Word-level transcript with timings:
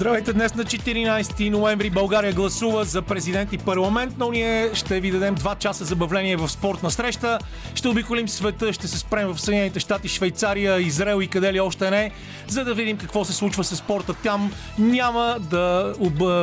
Здравейте! 0.00 0.32
Днес 0.32 0.54
на 0.54 0.64
14 0.64 1.50
ноември 1.50 1.90
България 1.90 2.32
гласува 2.32 2.84
за 2.84 3.02
президент 3.02 3.52
и 3.52 3.58
парламент, 3.58 4.14
но 4.18 4.30
ние 4.30 4.70
ще 4.74 5.00
ви 5.00 5.10
дадем 5.10 5.36
2 5.36 5.58
часа 5.58 5.84
забавление 5.84 6.36
в 6.36 6.48
спортна 6.48 6.90
среща. 6.90 7.38
Ще 7.74 7.88
обиколим 7.88 8.28
света, 8.28 8.72
ще 8.72 8.88
се 8.88 8.98
спрем 8.98 9.28
в 9.28 9.40
Съединените 9.40 9.80
щати, 9.80 10.08
Швейцария, 10.08 10.80
Израел 10.80 11.22
и 11.22 11.28
къде 11.28 11.52
ли 11.52 11.60
още 11.60 11.90
не, 11.90 12.10
за 12.48 12.64
да 12.64 12.74
видим 12.74 12.96
какво 12.96 13.24
се 13.24 13.32
случва 13.32 13.64
с 13.64 13.76
спорта 13.76 14.14
там. 14.14 14.52
Няма 14.78 15.36
да, 15.40 15.94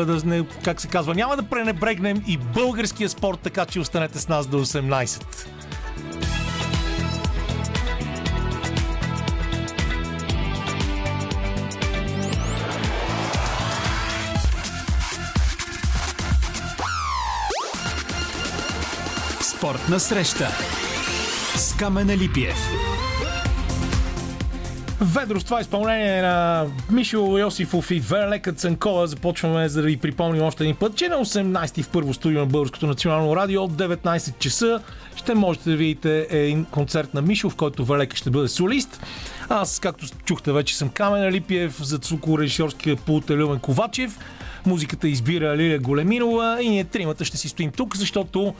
да 0.07 0.21
не, 0.25 0.43
как 0.63 0.81
се 0.81 0.87
казва, 0.87 1.15
няма 1.15 1.35
да 1.35 1.43
пренебрегнем 1.43 2.23
и 2.27 2.37
българския 2.37 3.09
спорт, 3.09 3.39
така 3.43 3.65
че 3.65 3.79
останете 3.79 4.19
с 4.19 4.27
нас 4.27 4.47
до 4.47 4.65
18. 4.65 5.23
Спортна 19.67 19.99
среща 19.99 20.47
с 21.55 21.73
Камена 21.73 22.17
Липиев. 22.17 22.69
Ведро 25.01 25.39
с 25.39 25.43
това 25.43 25.61
изпълнение 25.61 26.21
на 26.21 26.65
Мишо 26.91 27.37
Йосифов 27.37 27.91
и 27.91 27.99
Велека 27.99 28.53
Цанкова 28.53 29.07
започваме 29.07 29.69
за 29.69 29.81
да 29.81 29.87
ви 29.87 29.97
припомним 29.97 30.43
още 30.43 30.63
един 30.63 30.75
път, 30.75 30.95
че 30.95 31.07
на 31.07 31.15
18 31.15 31.83
в 31.83 31.89
първо 31.89 32.13
студио 32.13 32.39
на 32.39 32.45
Българското 32.45 32.87
национално 32.87 33.35
радио 33.35 33.63
от 33.63 33.71
19 33.71 34.39
часа 34.39 34.81
ще 35.15 35.35
можете 35.35 35.69
да 35.69 35.75
видите 35.75 36.27
един 36.29 36.65
концерт 36.65 37.13
на 37.13 37.21
Мишо, 37.21 37.49
в 37.49 37.55
който 37.55 37.85
Велека 37.85 38.17
ще 38.17 38.29
бъде 38.29 38.47
солист. 38.47 39.01
Аз, 39.49 39.79
както 39.79 40.05
чухте 40.25 40.51
вече, 40.51 40.77
съм 40.77 40.89
Камен 40.89 41.29
Липиев, 41.31 41.83
за 41.83 41.99
звукорежисьорския 42.03 42.95
пулт 42.95 43.29
е 43.29 43.37
Люмен 43.37 43.59
Ковачев. 43.59 44.19
Музиката 44.65 45.07
избира 45.07 45.57
Лилия 45.57 45.79
Големинова 45.79 46.57
и 46.61 46.69
ние 46.69 46.83
тримата 46.83 47.25
ще 47.25 47.37
си 47.37 47.49
стоим 47.49 47.71
тук, 47.71 47.97
защото 47.97 48.53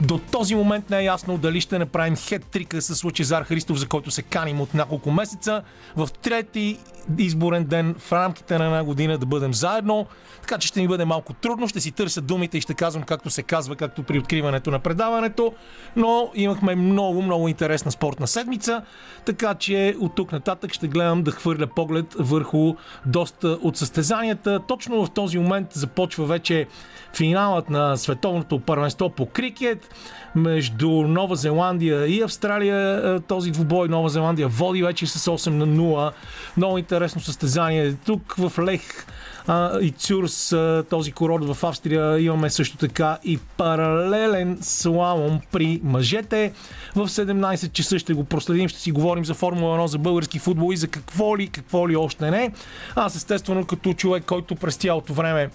до 0.00 0.18
този 0.18 0.54
момент 0.54 0.90
не 0.90 0.98
е 0.98 1.04
ясно 1.04 1.38
дали 1.38 1.60
ще 1.60 1.78
направим 1.78 2.16
хет-трика 2.16 2.80
с 2.80 3.04
Лъчезар 3.04 3.42
Христов, 3.42 3.78
за 3.78 3.86
който 3.86 4.10
се 4.10 4.22
каним 4.22 4.60
от 4.60 4.74
няколко 4.74 5.10
месеца. 5.10 5.62
В 5.96 6.08
трети 6.22 6.78
изборен 7.18 7.64
ден 7.64 7.94
в 7.98 8.12
рамките 8.12 8.58
на 8.58 8.64
една 8.64 8.84
година 8.84 9.18
да 9.18 9.26
бъдем 9.26 9.54
заедно. 9.54 10.06
Така 10.40 10.58
че 10.58 10.68
ще 10.68 10.80
ми 10.80 10.88
бъде 10.88 11.04
малко 11.04 11.32
трудно, 11.32 11.68
ще 11.68 11.80
си 11.80 11.92
търся 11.92 12.20
думите 12.20 12.58
и 12.58 12.60
ще 12.60 12.74
казвам 12.74 13.02
както 13.02 13.30
се 13.30 13.42
казва, 13.42 13.76
както 13.76 14.02
при 14.02 14.18
откриването 14.18 14.70
на 14.70 14.78
предаването. 14.78 15.52
Но 15.96 16.30
имахме 16.34 16.74
много, 16.74 17.22
много 17.22 17.48
интересна 17.48 17.90
спортна 17.90 18.26
седмица, 18.26 18.82
така 19.24 19.54
че 19.54 19.96
от 20.00 20.14
тук 20.14 20.32
нататък 20.32 20.72
ще 20.72 20.88
гледам 20.88 21.22
да 21.22 21.30
хвърля 21.30 21.66
поглед 21.66 22.14
върху 22.18 22.74
доста 23.06 23.48
от 23.48 23.76
състезанията. 23.76 24.60
Точно 24.68 25.06
в 25.06 25.10
този 25.10 25.38
момент 25.38 25.72
започва 25.72 26.26
вече 26.26 26.66
финалът 27.16 27.70
на 27.70 27.96
световното 27.96 28.60
първенство 28.60 29.10
по 29.10 29.26
крикет 29.26 29.94
между 30.34 30.90
Нова 30.90 31.36
Зеландия 31.36 32.06
и 32.06 32.22
Австралия. 32.22 33.20
Този 33.20 33.50
двубой 33.50 33.88
Нова 33.88 34.08
Зеландия 34.08 34.48
води 34.48 34.82
вече 34.82 35.06
с 35.06 35.30
8 35.30 35.48
на 35.48 35.66
0. 35.66 36.12
Много 36.56 36.78
интересно 36.78 37.20
състезание. 37.20 37.94
Тук 38.06 38.34
в 38.38 38.58
Лех 38.58 39.06
а, 39.46 39.80
и 39.80 39.90
Цюрс, 39.90 40.54
този 40.90 41.12
курорт 41.12 41.44
в 41.44 41.64
Австрия, 41.64 42.20
имаме 42.20 42.50
също 42.50 42.76
така 42.76 43.18
и 43.24 43.38
паралелен 43.56 44.58
слалом 44.60 45.40
при 45.52 45.80
мъжете. 45.84 46.52
В 46.94 47.08
17 47.08 47.72
часа 47.72 47.98
ще 47.98 48.14
го 48.14 48.24
проследим, 48.24 48.68
ще 48.68 48.80
си 48.80 48.92
говорим 48.92 49.24
за 49.24 49.34
Формула 49.34 49.78
1, 49.78 49.86
за 49.86 49.98
български 49.98 50.38
футбол 50.38 50.72
и 50.72 50.76
за 50.76 50.88
какво 50.88 51.38
ли, 51.38 51.48
какво 51.48 51.88
ли 51.88 51.96
още 51.96 52.30
не. 52.30 52.52
Аз 52.96 53.16
естествено 53.16 53.66
като 53.66 53.92
човек, 53.92 54.24
който 54.26 54.54
през 54.54 54.76
цялото 54.76 55.12
време 55.12 55.50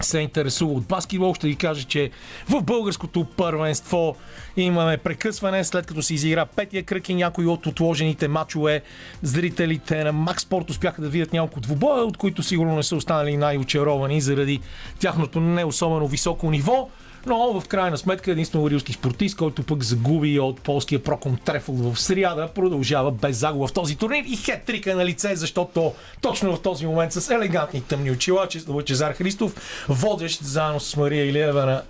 се 0.00 0.18
интересува 0.18 0.72
от 0.72 0.84
баскетбол, 0.84 1.34
ще 1.34 1.48
ви 1.48 1.56
кажа, 1.56 1.84
че 1.84 2.10
в 2.48 2.62
българското 2.62 3.24
първенство 3.24 4.16
имаме 4.56 4.96
прекъсване, 4.96 5.64
след 5.64 5.86
като 5.86 6.02
се 6.02 6.14
изигра 6.14 6.46
петия 6.46 6.82
кръг 6.82 7.08
и 7.08 7.14
някои 7.14 7.46
от 7.46 7.66
отложените 7.66 8.28
матчове. 8.28 8.82
Зрителите 9.22 10.04
на 10.04 10.12
Макс 10.12 10.42
Спорт 10.42 10.70
успяха 10.70 11.02
да 11.02 11.08
видят 11.08 11.32
няколко 11.32 11.60
двубоя, 11.60 12.04
от 12.04 12.16
които 12.16 12.42
сигурно 12.42 12.76
не 12.76 12.82
са 12.82 12.96
останали 12.96 13.36
най-очаровани 13.36 14.20
заради 14.20 14.60
тяхното 14.98 15.40
не 15.40 15.64
особено 15.64 16.08
високо 16.08 16.50
ниво. 16.50 16.88
Но 17.26 17.60
в 17.60 17.68
крайна 17.68 17.98
сметка 17.98 18.30
единствено 18.30 18.70
рилски 18.70 18.92
спортист, 18.92 19.36
който 19.36 19.62
пък 19.62 19.82
загуби 19.82 20.40
от 20.40 20.60
полския 20.60 21.02
Проком 21.02 21.38
Трефл 21.44 21.72
в 21.72 22.00
сряда, 22.00 22.48
продължава 22.54 23.10
без 23.10 23.36
загуба 23.36 23.66
в 23.66 23.72
този 23.72 23.96
турнир 23.96 24.24
и 24.24 24.36
хет-трика 24.36 24.94
на 24.94 25.04
лице, 25.04 25.36
защото 25.36 25.92
точно 26.20 26.56
в 26.56 26.60
този 26.60 26.86
момент 26.86 27.12
с 27.12 27.30
елегантни 27.30 27.80
тъмни 27.80 28.10
очила, 28.10 28.48
Лъчезар 28.68 29.12
Христов, 29.12 29.54
водещ 29.88 30.42
заедно 30.42 30.80
с 30.80 30.96
Мария 30.96 31.24
Илиева 31.24 31.82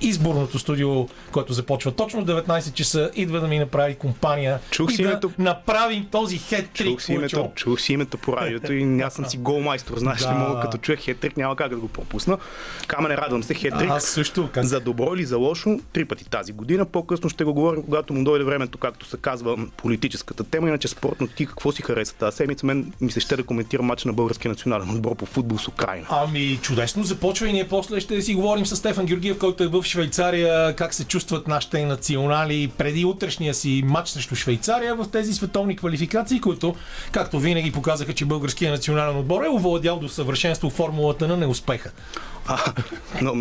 изборното 0.00 0.58
студио, 0.58 1.06
което 1.32 1.52
започва 1.52 1.92
точно 1.92 2.26
19 2.26 2.72
часа, 2.72 3.10
идва 3.14 3.40
да 3.40 3.48
ми 3.48 3.58
направи 3.58 3.94
компания 3.94 4.58
чух 4.70 4.92
и 4.92 4.94
си 4.94 5.02
да 5.02 5.08
името... 5.08 5.30
направим 5.38 6.06
този 6.10 6.38
хет-трик. 6.38 6.84
Чух 6.84 7.02
си, 7.02 7.12
името, 7.12 7.50
чух 7.54 7.80
си 7.80 7.92
името 7.92 8.18
по 8.18 8.36
радиото 8.36 8.72
и 8.72 9.00
аз 9.00 9.14
съм 9.14 9.26
си 9.26 9.36
голмайстор. 9.36 9.98
Знаеш 9.98 10.20
да. 10.20 10.30
ли, 10.30 10.34
мога 10.34 10.60
като 10.60 10.78
чуя 10.78 10.96
хетрик, 10.96 11.36
няма 11.36 11.56
как 11.56 11.68
да 11.68 11.76
го 11.76 11.88
пропусна. 11.88 12.38
Камене, 12.86 13.16
радвам 13.16 13.42
се, 13.42 13.54
хетрик. 13.54 13.90
Аз 13.90 14.04
също. 14.04 14.48
Как... 14.52 14.64
За 14.64 14.80
добро 14.80 15.14
или 15.14 15.24
за 15.24 15.36
лошо, 15.36 15.80
три 15.92 16.04
пъти 16.04 16.30
тази 16.30 16.52
година. 16.52 16.86
По-късно 16.86 17.28
ще 17.28 17.44
го 17.44 17.54
говорим, 17.54 17.82
когато 17.82 18.14
му 18.14 18.24
дойде 18.24 18.44
времето, 18.44 18.78
както 18.78 19.06
се 19.06 19.16
казва, 19.16 19.56
политическата 19.76 20.44
тема. 20.44 20.68
Иначе 20.68 20.88
спортно 20.88 21.28
ти 21.28 21.46
какво 21.46 21.72
си 21.72 21.82
хареса 21.82 22.14
тази 22.14 22.36
седмица? 22.36 22.66
Мен 22.66 22.92
ми 23.00 23.10
се 23.10 23.20
ще 23.20 23.36
да 23.36 23.42
коментира 23.42 23.82
матча 23.82 24.08
на 24.08 24.14
българския 24.14 24.48
национален 24.48 24.90
отбор 24.90 25.16
по 25.16 25.26
футбол 25.26 25.58
с 25.58 25.68
Украина. 25.68 26.06
Ами, 26.10 26.58
чудесно 26.62 27.04
започва 27.04 27.48
и 27.48 27.52
ние 27.52 27.68
после 27.68 28.00
ще 28.00 28.22
си 28.22 28.34
говорим 28.34 28.66
с 28.66 28.76
Стефан 28.76 29.06
Георгиев, 29.06 29.38
който 29.38 29.64
е 29.64 29.66
в 29.66 29.82
Швейцария 29.90 30.76
как 30.76 30.94
се 30.94 31.04
чувстват 31.04 31.48
нашите 31.48 31.84
национали 31.84 32.72
преди 32.78 33.04
утрешния 33.04 33.54
си 33.54 33.82
матч 33.86 34.08
срещу 34.08 34.34
Швейцария 34.34 34.94
в 34.94 35.06
тези 35.12 35.34
световни 35.34 35.76
квалификации, 35.76 36.40
които, 36.40 36.74
както 37.12 37.38
винаги, 37.38 37.72
показаха, 37.72 38.12
че 38.12 38.24
българския 38.24 38.70
национален 38.70 39.16
отбор 39.16 39.44
е 39.44 39.48
овладял 39.48 39.98
до 39.98 40.08
съвършенство 40.08 40.70
формулата 40.70 41.28
на 41.28 41.36
неуспеха. 41.36 41.90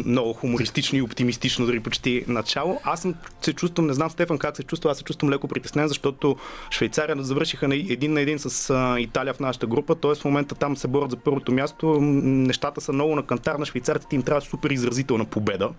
Много 0.06 0.34
хумористично 0.34 0.98
и 0.98 1.02
оптимистично, 1.02 1.66
дори 1.66 1.80
почти 1.80 2.24
начало. 2.28 2.80
Аз 2.84 3.02
съм, 3.02 3.16
се 3.42 3.54
чувствам, 3.54 3.88
не 3.88 3.94
знам 3.94 4.10
Стефан 4.10 4.38
как 4.38 4.58
се 4.58 4.64
чувства, 4.64 4.92
аз 4.92 4.98
се 4.98 5.04
чувствам 5.04 5.32
леко 5.32 5.48
притеснен, 5.48 5.88
защото 5.88 6.36
Швейцария 6.72 7.16
завършиха 7.20 7.68
на 7.68 7.76
един 7.76 8.14
на 8.14 8.22
един 8.22 8.40
с 8.40 8.70
а, 8.70 9.00
Италия 9.00 9.34
в 9.34 9.40
нашата 9.40 9.68
група, 9.68 9.96
т.е. 9.96 10.16
в 10.16 10.26
момента 10.26 10.56
там 10.56 10.78
се 10.78 10.88
борят 10.88 11.12
за 11.12 11.18
първото 11.18 11.52
място. 11.52 11.98
Нещата 12.02 12.82
са 12.82 12.94
много 12.94 13.16
на 13.16 13.24
кантар 13.24 13.56
на 13.56 13.66
швейцарците 13.66 14.16
им 14.16 14.24
трябва 14.24 14.42
супер 14.42 14.70
изразителна 14.70 15.26
победа, 15.26 15.70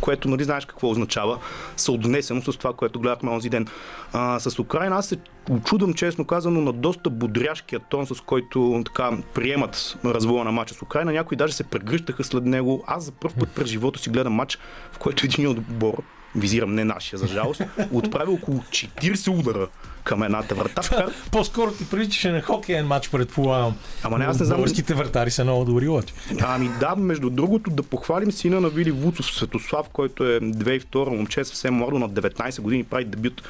което 0.00 0.28
нали 0.28 0.44
знаеш 0.44 0.64
какво 0.64 0.90
означава, 0.90 1.38
съотнесено 1.76 2.42
с 2.42 2.52
това, 2.52 2.72
което 2.72 3.00
гледахме 3.00 3.30
онзи 3.30 3.48
ден. 3.48 3.66
А, 4.12 4.40
с 4.40 4.58
Украина 4.58 4.96
аз 4.96 5.06
се 5.06 5.16
очудвам, 5.50 5.94
честно 5.94 6.24
казано, 6.24 6.60
на 6.60 6.72
доста 6.72 7.10
бодряшкия 7.10 7.80
тон, 7.80 8.06
с 8.06 8.20
който 8.20 8.82
така 8.84 9.10
приемат 9.34 9.98
развоя 10.04 10.44
на 10.44 10.52
мача 10.52 10.74
с 10.74 10.82
Украина. 10.82 11.12
Някои 11.12 11.36
даже 11.36 11.52
се 11.52 11.64
прегръщаха 11.64 12.24
след 12.24 12.44
него. 12.44 12.84
Аз 12.86 13.04
за 13.04 13.12
първ 13.12 13.34
път 13.40 13.48
през 13.54 13.68
живота 13.68 13.98
си 13.98 14.10
гледам 14.10 14.32
матч, 14.32 14.58
в 14.92 14.98
който 14.98 15.26
един 15.26 15.48
отбор, 15.48 16.02
визирам 16.36 16.74
не 16.74 16.84
нашия, 16.84 17.18
за 17.18 17.26
жалост, 17.26 17.62
отправи 17.92 18.30
около 18.30 18.58
40 18.58 19.38
удара 19.38 19.66
към 20.04 20.22
едната 20.22 20.54
врата. 20.54 21.06
По-скоро 21.32 21.72
ти 21.72 21.90
приличаше 21.90 22.30
на 22.30 22.42
хокейен 22.42 22.86
матч, 22.86 23.08
предполагам. 23.08 23.76
Ама 24.02 24.18
не, 24.18 24.24
аз 24.24 24.40
не 24.40 24.46
знам. 24.46 24.56
Българските 24.56 24.94
вратари 24.94 25.30
са 25.30 25.44
много 25.44 25.64
добри 25.64 25.88
лъчи. 25.88 26.14
Ами 26.42 26.70
да, 26.80 26.96
между 26.96 27.30
другото, 27.30 27.70
да 27.70 27.82
похвалим 27.82 28.32
сина 28.32 28.60
на 28.60 28.68
Вили 28.68 28.90
Вуцов 28.90 29.26
Светослав, 29.26 29.88
който 29.92 30.24
е 30.24 30.40
2002 30.40 31.08
момче, 31.08 31.44
съвсем 31.44 31.74
младо, 31.74 31.98
на 31.98 32.10
19 32.10 32.60
години, 32.60 32.84
прави 32.84 33.04
дебют 33.04 33.42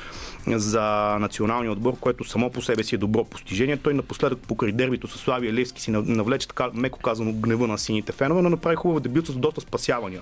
за 0.47 1.17
националния 1.21 1.73
отбор, 1.73 1.97
което 2.00 2.25
само 2.25 2.50
по 2.50 2.62
себе 2.62 2.84
си 2.84 2.94
е 2.94 2.99
добро 2.99 3.25
постижение. 3.25 3.77
Той 3.77 3.94
напоследък 3.94 4.39
покрай 4.39 4.73
дербито 4.73 5.09
с 5.09 5.19
Славия 5.19 5.53
Левски 5.53 5.81
си 5.81 5.91
навлече 5.91 6.49
така, 6.49 6.70
меко 6.75 6.99
казано, 6.99 7.32
гнева 7.32 7.67
на 7.67 7.79
сините 7.79 8.12
фенове, 8.12 8.43
но 8.43 8.50
направи 8.50 8.76
хубав 8.76 9.00
дебют 9.00 9.26
с 9.26 9.35
доста 9.35 9.61
спасявания. 9.61 10.20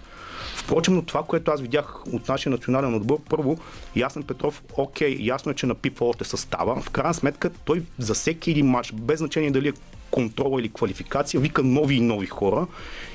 Впрочем, 0.54 0.94
но 0.94 1.02
това, 1.02 1.22
което 1.22 1.50
аз 1.50 1.60
видях 1.60 2.06
от 2.12 2.28
нашия 2.28 2.50
национален 2.50 2.94
отбор, 2.94 3.19
първо, 3.28 3.58
Ясен 3.96 4.22
Петров, 4.22 4.62
окей, 4.76 5.16
ясно 5.20 5.52
е, 5.52 5.54
че 5.54 5.66
напипва 5.66 6.06
още 6.06 6.25
състава. 6.25 6.82
В 6.82 6.90
крайна 6.90 7.14
сметка, 7.14 7.50
той 7.64 7.82
за 7.99 8.14
всеки 8.14 8.50
един 8.50 8.66
матч, 8.66 8.93
без 8.93 9.19
значение 9.19 9.50
дали 9.50 9.69
е 9.69 9.72
контрола 10.10 10.60
или 10.60 10.72
квалификация, 10.72 11.40
вика 11.40 11.62
нови 11.62 11.94
и 11.94 12.00
нови 12.00 12.26
хора. 12.26 12.66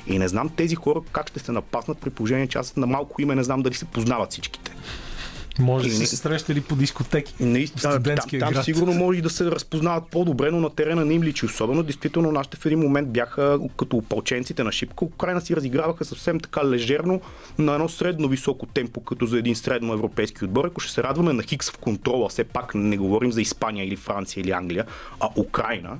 И 0.07 0.19
не 0.19 0.27
знам 0.27 0.49
тези 0.49 0.75
хора 0.75 1.01
как 1.11 1.29
ще 1.29 1.39
се 1.39 1.51
напаснат 1.51 1.97
при 1.97 2.09
положение, 2.09 2.47
че 2.47 2.57
аз 2.57 2.75
на 2.75 2.87
малко 2.87 3.21
име 3.21 3.35
не 3.35 3.43
знам 3.43 3.61
дали 3.61 3.73
се 3.73 3.85
познават 3.85 4.31
всичките. 4.31 4.75
Може 5.59 5.89
да 5.89 5.95
се 5.95 6.15
срещали 6.17 6.61
по 6.61 6.75
дискотеки. 6.75 7.35
Наистина, 7.39 8.03
там, 8.03 8.15
там 8.39 8.53
град. 8.53 8.65
сигурно 8.65 8.93
може 8.93 9.19
и 9.19 9.21
да 9.21 9.29
се 9.29 9.45
разпознават 9.45 10.03
по-добре, 10.11 10.51
но 10.51 10.59
на 10.59 10.69
терена 10.69 11.05
не 11.05 11.13
им 11.13 11.23
личи. 11.23 11.45
Особено, 11.45 11.83
действително, 11.83 12.31
нашите 12.31 12.57
в 12.57 12.65
един 12.65 12.79
момент 12.79 13.09
бяха 13.09 13.59
като 13.77 13.97
опълченците 13.97 14.63
на 14.63 14.71
Шипка. 14.71 15.05
Украина 15.05 15.41
си 15.41 15.55
разиграваха 15.55 16.05
съвсем 16.05 16.39
така 16.39 16.65
лежерно 16.65 17.21
на 17.57 17.73
едно 17.73 17.89
средно 17.89 18.27
високо 18.27 18.65
темпо, 18.65 19.01
като 19.01 19.25
за 19.25 19.37
един 19.37 19.55
средно 19.55 19.93
европейски 19.93 20.45
отбор. 20.45 20.65
Ако 20.65 20.81
ще 20.81 20.93
се 20.93 21.03
радваме 21.03 21.33
на 21.33 21.43
Хикс 21.43 21.71
в 21.71 21.77
контрола, 21.77 22.29
все 22.29 22.43
пак 22.43 22.75
не 22.75 22.97
говорим 22.97 23.31
за 23.31 23.41
Испания 23.41 23.85
или 23.85 23.95
Франция 23.95 24.41
или 24.41 24.51
Англия, 24.51 24.85
а 25.19 25.29
Украина, 25.35 25.97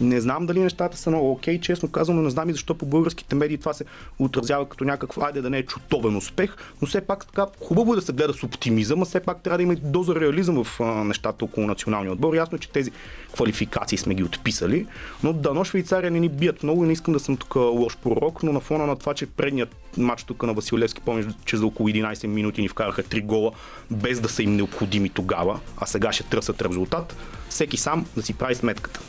Не 0.00 0.20
знам 0.20 0.46
дали 0.46 0.60
нещата 0.60 0.96
са 0.96 1.10
много 1.10 1.32
окей, 1.32 1.60
честно 1.60 1.88
казвам, 1.88 2.16
но 2.16 2.22
не 2.22 2.30
знам 2.30 2.50
и 2.50 2.52
защо 2.52 2.74
по 2.74 2.86
българските 2.86 3.34
медии 3.34 3.58
това 3.58 3.72
се 3.72 3.84
отразява 4.18 4.68
като 4.68 4.84
някакъв, 4.84 5.18
айде 5.18 5.40
да 5.40 5.50
не 5.50 5.58
е 5.58 5.66
чутовен 5.66 6.16
успех, 6.16 6.56
но 6.82 6.88
все 6.88 7.00
пак 7.00 7.26
така 7.26 7.46
хубаво 7.60 7.92
е 7.92 7.96
да 7.96 8.02
се 8.02 8.12
гледа 8.12 8.32
с 8.32 8.42
оптимизъм, 8.42 9.02
а 9.02 9.04
все 9.04 9.20
пак 9.20 9.42
трябва 9.42 9.56
да 9.56 9.62
има 9.62 9.72
и 9.72 9.76
доза 9.76 10.14
реализъм 10.14 10.64
в 10.64 10.80
а, 10.80 10.84
нещата 10.84 11.44
около 11.44 11.66
националния 11.66 12.12
отбор. 12.12 12.34
Ясно 12.34 12.56
е, 12.56 12.58
че 12.58 12.70
тези 12.70 12.90
квалификации 13.34 13.98
сме 13.98 14.14
ги 14.14 14.24
отписали, 14.24 14.86
но 15.22 15.32
дано 15.32 15.64
Швейцария 15.64 16.10
не 16.10 16.20
ни 16.20 16.28
бият 16.28 16.62
много 16.62 16.84
и 16.84 16.86
не 16.86 16.92
искам 16.92 17.14
да 17.14 17.20
съм 17.20 17.36
тук 17.36 17.56
лош 17.56 17.96
пророк, 17.96 18.42
но 18.42 18.52
на 18.52 18.60
фона 18.60 18.86
на 18.86 18.96
това, 18.96 19.14
че 19.14 19.26
предният 19.26 19.76
матч 19.96 20.24
тук 20.24 20.42
на 20.42 20.52
Василевски, 20.52 21.00
помниш, 21.00 21.26
че 21.44 21.56
за 21.56 21.66
около 21.66 21.88
11 21.88 22.26
минути 22.26 22.62
ни 22.62 22.68
вкараха 22.68 23.02
3 23.02 23.24
гола, 23.24 23.52
без 23.90 24.20
да 24.20 24.28
са 24.28 24.42
им 24.42 24.56
необходими 24.56 25.08
тогава, 25.08 25.60
а 25.76 25.86
сега 25.86 26.12
ще 26.12 26.22
търсят 26.22 26.62
резултат, 26.62 27.16
всеки 27.48 27.76
сам 27.76 28.06
да 28.16 28.22
си 28.22 28.34
прави 28.34 28.54
сметката. 28.54 29.00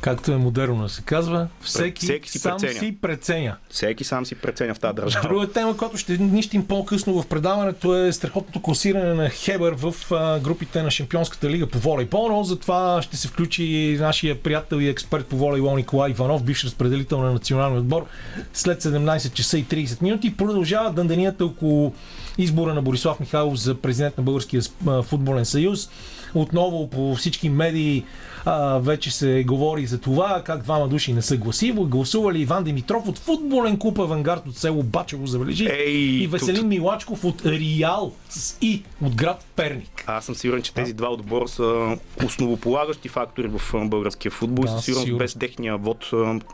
Както 0.00 0.32
е 0.32 0.36
модерно 0.36 0.88
се 0.88 1.02
казва, 1.02 1.48
всеки, 1.60 2.06
Всеки 2.06 2.30
си 2.30 2.38
сам 2.38 2.58
преценя. 2.60 2.78
си 2.78 2.96
преценя. 3.02 3.56
Всеки 3.70 4.04
сам 4.04 4.26
си 4.26 4.34
преценя 4.34 4.74
в 4.74 4.78
тази 4.78 4.94
държава. 4.94 5.28
Друга 5.28 5.52
тема, 5.52 5.76
която 5.76 5.96
ще 5.96 6.18
нищим 6.18 6.66
по-късно 6.66 7.22
в 7.22 7.26
предаването 7.26 7.96
е 7.96 8.12
страхотното 8.12 8.62
класиране 8.62 9.14
на 9.14 9.30
Хебър 9.30 9.74
в 9.76 9.94
групите 10.42 10.82
на 10.82 10.90
Шампионската 10.90 11.50
лига 11.50 11.66
по 11.66 11.78
волейбол, 11.78 12.28
но 12.28 12.44
за 12.44 12.58
това 12.58 13.02
ще 13.02 13.16
се 13.16 13.28
включи 13.28 13.96
нашия 14.00 14.42
приятел 14.42 14.76
и 14.76 14.88
експерт 14.88 15.26
по 15.26 15.36
волейбол 15.36 15.76
Николай 15.76 16.10
Иванов, 16.10 16.44
бивш 16.44 16.64
разпределител 16.64 17.22
на 17.22 17.32
националния 17.32 17.80
отбор, 17.80 18.06
след 18.52 18.82
17 18.82 19.32
часа 19.32 19.58
и 19.58 19.64
30 19.64 20.02
минути. 20.02 20.36
Продължава 20.36 20.92
дънданията 20.92 21.44
около 21.44 21.94
избора 22.38 22.74
на 22.74 22.82
Борислав 22.82 23.20
Михайлов 23.20 23.56
за 23.60 23.74
президент 23.74 24.18
на 24.18 24.24
Българския 24.24 24.62
футболен 25.02 25.44
съюз. 25.44 25.90
Отново 26.34 26.90
по 26.90 27.14
всички 27.14 27.48
медии 27.48 28.04
а, 28.44 28.78
вече 28.78 29.10
се 29.10 29.44
говори 29.46 29.86
за 29.86 29.98
това 30.00 30.42
как 30.44 30.62
двама 30.62 30.88
души 30.88 31.12
не 31.12 31.22
са 31.22 31.36
гласиво. 31.36 31.86
Гласували 31.86 32.40
Иван 32.40 32.64
Димитров 32.64 33.08
от 33.08 33.18
футболен 33.18 33.78
клуб 33.78 33.98
Авангард 33.98 34.46
от 34.46 34.56
село 34.56 34.82
Бачево, 34.82 35.26
забележи. 35.26 35.68
Ей, 35.70 35.92
и 35.92 36.26
Веселин 36.26 36.68
Милачков 36.68 37.24
от 37.24 37.46
Реал 37.46 38.12
с 38.28 38.56
И 38.60 38.82
от 39.02 39.14
град 39.14 39.44
Перник. 39.56 40.04
Аз 40.06 40.24
съм 40.24 40.34
сигурен, 40.34 40.62
че 40.62 40.74
тези 40.74 40.92
два 40.92 41.08
отбора 41.08 41.48
са 41.48 41.96
основополагащи 42.26 43.08
фактори 43.08 43.48
в 43.48 43.74
българския 43.84 44.32
футбол. 44.32 44.64
Да, 44.64 44.68
сигурност 44.68 45.04
сигурно. 45.04 45.18
без 45.18 45.34
техния 45.34 45.76
вод 45.76 46.10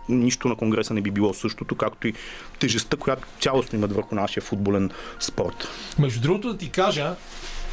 нищо 0.08 0.48
на 0.48 0.56
Конгреса 0.56 0.94
не 0.94 1.00
би 1.00 1.10
било 1.10 1.34
същото, 1.34 1.74
както 1.74 2.08
и 2.08 2.14
тежестта, 2.58 2.96
която 2.96 3.28
цялостно 3.40 3.78
имат 3.78 3.92
върху 3.92 4.14
нашия 4.14 4.42
футболен 4.42 4.90
спорт. 5.20 5.68
Между 5.98 6.20
другото 6.20 6.52
да 6.52 6.58
ти 6.58 6.70
кажа, 6.70 7.14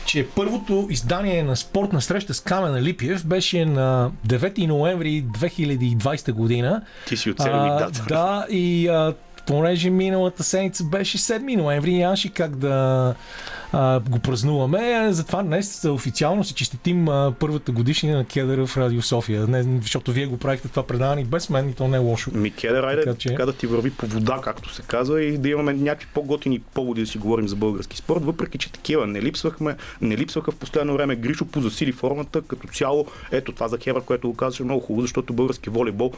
че 0.06 0.28
първото 0.28 0.88
издание 0.90 1.44
на 1.44 1.56
спортна 1.56 2.02
среща 2.02 2.34
с 2.34 2.40
Камена 2.40 2.82
Липиев 2.82 3.26
беше 3.26 3.66
на 3.66 4.12
9 4.28 4.68
ноември 4.68 5.24
2020 5.24 6.32
година. 6.32 6.82
Ти 7.08 7.18
си 7.18 7.32
оцелил 7.32 7.78
дата. 7.80 8.06
Да, 8.08 8.46
и 8.50 8.88
а, 8.88 9.14
понеже 9.48 9.90
миналата 9.90 10.44
седмица 10.44 10.84
беше 10.84 11.18
7 11.18 11.56
ноември, 11.56 11.98
нямаше 11.98 12.30
как 12.30 12.56
да 12.56 13.16
а, 13.74 14.00
го 14.00 14.20
празнуваме. 14.20 15.08
Затова 15.12 15.44
днес 15.44 15.86
официално 15.86 16.44
си 16.44 16.54
честитим 16.54 17.08
а, 17.08 17.34
първата 17.40 17.72
годишнина 17.72 18.18
на 18.18 18.26
Кедъра 18.26 18.66
в 18.66 18.78
Радио 18.78 19.02
София. 19.02 19.48
Не, 19.48 19.64
защото 19.82 20.12
вие 20.12 20.26
го 20.26 20.38
правихте 20.38 20.68
това 20.68 20.88
предаване 20.88 21.22
и 21.22 21.26
без 21.26 21.50
мен 21.50 21.70
и 21.70 21.74
то 21.74 21.88
не 21.88 21.98
е 21.98 22.00
лошо. 22.00 22.32
Микеле, 22.34 22.80
айде 22.80 23.04
Така 23.04 23.18
че- 23.18 23.30
така 23.30 23.46
да 23.46 23.54
ти 23.54 23.68
върви 23.68 23.92
по 23.92 24.06
вода, 24.08 24.40
както 24.44 24.74
се 24.74 24.82
казва, 24.82 25.24
и 25.24 25.38
да 25.38 25.50
имаме 25.50 25.74
някакви 25.74 26.08
по-готини 26.14 26.60
поводи 26.60 27.02
да 27.02 27.08
си 27.08 27.18
говорим 27.18 27.48
за 27.48 27.56
български 27.56 27.98
спорт, 27.98 28.24
въпреки 28.26 28.58
че 28.58 28.72
такива 28.72 29.08
не 29.08 29.22
липсвахме, 29.22 29.76
не 30.02 30.18
липсваха 30.18 30.52
в 30.52 30.56
последно 30.56 30.94
време. 30.94 31.16
Гришо 31.16 31.46
позасили 31.46 31.92
формата, 31.92 32.42
като 32.42 32.68
цяло, 32.68 33.06
ето 33.32 33.52
това 33.52 33.68
за 33.68 33.78
Хевър, 33.78 34.02
което 34.02 34.28
го 34.28 34.36
казваше 34.36 34.64
много 34.64 34.82
хубаво, 34.82 35.02
защото 35.02 35.34
български 35.34 35.70
волейбол 35.70 36.12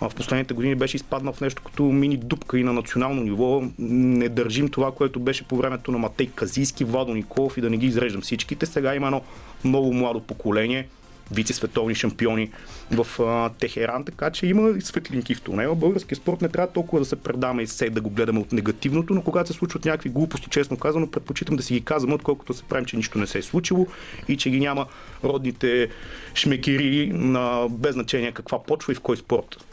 в 0.00 0.10
последните 0.16 0.54
години 0.54 0.74
беше 0.74 0.96
изпаднал 0.96 1.32
в 1.32 1.40
нещо 1.40 1.62
като 1.62 1.82
мини 1.82 2.16
дупка 2.16 2.58
и 2.58 2.62
на 2.62 2.72
национално 2.72 3.22
ниво. 3.22 3.62
Не 3.78 4.28
държим 4.28 4.68
това, 4.68 4.92
което 4.92 5.20
беше 5.20 5.44
по 5.44 5.56
времето 5.56 5.92
на 5.92 5.98
Матей 5.98 6.26
Казийски, 6.34 6.84
Владо 6.98 7.14
Николов 7.14 7.58
и 7.58 7.60
да 7.60 7.70
не 7.70 7.76
ги 7.76 7.86
изреждам 7.86 8.22
всичките. 8.22 8.66
Сега 8.66 8.94
има 8.94 9.06
едно 9.06 9.22
много 9.64 9.94
младо 9.94 10.20
поколение, 10.20 10.88
вице-световни 11.32 11.94
шампиони 11.94 12.50
в 12.90 13.22
а, 13.22 13.48
Техеран, 13.48 14.04
така 14.04 14.30
че 14.30 14.46
има 14.46 14.80
светлинки 14.80 15.34
в 15.34 15.42
тунела. 15.42 15.74
Българския 15.74 16.16
спорт 16.16 16.42
не 16.42 16.48
трябва 16.48 16.72
толкова 16.72 17.00
да 17.00 17.04
се 17.06 17.16
предаваме 17.16 17.62
и 17.62 17.66
се 17.66 17.90
да 17.90 18.00
го 18.00 18.10
гледаме 18.10 18.40
от 18.40 18.52
негативното, 18.52 19.14
но 19.14 19.22
когато 19.22 19.52
се 19.52 19.58
случват 19.58 19.84
някакви 19.84 20.08
глупости, 20.08 20.50
честно 20.50 20.76
казано, 20.76 21.10
предпочитам 21.10 21.56
да 21.56 21.62
си 21.62 21.74
ги 21.74 21.80
казвам, 21.80 22.12
отколкото 22.12 22.54
се 22.54 22.62
правим, 22.62 22.84
че 22.84 22.96
нищо 22.96 23.18
не 23.18 23.26
се 23.26 23.38
е 23.38 23.42
случило 23.42 23.86
и 24.28 24.36
че 24.36 24.50
ги 24.50 24.60
няма 24.60 24.86
родните 25.24 25.88
шмекери 26.34 27.10
на 27.14 27.68
без 27.70 27.94
значение 27.94 28.32
каква 28.32 28.62
почва 28.62 28.92
и 28.92 28.96
в 28.96 29.00
кой 29.00 29.16
спорт. 29.16 29.67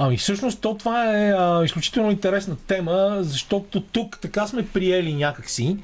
Ами 0.00 0.16
всъщност 0.16 0.60
то 0.60 0.74
това 0.74 1.16
е 1.16 1.30
а, 1.30 1.64
изключително 1.64 2.10
интересна 2.10 2.56
тема, 2.66 3.16
защото 3.20 3.80
тук 3.80 4.18
така 4.20 4.46
сме 4.46 4.66
приели 4.66 5.14
някакси, 5.14 5.76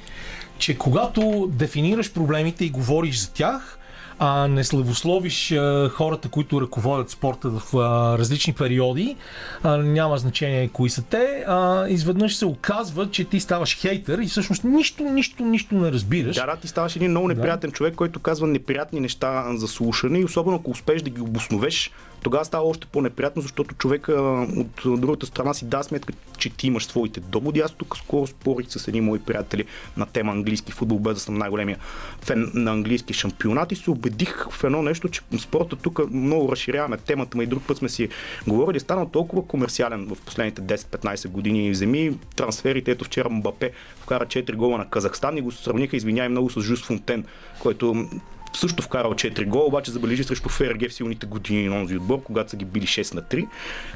че 0.58 0.78
когато 0.78 1.50
дефинираш 1.52 2.12
проблемите 2.12 2.64
и 2.64 2.70
говориш 2.70 3.19
за 3.19 3.32
тях, 3.32 3.78
а 4.19 4.49
не 4.49 4.64
славословиш 4.64 5.52
а, 5.52 5.88
хората, 5.88 6.28
които 6.28 6.61
ръководят 6.61 7.11
спорта 7.11 7.50
в 7.50 7.76
а, 7.76 8.19
различни 8.19 8.52
периоди, 8.52 9.16
а, 9.62 9.76
няма 9.76 10.19
значение 10.19 10.69
кои 10.69 10.90
са 10.90 11.02
те, 11.02 11.44
а, 11.46 11.88
изведнъж 11.88 12.37
се 12.37 12.46
оказва, 12.46 13.11
че 13.11 13.25
ти 13.25 13.40
ставаш 13.40 13.76
хейтър 13.76 14.19
и 14.19 14.26
всъщност 14.26 14.64
нищо, 14.64 15.05
нищо, 15.05 15.44
нищо 15.44 15.75
не 15.75 15.93
разбираш. 15.93 16.37
Да, 16.37 16.46
да, 16.46 16.56
ти 16.56 16.69
ставаш 16.69 16.96
един 16.96 17.11
много 17.11 17.28
неприятен 17.28 17.72
човек, 17.72 17.94
който 17.94 18.20
казва 18.20 18.46
неприятни 18.46 19.00
неща 19.00 19.44
за 19.56 19.69
слушане 19.69 20.19
и 20.19 20.25
особено 20.25 20.56
ако 20.56 20.70
успееш 20.70 21.02
да 21.02 21.11
ги 21.11 21.20
обосновеш, 21.20 21.90
тогава 22.25 22.44
става 22.44 22.69
още 22.69 22.87
по-неприятно, 22.87 23.43
защото 23.43 23.75
човека 23.75 24.12
от 24.56 25.00
другата 25.00 25.26
страна 25.26 25.55
си 25.55 25.65
дава 25.65 25.85
сметка, 25.85 26.12
че 26.38 26.50
ти 26.50 26.67
имаш 26.67 26.87
своите 26.87 27.21
доводи. 27.21 27.61
Аз 27.61 27.73
тук 27.73 27.97
скоро 27.97 28.26
спорих 28.26 28.67
с 28.69 28.88
едни 28.88 29.00
мои 29.00 29.19
приятели 29.19 29.65
на 29.97 30.06
тема 30.06 30.32
английски 30.32 30.73
футбол, 30.73 30.99
без 30.99 31.15
да 31.15 31.21
съм 31.21 31.35
най-големия 31.35 31.79
фен 32.23 32.50
на 32.55 32.73
английски 32.73 33.12
шампионат 33.12 33.73
и 33.73 33.76
се 33.76 33.91
убедих 33.91 34.49
в 34.50 34.65
едно 34.65 34.82
нещо, 34.82 35.09
че 35.09 35.21
спорта 35.38 35.76
тук 35.76 36.11
много 36.11 36.53
разширяваме 36.53 36.97
темата, 36.97 37.37
ма 37.37 37.43
и 37.43 37.47
друг 37.47 37.62
път 37.67 37.76
сме 37.76 37.88
си 37.88 38.09
говорили, 38.47 38.81
стана 38.81 39.11
толкова 39.11 39.47
комерциален 39.47 40.06
в 40.06 40.17
последните 40.26 40.62
10-15 40.62 41.29
години 41.29 41.67
и 41.67 41.71
вземи 41.71 42.19
трансферите. 42.37 42.91
Ето 42.91 43.05
вчера 43.05 43.31
Мбапе 43.31 43.71
вкара 44.00 44.26
4 44.26 44.55
гола 44.55 44.79
на 44.79 44.91
Казахстан 44.91 45.37
и 45.38 45.41
го 45.41 45.53
сравниха, 45.53 45.97
извинявай 45.97 46.29
много, 46.29 46.50
с 46.50 46.61
Жус 46.61 46.82
Фонтен, 46.82 47.25
който 47.59 48.09
също 48.56 48.82
вкарал 48.82 49.12
4 49.12 49.46
гола, 49.46 49.64
обаче 49.64 49.90
забележи 49.90 50.24
срещу 50.24 50.48
ФРГ 50.48 50.90
в 50.90 50.94
силните 50.94 51.26
години 51.26 51.68
на 51.68 51.82
този 51.82 51.96
отбор, 51.96 52.22
когато 52.22 52.50
са 52.50 52.56
ги 52.56 52.64
били 52.64 52.86
6 52.86 53.14
на 53.14 53.22
3. 53.22 53.46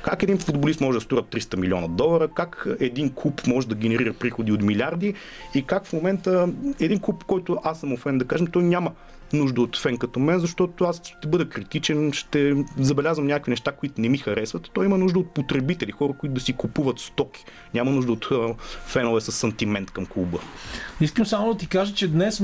Как 0.02 0.22
един 0.22 0.38
футболист 0.38 0.80
може 0.80 0.98
да 0.98 1.04
струва 1.04 1.22
300 1.22 1.56
милиона 1.56 1.88
долара, 1.88 2.28
как 2.28 2.66
един 2.80 3.12
клуб 3.14 3.46
може 3.46 3.68
да 3.68 3.74
генерира 3.74 4.12
приходи 4.12 4.52
от 4.52 4.62
милиарди 4.62 5.14
и 5.54 5.62
как 5.62 5.86
в 5.86 5.92
момента 5.92 6.48
един 6.80 7.00
клуб, 7.00 7.24
който 7.24 7.58
аз 7.64 7.80
съм 7.80 7.96
фен, 7.96 8.18
да 8.18 8.24
кажем, 8.24 8.46
той 8.46 8.62
няма 8.62 8.92
нужда 9.32 9.60
от 9.60 9.78
фен 9.78 9.96
като 9.96 10.20
мен, 10.20 10.40
защото 10.40 10.84
аз 10.84 11.02
ще 11.04 11.28
бъда 11.28 11.48
критичен, 11.48 12.12
ще 12.12 12.54
забелязвам 12.78 13.26
някакви 13.26 13.50
неща, 13.50 13.72
които 13.72 14.00
не 14.00 14.08
ми 14.08 14.18
харесват. 14.18 14.70
Той 14.72 14.86
има 14.86 14.98
нужда 14.98 15.18
от 15.18 15.30
потребители, 15.30 15.92
хора, 15.92 16.12
които 16.18 16.34
да 16.34 16.40
си 16.40 16.52
купуват 16.52 16.98
стоки. 16.98 17.44
Няма 17.74 17.90
нужда 17.90 18.12
от 18.12 18.28
фенове 18.86 19.20
с 19.20 19.32
сантимент 19.32 19.90
към 19.90 20.06
клуба. 20.06 20.38
Искам 21.00 21.26
само 21.26 21.52
да 21.52 21.58
ти 21.58 21.66
кажа, 21.66 21.94
че 21.94 22.08
днес, 22.08 22.42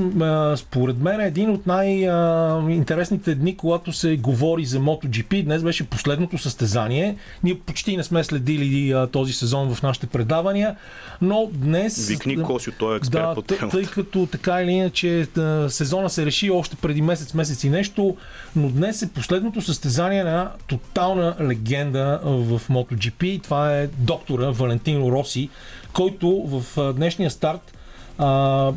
според 0.55 1.01
мен, 1.01 1.19
е 1.19 1.27
един 1.27 1.49
от 1.49 1.67
най-интересните 1.67 3.35
дни, 3.35 3.57
когато 3.57 3.93
се 3.93 4.17
говори 4.17 4.65
за 4.65 4.79
MotoGP. 4.79 5.43
Днес 5.43 5.63
беше 5.63 5.89
последното 5.89 6.37
състезание. 6.37 7.17
Ние 7.43 7.59
почти 7.59 7.97
не 7.97 8.03
сме 8.03 8.23
следили 8.23 9.05
този 9.11 9.33
сезон 9.33 9.75
в 9.75 9.83
нашите 9.83 10.07
предавания, 10.07 10.75
но 11.21 11.49
днес... 11.53 12.07
Викни 12.07 12.43
Косио, 12.43 12.73
той 12.79 12.93
е 12.93 12.97
експерт 12.97 13.23
да, 13.23 13.33
по 13.35 13.41
темата. 13.41 13.77
тъй 13.77 13.85
като 13.85 14.27
така 14.31 14.61
или 14.61 14.71
иначе 14.71 15.27
сезона 15.69 16.09
се 16.09 16.25
реши 16.25 16.51
още 16.51 16.74
преди 16.81 17.01
месец, 17.01 17.33
месец 17.33 17.63
и 17.63 17.69
нещо, 17.69 18.17
но 18.55 18.69
днес 18.69 19.01
е 19.01 19.09
последното 19.09 19.61
състезание 19.61 20.23
на 20.23 20.51
тотална 20.67 21.35
легенда 21.41 22.19
в 22.23 22.61
MotoGP. 22.69 23.43
Това 23.43 23.77
е 23.77 23.87
доктора 23.87 24.49
Валентино 24.49 25.11
Роси, 25.11 25.49
който 25.93 26.41
в 26.47 26.93
днешния 26.93 27.31
старт 27.31 27.73
а, 28.17 28.71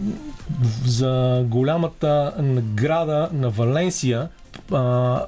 за 0.87 1.45
голямата 1.47 2.33
награда 2.39 3.29
на 3.33 3.51
Валенсия 3.51 4.29
а, 4.73 5.21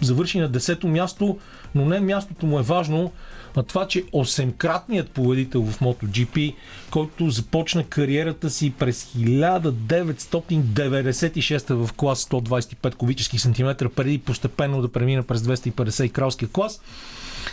завърши 0.00 0.38
на 0.38 0.50
10-то 0.50 0.88
място, 0.88 1.38
но 1.74 1.84
не 1.84 2.00
мястото 2.00 2.46
му 2.46 2.58
е 2.58 2.62
важно, 2.62 3.12
а 3.58 3.62
това, 3.62 3.88
че 3.88 4.04
8-кратният 4.04 5.08
победител 5.08 5.62
в 5.62 5.80
MotoGP, 5.80 6.54
който 6.90 7.30
започна 7.30 7.84
кариерата 7.84 8.50
си 8.50 8.72
през 8.78 9.04
1996 9.04 11.74
в 11.74 11.92
клас 11.92 12.24
125 12.24 12.94
кубически 12.94 13.38
сантиметра, 13.38 13.88
преди 13.88 14.18
постепенно 14.18 14.82
да 14.82 14.92
премина 14.92 15.22
през 15.22 15.40
250 15.40 16.04
и 16.04 16.08
кралския 16.08 16.48
клас, 16.48 16.80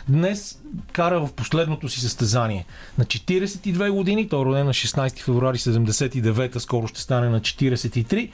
Днес 0.10 0.60
кара 0.92 1.20
в 1.26 1.34
последното 1.34 1.90
си 1.90 2.00
състезание. 2.00 2.66
На 2.98 3.06
42 3.06 3.92
години, 3.92 4.30
той 4.30 4.42
е 4.42 4.46
роден 4.46 4.66
на 4.66 4.74
16 4.74 5.20
февруари 5.20 5.58
79, 5.58 6.58
скоро 6.58 6.88
ще 6.88 7.02
стане 7.02 7.30
на 7.30 7.42
43 7.42 8.30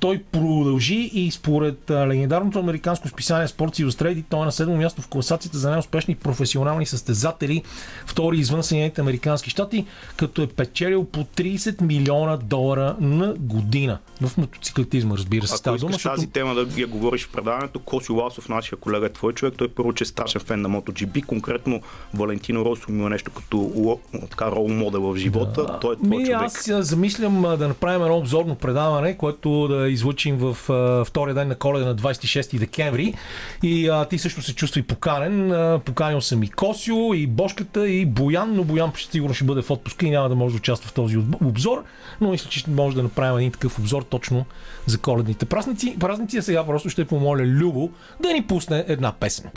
той 0.00 0.22
продължи 0.32 1.10
и 1.14 1.30
според 1.30 1.90
легендарното 1.90 2.58
американско 2.58 3.08
списание 3.08 3.48
Sports 3.48 3.84
Illustrated 3.84 4.24
той 4.30 4.42
е 4.42 4.44
на 4.44 4.52
седмо 4.52 4.76
място 4.76 5.02
в 5.02 5.08
класацията 5.08 5.58
за 5.58 5.70
най-успешни 5.70 6.14
професионални 6.14 6.86
състезатели, 6.86 7.62
втори 8.06 8.38
извън 8.38 8.62
Съединените 8.62 9.00
американски 9.00 9.50
щати, 9.50 9.86
като 10.16 10.42
е 10.42 10.46
печелил 10.46 11.04
по 11.04 11.24
30 11.24 11.82
милиона 11.82 12.36
долара 12.36 12.96
на 13.00 13.34
година. 13.38 13.98
В 14.20 14.36
мотоциклетизма, 14.36 15.16
разбира 15.16 15.46
се. 15.46 15.54
Ако 15.64 15.76
искаш 15.76 15.92
защото... 15.92 16.14
тази 16.14 16.30
тема 16.30 16.54
да 16.54 16.80
я 16.80 16.86
говориш 16.86 17.24
в 17.24 17.32
предаването, 17.32 17.78
Коси 17.78 18.12
Ласов, 18.12 18.48
нашия 18.48 18.78
колега 18.78 19.06
е 19.06 19.12
твой 19.12 19.32
човек, 19.32 19.54
той 19.56 19.68
първо, 19.68 19.92
че 19.92 20.04
е 20.04 20.06
страшен 20.06 20.40
фен 20.40 20.60
на 20.60 20.68
MotoGP, 20.68 20.99
конкретно 21.26 21.80
Валентино 22.14 22.64
Росо 22.64 22.84
има 22.88 23.10
нещо 23.10 23.30
като 23.30 23.98
така 24.30 24.50
рол 24.50 24.68
модел 24.68 25.00
в 25.00 25.16
живота. 25.16 25.62
Да. 25.62 25.78
Той 25.80 25.94
е 25.94 25.96
твой 25.96 26.18
Ми, 26.18 26.24
човек. 26.24 26.40
Аз 26.40 26.70
замислям 26.72 27.42
да 27.42 27.68
направим 27.68 28.02
едно 28.02 28.16
обзорно 28.16 28.54
предаване, 28.54 29.16
което 29.16 29.68
да 29.68 29.88
излучим 29.88 30.36
в 30.36 30.72
а, 30.72 31.04
втория 31.04 31.34
ден 31.34 31.48
на 31.48 31.54
коледа 31.54 31.86
на 31.86 31.96
26 31.96 32.58
декември. 32.58 33.14
И 33.62 33.88
а, 33.88 34.04
ти 34.04 34.18
също 34.18 34.42
се 34.42 34.54
чувствай 34.54 34.82
поканен. 34.82 35.52
А, 35.52 35.80
поканил 35.84 36.20
съм 36.20 36.42
и 36.42 36.48
Косио, 36.48 37.14
и 37.14 37.26
Бошката, 37.26 37.88
и 37.88 38.06
Боян, 38.06 38.54
но 38.54 38.64
Боян 38.64 38.92
сигурно 39.10 39.34
ще 39.34 39.44
бъде 39.44 39.62
в 39.62 39.70
отпуска 39.70 40.06
и 40.06 40.10
няма 40.10 40.28
да 40.28 40.34
може 40.34 40.54
да 40.54 40.58
участва 40.58 40.88
в 40.88 40.92
този 40.92 41.16
обзор. 41.44 41.84
Но 42.20 42.30
мисля, 42.30 42.50
че 42.50 42.64
може 42.70 42.96
да 42.96 43.02
направим 43.02 43.38
един 43.38 43.52
такъв 43.52 43.78
обзор 43.78 44.02
точно 44.02 44.44
за 44.86 44.98
коледните 44.98 45.44
празници. 45.44 45.96
Празници, 46.00 46.38
а 46.38 46.42
сега 46.42 46.66
просто 46.66 46.90
ще 46.90 47.04
помоля 47.04 47.42
Любо 47.42 47.90
да 48.22 48.32
ни 48.32 48.42
пусне 48.42 48.84
една 48.88 49.12
песен. 49.12 49.50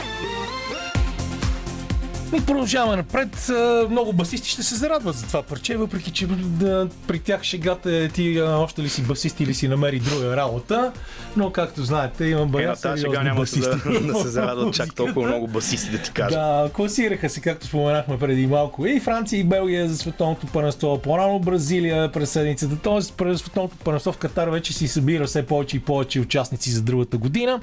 И 2.32 2.46
продължаваме 2.46 2.96
напред. 2.96 3.50
Много 3.90 4.12
басисти 4.12 4.48
ще 4.48 4.62
се 4.62 4.74
зарадват 4.74 5.16
за 5.16 5.26
това 5.26 5.42
парче, 5.42 5.76
въпреки 5.76 6.10
че 6.10 6.26
да, 6.26 6.88
при 7.06 7.18
тях 7.18 7.42
шегата 7.42 7.92
е 7.92 8.08
ти 8.08 8.40
още 8.40 8.82
ли 8.82 8.88
си 8.88 9.02
басист 9.02 9.40
или 9.40 9.54
си 9.54 9.68
намери 9.68 9.98
друга 9.98 10.36
работа. 10.36 10.92
Но 11.36 11.50
както 11.50 11.82
знаете, 11.82 12.24
имам 12.24 12.48
бая 12.48 12.72
е, 12.72 12.76
тази 12.76 13.02
сега 13.02 13.22
няма 13.22 13.40
басисти. 13.40 13.76
Да, 13.84 14.00
да 14.12 14.14
се 14.14 14.28
зарадват 14.28 14.74
чак 14.74 14.94
толкова 14.94 15.26
много 15.26 15.46
басисти, 15.46 15.90
да 15.90 15.98
ти 15.98 16.12
кажа. 16.12 16.36
Да, 16.36 16.70
класираха 16.72 17.30
се, 17.30 17.40
както 17.40 17.66
споменахме 17.66 18.18
преди 18.18 18.46
малко. 18.46 18.86
И 18.86 19.00
Франция, 19.00 19.40
и 19.40 19.44
Белгия 19.44 19.88
за 19.88 19.96
световното 19.96 20.46
първенство. 20.46 20.98
По-рано 20.98 21.38
Бразилия 21.38 22.12
през 22.12 22.30
седмицата. 22.30 22.76
Тоест, 22.82 23.16
през 23.16 23.40
световното 23.40 23.76
първенство 23.76 24.12
в 24.12 24.18
Катар 24.18 24.48
вече 24.48 24.72
си 24.72 24.88
събира 24.88 25.26
все 25.26 25.46
повече 25.46 25.76
и 25.76 25.80
повече 25.80 26.20
участници 26.20 26.70
за 26.70 26.82
другата 26.82 27.16
година. 27.16 27.60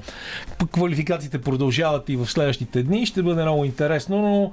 Квалификациите 0.72 1.40
продължават 1.40 2.08
и 2.08 2.16
в 2.16 2.26
следващите 2.26 2.82
дни. 2.82 3.06
Ще 3.06 3.22
бъде 3.22 3.42
много 3.42 3.64
интересно, 3.64 4.22
но 4.22 4.52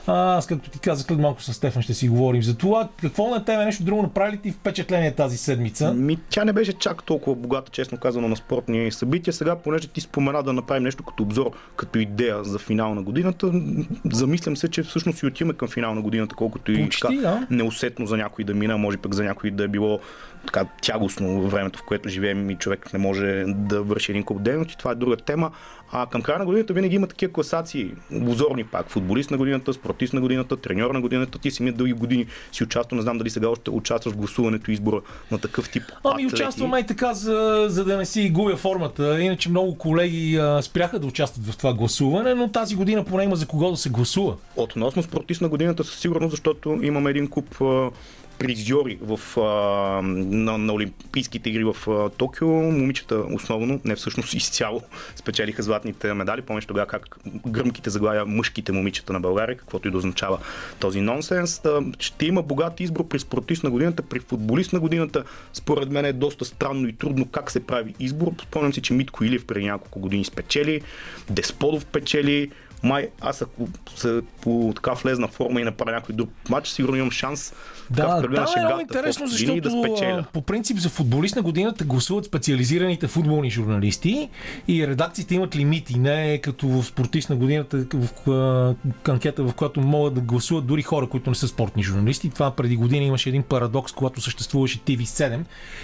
а, 0.07 0.37
аз, 0.37 0.47
както 0.47 0.69
ти 0.69 0.79
казах, 0.79 1.07
след 1.07 1.19
малко 1.19 1.41
с 1.41 1.53
Стефан 1.53 1.81
ще 1.81 1.93
си 1.93 2.09
говорим 2.09 2.43
за 2.43 2.57
това. 2.57 2.89
Какво 3.01 3.29
на 3.29 3.45
тебе 3.45 3.65
нещо 3.65 3.83
друго 3.83 4.01
направи 4.01 4.31
ли 4.31 4.37
ти 4.37 4.51
впечатление 4.51 5.15
тази 5.15 5.37
седмица? 5.37 5.93
Ми, 5.93 6.17
тя 6.29 6.45
не 6.45 6.53
беше 6.53 6.73
чак 6.73 7.03
толкова 7.03 7.35
богата, 7.35 7.71
честно 7.71 7.97
казано, 7.97 8.27
на 8.27 8.35
спортни 8.35 8.91
събития. 8.91 9.33
Сега, 9.33 9.55
понеже 9.55 9.87
ти 9.87 10.01
спомена 10.01 10.43
да 10.43 10.53
направим 10.53 10.83
нещо 10.83 11.03
като 11.03 11.23
обзор, 11.23 11.51
като 11.75 11.99
идея 11.99 12.43
за 12.43 12.59
финал 12.59 12.95
на 12.95 13.01
годината, 13.01 13.51
замислям 14.11 14.57
се, 14.57 14.67
че 14.67 14.83
всъщност 14.83 15.21
и 15.21 15.25
отиваме 15.25 15.53
към 15.53 15.67
финал 15.67 15.95
на 15.95 16.01
годината, 16.01 16.35
колкото 16.35 16.71
и 16.71 16.83
Почти, 16.83 17.01
така, 17.01 17.21
да. 17.21 17.47
неусетно 17.49 18.05
за 18.05 18.17
някой 18.17 18.45
да 18.45 18.53
мина, 18.53 18.77
може 18.77 18.97
пък 18.97 19.15
за 19.15 19.23
някой 19.23 19.51
да 19.51 19.63
е 19.63 19.67
било 19.67 19.99
така 20.45 20.65
тягостно 20.81 21.47
времето, 21.47 21.79
в 21.79 21.83
което 21.83 22.09
живеем 22.09 22.49
и 22.49 22.55
човек 22.55 22.93
не 22.93 22.99
може 22.99 23.43
да 23.47 23.83
върши 23.83 24.11
един 24.11 24.23
куп 24.23 24.43
дейности. 24.43 24.77
Това 24.77 24.91
е 24.91 24.95
друга 24.95 25.17
тема. 25.17 25.51
А 25.91 26.05
към 26.05 26.21
края 26.21 26.39
на 26.39 26.45
годината 26.45 26.73
винаги 26.73 26.95
има 26.95 27.07
такива 27.07 27.33
класации. 27.33 27.91
Обзорни 28.13 28.63
пак. 28.63 28.89
Футболист 28.89 29.31
на 29.31 29.37
годината, 29.37 29.73
спортист 29.91 30.13
на 30.13 30.21
годината, 30.21 30.57
треньор 30.57 30.91
на 30.91 31.01
годината. 31.01 31.39
Ти 31.39 31.51
си 31.51 31.63
ми 31.63 31.71
дълги 31.71 31.93
години 31.93 32.25
си 32.51 32.63
участвал. 32.63 32.95
Не 32.95 33.01
знам 33.01 33.17
дали 33.17 33.29
сега 33.29 33.49
още 33.49 33.71
участваш 33.71 34.13
в 34.13 34.17
гласуването 34.17 34.71
и 34.71 34.73
избора 34.73 35.01
на 35.31 35.37
такъв 35.37 35.69
тип. 35.69 35.83
Ами 36.03 36.27
участваме 36.27 36.79
и 36.79 36.85
така, 36.85 37.13
за, 37.13 37.65
за 37.69 37.85
да 37.85 37.97
не 37.97 38.05
си 38.05 38.29
губя 38.29 38.55
формата. 38.55 39.21
Иначе 39.21 39.49
много 39.49 39.77
колеги 39.77 40.37
а, 40.37 40.61
спряха 40.61 40.99
да 40.99 41.07
участват 41.07 41.45
в 41.45 41.57
това 41.57 41.73
гласуване, 41.73 42.33
но 42.35 42.47
тази 42.51 42.75
година 42.75 43.03
поне 43.03 43.23
има 43.23 43.35
за 43.35 43.45
кого 43.45 43.71
да 43.71 43.77
се 43.77 43.89
гласува. 43.89 44.35
Относно 44.55 45.03
спортист 45.03 45.41
на 45.41 45.49
годината 45.49 45.83
със 45.83 45.99
сигурност, 45.99 46.31
защото 46.31 46.79
имаме 46.81 47.09
един 47.09 47.27
куп 47.27 47.61
а, 47.61 47.89
призьори 48.41 48.97
в, 49.01 49.39
а, 49.39 50.01
на, 50.01 50.57
на 50.57 50.73
Олимпийските 50.73 51.49
игри 51.49 51.63
в 51.63 51.75
а, 51.87 52.09
Токио. 52.09 52.47
Момичета 52.47 53.15
основно, 53.15 53.79
не 53.85 53.95
всъщност 53.95 54.33
изцяло, 54.33 54.81
спечелиха 55.15 55.63
златните 55.63 56.13
медали. 56.13 56.41
Помниш 56.41 56.65
тогава 56.65 56.87
как 56.87 57.17
гръмките 57.47 57.89
заглавия 57.89 58.25
мъжките 58.25 58.71
момичета 58.71 59.13
на 59.13 59.19
България, 59.19 59.57
каквото 59.57 59.87
и 59.87 59.91
да 59.91 59.97
означава 59.97 60.39
този 60.79 61.01
нонсенс. 61.01 61.59
Да, 61.59 61.83
ще 61.99 62.25
има 62.25 62.41
богат 62.41 62.79
избор 62.79 63.07
при 63.07 63.19
спортист 63.19 63.63
на 63.63 63.69
годината, 63.69 64.01
при 64.01 64.19
футболист 64.19 64.73
на 64.73 64.79
годината. 64.79 65.23
Според 65.53 65.89
мен 65.89 66.05
е 66.05 66.13
доста 66.13 66.45
странно 66.45 66.87
и 66.87 66.93
трудно 66.93 67.25
как 67.25 67.51
се 67.51 67.65
прави 67.65 67.95
избор. 67.99 68.31
Спомням 68.41 68.73
си, 68.73 68.81
че 68.81 68.93
Митко 68.93 69.23
Илиев 69.23 69.45
преди 69.45 69.65
няколко 69.65 69.99
години 69.99 70.25
спечели, 70.25 70.81
Десподов 71.29 71.85
печели, 71.85 72.51
май 72.83 73.09
аз 73.21 73.41
ако 73.41 73.67
се 73.95 74.21
по 74.41 74.73
така 74.75 74.91
влезна 74.91 75.27
форма 75.27 75.61
и 75.61 75.63
направя 75.63 75.91
някой 75.91 76.15
друг 76.15 76.29
матч, 76.49 76.69
сигурно 76.69 76.95
имам 76.95 77.11
шанс 77.11 77.53
да, 77.91 78.21
да, 78.27 78.45
е 78.57 78.65
много 78.65 78.81
интересно, 78.81 79.27
защото 79.27 79.61
да 79.61 80.25
по 80.33 80.41
принцип 80.41 80.77
за 80.77 80.89
футболист 80.89 81.35
на 81.35 81.41
годината 81.41 81.83
гласуват 81.83 82.25
специализираните 82.25 83.07
футболни 83.07 83.49
журналисти 83.49 84.29
и 84.67 84.87
редакциите 84.87 85.35
имат 85.35 85.55
лимити, 85.55 85.99
не 85.99 86.33
е 86.33 86.37
като 86.37 86.67
в 86.67 86.83
спортист 86.83 87.29
на 87.29 87.35
годината 87.35 87.85
в 87.93 88.75
анкета, 89.07 89.43
в 89.43 89.53
която 89.53 89.79
могат 89.81 90.13
да 90.13 90.21
гласуват 90.21 90.65
дори 90.65 90.81
хора, 90.81 91.07
които 91.07 91.29
не 91.29 91.35
са 91.35 91.47
спортни 91.47 91.83
журналисти. 91.83 92.29
Това 92.29 92.51
преди 92.51 92.75
години 92.75 93.05
имаше 93.05 93.29
един 93.29 93.43
парадокс, 93.43 93.91
когато 93.91 94.21
съществуваше 94.21 94.79
TV7 94.79 95.39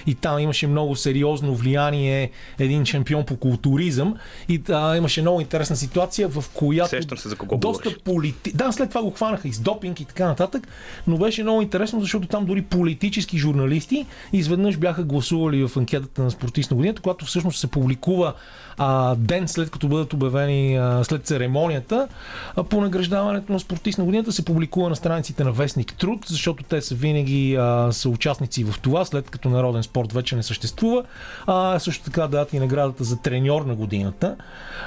и 0.07 0.15
там 0.15 0.39
имаше 0.39 0.67
много 0.67 0.95
сериозно 0.95 1.55
влияние 1.55 2.31
един 2.59 2.85
шампион 2.85 3.25
по 3.25 3.37
културизъм 3.37 4.15
и 4.49 4.57
да, 4.57 4.93
имаше 4.97 5.21
много 5.21 5.41
интересна 5.41 5.75
ситуация, 5.75 6.27
в 6.27 6.45
която 6.53 6.86
Сещам 6.89 7.17
се 7.17 7.29
за 7.29 7.35
кого 7.35 7.57
доста 7.57 7.97
полити... 8.03 8.51
Да, 8.51 8.71
след 8.71 8.89
това 8.89 9.01
го 9.01 9.11
хванаха 9.11 9.47
и 9.47 9.53
с 9.53 9.59
допинг 9.59 9.99
и 9.99 10.05
така 10.05 10.27
нататък, 10.27 10.67
но 11.07 11.17
беше 11.17 11.43
много 11.43 11.61
интересно, 11.61 12.01
защото 12.01 12.27
там 12.27 12.45
дори 12.45 12.61
политически 12.61 13.37
журналисти 13.37 14.05
изведнъж 14.33 14.77
бяха 14.77 15.03
гласували 15.03 15.67
в 15.67 15.77
анкетата 15.77 16.23
на 16.23 16.31
спортист 16.31 16.71
на 16.71 16.77
годината, 16.77 17.01
която 17.01 17.25
всъщност 17.25 17.59
се 17.59 17.67
публикува 17.67 18.33
а, 18.77 19.15
ден 19.15 19.47
след 19.47 19.69
като 19.69 19.87
бъдат 19.87 20.13
обявени 20.13 20.75
а, 20.75 21.03
след 21.03 21.25
церемонията 21.25 22.07
а, 22.55 22.63
по 22.63 22.81
награждаването 22.81 23.53
на 23.53 23.59
спортист 23.59 23.97
на 23.97 24.05
годината 24.05 24.31
се 24.31 24.45
публикува 24.45 24.89
на 24.89 24.95
страниците 24.95 25.43
на 25.43 25.51
Вестник 25.51 25.93
Труд, 25.93 26.25
защото 26.27 26.63
те 26.63 26.81
са 26.81 26.95
винаги 26.95 27.55
а, 27.55 27.91
са 27.91 28.09
участници 28.09 28.63
в 28.63 28.75
това, 28.81 29.05
след 29.05 29.29
като 29.29 29.49
народен 29.49 29.83
спорт 29.83 30.13
вече 30.13 30.35
не 30.35 30.43
съществува. 30.43 31.03
А, 31.47 31.79
също 31.79 32.03
така 32.03 32.21
дадат 32.21 32.53
и 32.53 32.59
наградата 32.59 33.03
за 33.03 33.21
треньор 33.21 33.61
на 33.61 33.75
годината. 33.75 34.35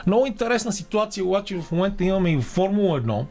Много 0.06 0.26
интересна 0.26 0.72
ситуация, 0.72 1.24
обаче 1.24 1.56
в 1.56 1.72
момента 1.72 1.89
имаме 2.00 2.32
и 2.32 2.40
Формула 2.40 3.00
1, 3.00 3.24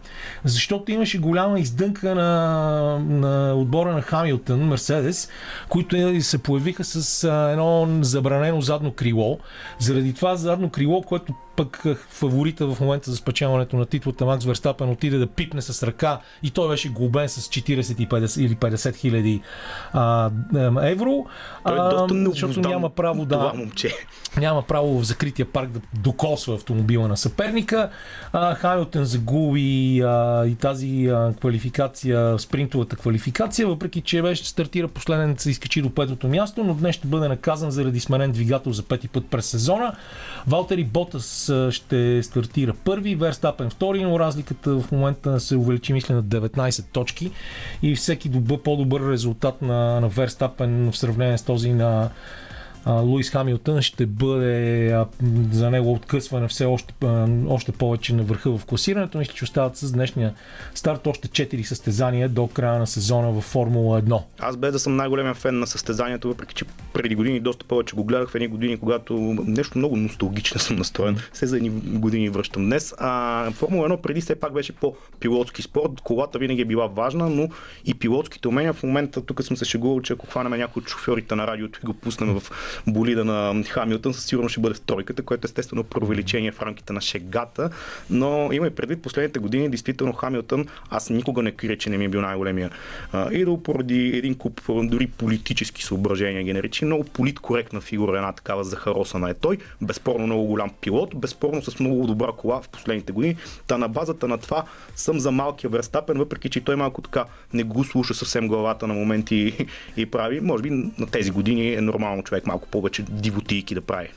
защото 0.44 0.92
имаше 0.92 1.20
голяма 1.20 1.60
издънка 1.60 2.16
на, 2.16 3.00
на 3.00 3.54
отбора 3.54 3.94
на 3.94 4.02
Хамилтън, 4.02 4.60
Мерседес, 4.60 5.30
които 5.70 6.22
се 6.22 6.38
появиха 6.38 6.84
с 6.84 7.24
едно 7.52 7.88
забранено 8.02 8.62
задно 8.62 8.92
крило. 8.92 9.40
Заради 9.80 10.14
това 10.14 10.36
задно 10.36 10.70
крило, 10.70 11.02
което 11.02 11.34
пък 11.60 11.84
фаворита 12.10 12.68
в 12.68 12.80
момента 12.80 13.12
за 13.12 13.18
спечелването 13.18 13.76
на 13.78 13.86
титлата 13.86 14.26
Макс 14.26 14.46
Верстапен 14.46 14.90
отиде 14.90 15.18
да 15.18 15.28
пипне 15.28 15.62
с 15.62 15.88
ръка 15.88 16.20
и 16.44 16.52
той 16.52 16.70
беше 16.70 16.90
глобен 16.90 17.30
с 17.30 17.42
40 17.42 18.08
50, 18.08 18.42
или 18.42 18.56
50 18.56 18.96
хиляди 18.96 19.42
евро. 20.84 21.26
Той 21.66 21.76
е 21.76 21.90
доста 21.90 22.30
защото 22.30 22.60
няма 22.60 22.90
право 22.90 23.26
да. 23.26 23.36
Това 23.36 23.54
момче. 23.54 23.96
Няма 24.38 24.62
право 24.62 25.00
в 25.00 25.04
закрития 25.04 25.46
парк 25.46 25.70
да 25.70 25.80
докосва 25.94 26.56
автомобила 26.56 27.08
на 27.08 27.18
съперника. 27.18 27.90
А, 28.34 28.56
Хамилтън 28.56 29.06
загуби 29.06 30.02
а, 30.02 30.46
и 30.46 30.56
тази 30.56 31.08
а, 31.08 31.34
квалификация, 31.40 32.40
спринтовата 32.40 32.96
квалификация, 32.96 33.68
въпреки 33.68 34.02
че 34.02 34.22
беше 34.22 34.46
стартира 34.46 34.88
последен, 34.88 35.36
се 35.38 35.50
изкачи 35.50 35.82
до 35.82 35.90
петото 35.90 36.28
място, 36.28 36.64
но 36.64 36.74
днес 36.74 36.96
ще 36.96 37.08
бъде 37.08 37.28
наказан 37.28 37.72
заради 37.72 38.00
сменен 38.00 38.32
двигател 38.32 38.72
за 38.72 38.84
пети 38.84 39.08
път 39.08 39.26
през 39.30 39.46
сезона. 39.46 39.96
Валтери 40.48 40.84
Ботас 40.84 41.49
ще 41.72 42.24
стартира 42.24 42.74
първи, 42.74 43.16
Верстапен 43.16 43.70
втори, 43.70 44.04
но 44.04 44.20
разликата 44.20 44.80
в 44.80 44.92
момента 44.92 45.40
се 45.40 45.56
увеличи, 45.56 45.94
мисля, 45.94 46.16
на 46.16 46.24
19 46.24 46.86
точки. 46.92 47.32
И 47.82 47.96
всеки 47.96 48.30
добър, 48.30 48.62
по-добър 48.62 49.12
резултат 49.12 49.62
на, 49.62 50.00
на 50.00 50.08
Верстапен 50.08 50.92
в 50.92 50.98
сравнение 50.98 51.38
с 51.38 51.44
този 51.44 51.74
на 51.74 52.10
Луис 52.88 53.30
Хамилтън 53.30 53.82
ще 53.82 54.06
бъде 54.06 54.96
за 55.52 55.72
него 55.72 55.94
откъсване 55.94 56.48
все 56.48 56.66
още, 56.66 56.94
още 57.48 57.72
повече 57.72 58.16
на 58.16 58.24
върха 58.24 58.58
в 58.58 58.66
класирането. 58.66 59.18
Мисля, 59.18 59.34
че 59.34 59.44
остават 59.44 59.78
с 59.78 59.92
днешния 59.92 60.34
старт 60.76 61.08
още 61.08 61.28
4 61.28 61.64
състезания 61.64 62.30
до 62.30 62.48
края 62.48 62.80
на 62.80 62.88
сезона 62.88 63.32
в 63.32 63.42
Формула 63.42 64.02
1. 64.02 64.22
Аз 64.40 64.58
без 64.58 64.72
да 64.72 64.80
съм 64.80 64.96
най-големия 64.96 65.34
фен 65.34 65.60
на 65.60 65.68
състезанието, 65.68 66.28
въпреки 66.28 66.56
че 66.56 66.66
преди 66.94 67.16
години 67.16 67.40
доста 67.40 67.66
повече 67.66 67.96
го 67.96 68.04
гледах 68.04 68.30
в 68.30 68.36
едни 68.36 68.48
години, 68.48 68.78
когато 68.78 69.14
нещо 69.46 69.78
много 69.78 69.96
носталгично 69.96 70.60
съм 70.60 70.76
настроен. 70.76 71.18
Се 71.34 71.48
за 71.48 71.58
едни 71.58 71.70
години 71.70 72.30
връщам 72.30 72.66
днес. 72.66 72.94
А, 72.98 73.52
Формула 73.52 73.90
1 73.90 74.02
преди 74.02 74.22
все 74.22 74.36
пак 74.36 74.54
беше 74.54 74.74
по-пилотски 74.74 75.62
спорт. 75.62 76.02
Колата 76.04 76.40
винаги 76.40 76.62
е 76.62 76.66
била 76.66 76.88
важна, 76.88 77.30
но 77.30 77.50
и 77.86 77.94
пилотските 77.94 78.48
умения 78.48 78.74
в 78.74 78.84
момента, 78.84 79.26
тук 79.26 79.44
съм 79.44 79.58
се 79.58 79.66
шегувал, 79.66 80.02
че 80.02 80.14
ако 80.14 80.28
хванем 80.28 80.60
някой 80.60 80.82
от 80.82 80.90
шофьорите 80.90 81.36
на 81.36 81.48
радиото 81.48 81.80
и 81.84 81.86
го 81.86 81.94
пуснем 81.94 82.40
в 82.40 82.52
болида 82.88 83.26
на 83.26 83.64
Хамилтън, 83.64 84.14
със 84.14 84.26
сигурност 84.26 84.52
ще 84.52 84.62
бъде 84.62 84.76
в 84.76 84.82
тройката, 84.82 85.24
което 85.24 85.46
естествено 85.46 85.84
провеличение 85.84 86.52
в 86.52 86.62
рамките 86.62 86.94
на 86.94 87.02
шегата. 87.02 87.70
Но 88.10 88.50
има 88.52 88.68
и 88.68 88.70
предвид 88.70 89.02
последните 89.02 89.40
години, 89.40 89.70
действително 89.70 90.14
Хамилтън, 90.14 90.66
аз 90.90 91.10
никога 91.10 91.42
не 91.42 91.52
крия, 91.52 91.78
че 91.78 91.90
не 91.90 91.98
ми 91.98 92.06
е 92.06 92.10
бил 92.10 92.22
най-големия 92.22 92.70
идол, 93.32 93.64
поради 93.64 94.08
един 94.08 94.36
куп 94.36 94.62
дори 94.68 95.08
политически 95.08 95.84
съображения 95.84 96.44
ги 96.44 96.54
наречи. 96.54 96.86
Много 96.86 97.04
политкоректна 97.04 97.82
фигура, 97.82 98.18
една 98.18 98.32
такава 98.32 98.64
захаросана 98.64 99.30
е 99.30 99.34
той. 99.34 99.58
Безспорно 99.82 100.26
много 100.26 100.46
голям 100.46 100.70
пилот, 100.82 101.16
безспорно 101.16 101.62
с 101.62 101.80
много 101.80 102.08
добра 102.08 102.32
кола 102.38 102.62
в 102.62 102.70
последните 102.70 103.12
години. 103.12 103.36
Та 103.68 103.78
на 103.78 103.88
базата 103.88 104.28
на 104.28 104.38
това 104.38 104.64
съм 104.96 105.20
за 105.20 105.32
малкия 105.32 105.70
Верстапен, 105.70 106.18
въпреки 106.18 106.50
че 106.50 106.62
той 106.62 106.76
малко 106.76 107.02
така 107.02 107.26
не 107.54 107.64
го 107.64 107.84
слуша 107.84 108.14
съвсем 108.14 108.48
главата 108.48 108.88
на 108.88 108.94
моменти 108.94 109.36
и, 109.36 109.66
и 110.02 110.06
прави. 110.06 110.40
Може 110.40 110.64
би 110.64 110.70
на 110.70 111.08
тези 111.12 111.32
години 111.32 111.74
е 111.74 111.82
нормално 111.82 112.24
човек 112.24 112.48
малко 112.48 112.59
повече 112.68 113.06
дивотийки 113.10 113.76
да 113.76 113.82
прави. 113.82 114.10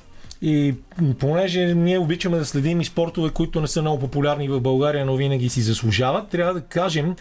И 0.42 0.75
понеже 1.18 1.75
ние 1.75 1.99
обичаме 1.99 2.38
да 2.38 2.44
следим 2.44 2.80
и 2.80 2.84
спортове, 2.84 3.30
които 3.30 3.61
не 3.61 3.66
са 3.66 3.82
много 3.82 4.00
популярни 4.00 4.49
в 4.49 4.61
България, 4.61 5.06
но 5.06 5.16
винаги 5.16 5.49
си 5.49 5.61
заслужават, 5.61 6.28
трябва 6.28 6.54
да 6.54 6.61
кажем, 6.61 7.14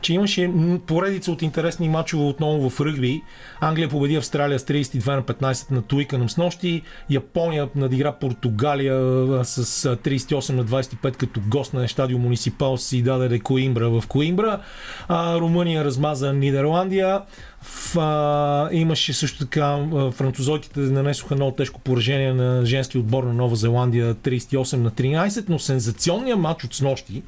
че 0.00 0.14
имаше 0.14 0.50
поредица 0.86 1.32
от 1.32 1.42
интересни 1.42 1.88
матчове 1.88 2.24
отново 2.24 2.70
в 2.70 2.80
ръгби. 2.80 3.22
Англия 3.60 3.88
победи 3.88 4.16
Австралия 4.16 4.58
с 4.58 4.64
32 4.64 5.14
на 5.14 5.22
15 5.22 5.70
на 5.70 5.82
Туиканъм 5.82 6.30
с 6.30 6.36
нощи. 6.36 6.82
Япония 7.10 7.68
надигра 7.74 8.12
Португалия 8.12 8.98
с 9.44 9.96
38 9.96 10.52
на 10.52 10.64
25 10.64 11.16
като 11.16 11.40
гост 11.48 11.74
на 11.74 11.88
стадио 11.88 12.18
Муниципал 12.18 12.76
си 12.76 13.02
даде 13.02 13.38
Коимбра 13.38 13.90
в 13.90 14.04
Коимбра. 14.08 14.60
А, 15.08 15.38
Румъния 15.38 15.84
размаза 15.84 16.32
Нидерландия. 16.32 17.22
В, 17.64 17.98
а, 17.98 18.68
имаше 18.72 19.12
също 19.12 19.38
така 19.38 19.78
французойките 20.10 20.80
нанесоха 20.80 21.34
много 21.34 21.56
тежко 21.56 21.80
поражение 21.80 22.32
на 22.32 22.66
женски 22.66 22.98
отбор 22.98 23.24
на 23.24 23.32
Нова 23.32 23.56
Зеландия 23.56 24.14
38 24.14 24.76
на 24.76 24.90
13, 24.90 25.44
но 25.48 25.58
сензационният 25.58 26.38
матч 26.38 26.64
от 26.64 26.74
снощи, 26.74 27.22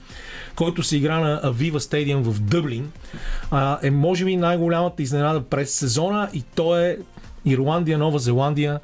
който 0.57 0.83
се 0.83 0.97
игра 0.97 1.21
на 1.21 1.41
Авива 1.43 1.81
Стадиум 1.81 2.23
в 2.23 2.41
Дъблин, 2.41 2.93
а, 3.51 3.79
е 3.83 3.91
може 3.91 4.25
би 4.25 4.37
най-голямата 4.37 5.03
изненада 5.03 5.43
през 5.43 5.75
сезона 5.75 6.29
и 6.33 6.43
то 6.43 6.79
е 6.79 6.99
Ирландия, 7.45 7.99
Нова 7.99 8.19
Зеландия. 8.19 8.81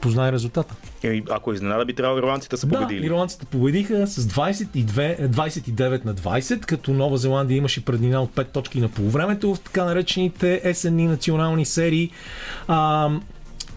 Познай 0.00 0.32
резултата. 0.32 0.74
И 1.04 1.22
ако 1.30 1.52
изненада 1.52 1.84
би 1.84 1.94
трябвало 1.94 2.18
ирландците 2.18 2.56
са 2.56 2.68
победили. 2.68 3.00
Да, 3.00 3.06
ирландците 3.06 3.46
победиха 3.46 4.06
с 4.06 4.24
22, 4.24 5.28
29 5.28 6.04
на 6.04 6.14
20, 6.14 6.66
като 6.66 6.92
Нова 6.92 7.16
Зеландия 7.16 7.56
имаше 7.56 7.84
преднина 7.84 8.22
от 8.22 8.30
5 8.30 8.46
точки 8.46 8.80
на 8.80 8.88
полувремето 8.88 9.54
в 9.54 9.60
така 9.60 9.84
наречените 9.84 10.60
есенни 10.64 11.06
национални 11.06 11.64
серии. 11.64 12.10
А, 12.68 13.10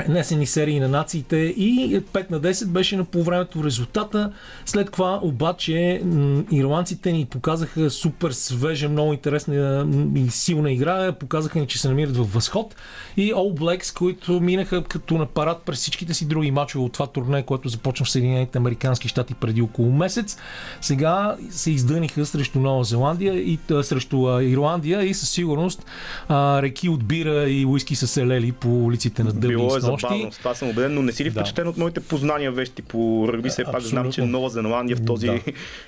Несени 0.10 0.46
серии 0.46 0.80
на 0.80 0.88
нациите 0.88 1.38
и 1.38 2.02
5 2.14 2.32
на 2.32 2.42
10 2.42 2.68
беше 2.68 2.98
на 2.98 3.06
полувремето 3.06 3.64
резултата. 3.64 4.32
След 4.66 4.92
това 4.92 5.20
обаче 5.24 6.02
ирландците 6.52 7.12
ни 7.12 7.26
показаха 7.26 7.90
супер 7.90 8.32
свежа, 8.32 8.90
много 8.90 9.14
интересна 9.14 9.88
и 10.16 10.30
силна 10.30 10.72
игра. 10.72 11.12
Показаха 11.12 11.60
ни, 11.60 11.68
че 11.68 11.80
се 11.80 11.88
намират 11.88 12.18
в 12.18 12.34
възход. 12.34 12.76
И 13.18 13.34
All 13.34 13.60
Blacks, 13.60 13.98
които 13.98 14.42
минаха 14.42 14.84
като 14.84 15.18
на 15.18 15.26
парад 15.26 15.62
през 15.66 15.80
всичките 15.80 16.14
си 16.14 16.28
други 16.28 16.52
мачове 16.52 16.86
от 16.86 16.94
това 16.94 17.08
турне, 17.08 17.44
което 17.44 17.70
започна 17.70 18.06
в 18.06 18.10
Съединените 18.10 18.58
Американски 18.58 19.08
щати 19.08 19.34
преди 19.34 19.62
около 19.62 19.92
месец. 19.92 20.38
Сега 20.82 21.36
се 21.50 21.72
издъниха 21.72 22.26
срещу 22.26 22.60
Нова 22.60 22.84
Зеландия 22.84 23.34
и 23.34 23.60
срещу 23.82 24.42
Ирландия 24.42 25.04
и 25.04 25.14
със 25.14 25.30
сигурност 25.30 25.86
реки 26.32 26.90
от 26.90 27.04
бира 27.04 27.50
и 27.50 27.66
уиски 27.66 27.96
са 27.96 28.08
се 28.08 28.28
лели 28.28 28.52
по 28.52 28.86
улиците 28.86 29.24
на 29.24 29.34
Дъблин 29.34 29.85
е 29.94 29.98
забавно, 30.02 30.32
с 30.32 30.38
това 30.38 30.56
съм 30.56 30.70
убеден, 30.70 30.94
но 30.94 31.02
не 31.02 31.12
си 31.12 31.26
ли 31.26 31.32
впечатлен 31.32 31.64
да. 31.64 31.70
от 31.70 31.78
моите 31.78 32.00
познания 32.00 32.52
вещи 32.52 32.82
по 32.82 33.30
ръгби? 33.34 33.50
Все 33.50 33.64
пак 33.64 33.82
знам, 33.82 34.12
че 34.12 34.22
Нова 34.22 34.50
Зеландия 34.50 34.98
в 34.98 35.06
този 35.06 35.42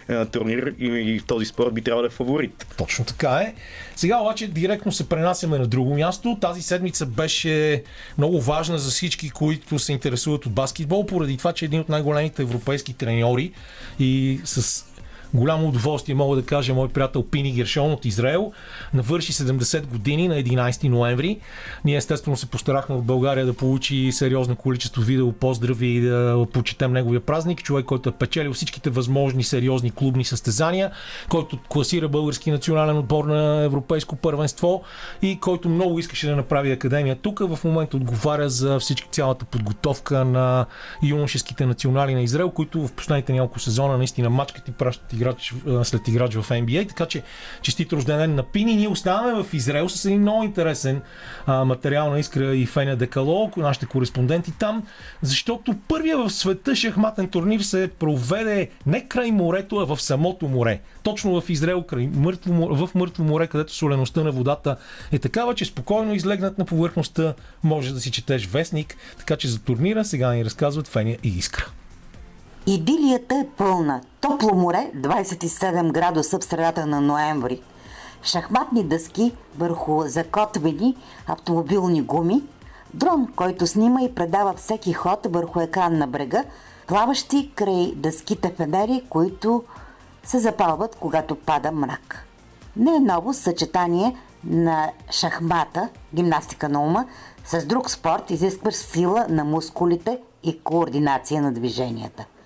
да. 0.10 0.26
турнир 0.32 0.74
и 0.80 1.20
в 1.20 1.26
този 1.26 1.46
спорт 1.46 1.74
би 1.74 1.82
трябвало 1.82 2.02
да 2.02 2.08
е 2.08 2.10
фаворит. 2.10 2.68
Точно 2.78 3.06
така 3.06 3.30
е. 3.30 3.54
Сега 3.96 4.20
обаче 4.20 4.48
директно 4.48 4.92
се 4.92 5.10
пренасяме 5.10 5.60
на 5.60 5.68
друго 5.68 5.96
място. 5.96 6.38
Тази 6.42 6.62
седмица 6.62 7.06
беше 7.06 7.84
много 8.18 8.42
важна 8.42 8.78
за 8.78 8.92
всички, 8.92 9.30
които 9.30 9.80
се 9.80 9.92
интересуват 9.92 10.46
от 10.46 10.52
баскетбол, 10.52 11.06
поради 11.06 11.38
това, 11.38 11.54
че 11.54 11.66
един 11.66 11.80
от 11.80 11.90
най-големите 11.90 12.42
европейски 12.42 12.94
треньори 12.94 13.52
и 14.00 14.40
с 14.46 14.86
голямо 15.34 15.68
удоволствие 15.68 16.16
мога 16.16 16.36
да 16.36 16.46
кажа 16.46 16.74
мой 16.74 16.88
приятел 16.88 17.24
Пини 17.24 17.52
Гершон 17.52 17.92
от 17.92 18.06
Израел. 18.06 18.52
Навърши 18.94 19.34
70 19.34 19.86
години 19.86 20.28
на 20.28 20.36
11 20.36 20.88
ноември. 20.88 21.40
Ние 21.86 21.98
естествено 21.98 22.38
се 22.38 22.46
постарахме 22.46 22.96
от 22.96 23.06
България 23.06 23.46
да 23.46 23.54
получи 23.54 24.12
сериозно 24.12 24.56
количество 24.56 25.02
видео 25.02 25.32
поздрави 25.32 25.88
и 25.88 26.02
да 26.02 26.46
почетем 26.54 26.94
неговия 26.94 27.22
празник. 27.22 27.64
Човек, 27.64 27.86
който 27.86 28.10
е 28.10 28.12
печелил 28.12 28.54
всичките 28.54 28.90
възможни 28.90 29.44
сериозни 29.44 29.92
клубни 29.92 30.26
състезания, 30.26 30.92
който 31.30 31.60
класира 31.70 32.08
български 32.08 32.52
национален 32.52 32.98
отбор 32.98 33.26
на 33.26 33.64
европейско 33.64 34.16
първенство 34.16 34.82
и 35.22 35.40
който 35.40 35.70
много 35.70 36.00
искаше 36.00 36.28
да 36.28 36.36
направи 36.36 36.72
академия 36.72 37.16
тук. 37.16 37.40
В 37.40 37.60
момента 37.64 37.98
отговаря 37.98 38.50
за 38.50 38.80
всички 38.80 39.10
цялата 39.12 39.46
подготовка 39.46 40.26
на 40.26 40.66
юношеските 41.04 41.66
национали 41.66 42.14
на 42.14 42.22
Израел, 42.22 42.50
които 42.50 42.88
в 42.88 42.94
последните 42.94 43.34
няколко 43.34 43.60
сезона 43.60 43.98
наистина 43.98 44.30
мачкат 44.30 44.68
и 44.68 44.72
пращат 44.72 45.14
играч, 45.18 45.54
след 45.84 46.08
играч 46.08 46.36
в 46.36 46.50
NBA, 46.50 46.88
така 46.88 47.06
че 47.06 47.24
честит 47.62 47.94
рожден 47.94 48.18
ден 48.18 48.36
на 48.36 48.44
Пини. 48.44 48.76
Ние 48.76 48.88
оставаме 48.88 49.44
в 49.44 49.54
Израел 49.54 49.90
с 49.90 50.06
един 50.06 50.22
много 50.22 50.44
интересен 50.44 51.02
а, 51.46 51.66
материал 51.66 52.12
на 52.12 52.20
Искра 52.20 52.56
и 52.56 52.66
Феня 52.66 52.96
Декало, 52.96 53.52
нашите 53.58 53.86
кореспонденти 53.86 54.52
там, 54.60 54.84
защото 55.22 55.76
първия 55.88 56.18
в 56.18 56.30
света 56.30 56.76
шахматен 56.76 57.28
турнир 57.28 57.60
се 57.60 57.90
проведе 58.00 58.70
не 58.86 59.08
край 59.08 59.32
морето, 59.32 59.76
а 59.78 59.86
в 59.86 60.02
самото 60.02 60.48
море. 60.48 60.82
Точно 61.04 61.42
в 61.42 61.50
Израел, 61.50 61.84
край 61.84 62.10
мъртво, 62.14 62.76
в 62.76 62.90
мъртво 62.96 63.24
море, 63.24 63.48
където 63.48 63.74
солеността 63.74 64.24
на 64.24 64.32
водата 64.32 64.78
е 65.12 65.20
такава, 65.20 65.56
че 65.56 65.66
спокойно 65.66 66.14
излегнат 66.14 66.58
на 66.58 66.66
повърхността, 66.66 67.34
може 67.64 67.94
да 67.94 68.00
си 68.00 68.12
четеш 68.12 68.48
вестник, 68.48 68.96
така 69.18 69.36
че 69.36 69.48
за 69.48 69.60
турнира 69.60 70.06
сега 70.06 70.34
ни 70.34 70.46
разказват 70.46 70.88
Феня 70.88 71.18
и 71.24 71.30
Искра. 71.30 71.66
Идилията 72.70 73.36
е 73.36 73.48
пълна. 73.58 74.02
Топло 74.22 74.56
море, 74.56 74.92
27 74.96 75.92
градуса 75.92 76.40
в 76.40 76.44
средата 76.44 76.86
на 76.86 77.02
ноември. 77.02 77.62
Шахматни 78.24 78.84
дъски 78.84 79.34
върху 79.58 80.02
закотвени 80.08 80.98
автомобилни 81.28 82.02
гуми, 82.02 82.44
дрон, 82.94 83.28
който 83.36 83.68
снима 83.68 84.02
и 84.02 84.16
предава 84.16 84.54
всеки 84.54 84.94
ход 84.94 85.28
върху 85.30 85.60
екран 85.60 85.98
на 85.98 86.08
брега, 86.08 86.44
плаващи 86.88 87.52
край 87.56 87.94
дъските 87.96 88.54
фенери, 88.58 89.04
които 89.10 89.64
се 90.24 90.40
запалват, 90.40 90.96
когато 90.96 91.36
пада 91.36 91.72
мрак. 91.72 92.26
Не 92.76 92.96
е 92.96 93.00
ново 93.00 93.34
съчетание 93.34 94.16
на 94.44 94.92
шахмата, 95.12 95.90
гимнастика 96.16 96.70
на 96.70 96.84
ума, 96.84 97.06
с 97.46 97.66
друг 97.66 97.90
спорт, 97.90 98.32
изискващ 98.32 98.78
сила 98.78 99.26
на 99.30 99.44
мускулите 99.44 100.20
и 100.44 100.60
координация 100.60 101.42
на 101.42 101.52
движенията– 101.52 102.26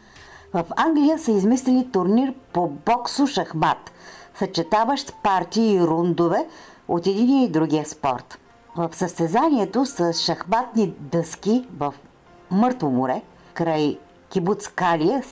в 0.54 0.66
Англия 0.76 1.20
са 1.20 1.32
измислили 1.32 1.92
турнир 1.92 2.34
по 2.54 2.70
боксо-шахмат, 2.86 3.92
съчетаващ 4.36 5.14
партии 5.24 5.74
и 5.76 5.82
рундове 5.82 6.48
от 6.88 7.08
един 7.08 7.44
и 7.44 7.50
другия 7.50 7.86
спорт. 7.86 8.40
В 8.76 8.90
състезанието 8.94 9.86
с 9.86 10.14
шахматни 10.14 10.94
дъски 11.00 11.68
в 11.78 11.94
Мъртво 12.52 12.90
море, 12.90 13.22
край 13.54 13.98
Кибуц 14.30 14.68
Калия, 14.68 15.24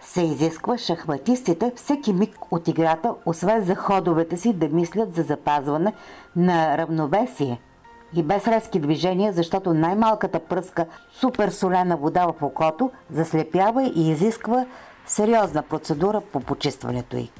се 0.00 0.22
изисква 0.22 0.78
шахматистите 0.78 1.72
всеки 1.76 2.12
миг 2.12 2.36
от 2.50 2.68
играта, 2.68 3.14
освен 3.26 3.64
за 3.64 3.74
ходовете 3.74 4.36
си, 4.36 4.52
да 4.52 4.68
мислят 4.68 5.14
за 5.14 5.22
запазване 5.22 5.92
на 6.36 6.78
равновесие– 6.78 7.60
и 8.14 8.22
без 8.22 8.48
резки 8.48 8.80
движения, 8.80 9.32
защото 9.32 9.74
най-малката 9.74 10.40
пръска 10.40 10.86
суперсолена 11.12 11.96
вода 11.96 12.26
в 12.26 12.42
окото 12.42 12.90
заслепява 13.10 13.82
и 13.94 14.10
изисква 14.10 14.66
сериозна 15.06 15.62
процедура 15.62 16.20
по 16.32 16.40
почистването 16.40 17.16
й. 17.16 17.30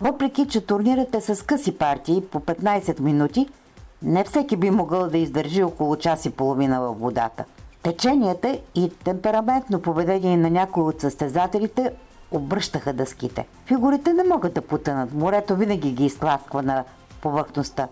Въпреки, 0.00 0.48
че 0.48 0.66
турнирът 0.66 1.14
е 1.14 1.20
с 1.20 1.46
къси 1.46 1.78
партии 1.78 2.22
по 2.30 2.40
15 2.40 3.00
минути, 3.00 3.48
не 4.02 4.24
всеки 4.24 4.56
би 4.56 4.70
могъл 4.70 5.08
да 5.08 5.18
издържи 5.18 5.62
около 5.62 5.96
час 5.96 6.26
и 6.26 6.30
половина 6.30 6.80
във 6.80 7.00
водата. 7.00 7.44
Теченията 7.82 8.58
и 8.74 8.90
темпераментно 9.04 9.82
поведение 9.82 10.36
на 10.36 10.50
някои 10.50 10.82
от 10.82 11.00
състезателите 11.00 11.92
обръщаха 12.30 12.92
дъските. 12.92 13.46
Фигурите 13.66 14.12
не 14.12 14.24
могат 14.24 14.54
да 14.54 14.60
потънат. 14.60 15.14
Морето 15.14 15.56
винаги 15.56 15.92
ги 15.92 16.04
изтласква 16.06 16.62
на 16.62 16.84
повърхността. 17.20 17.88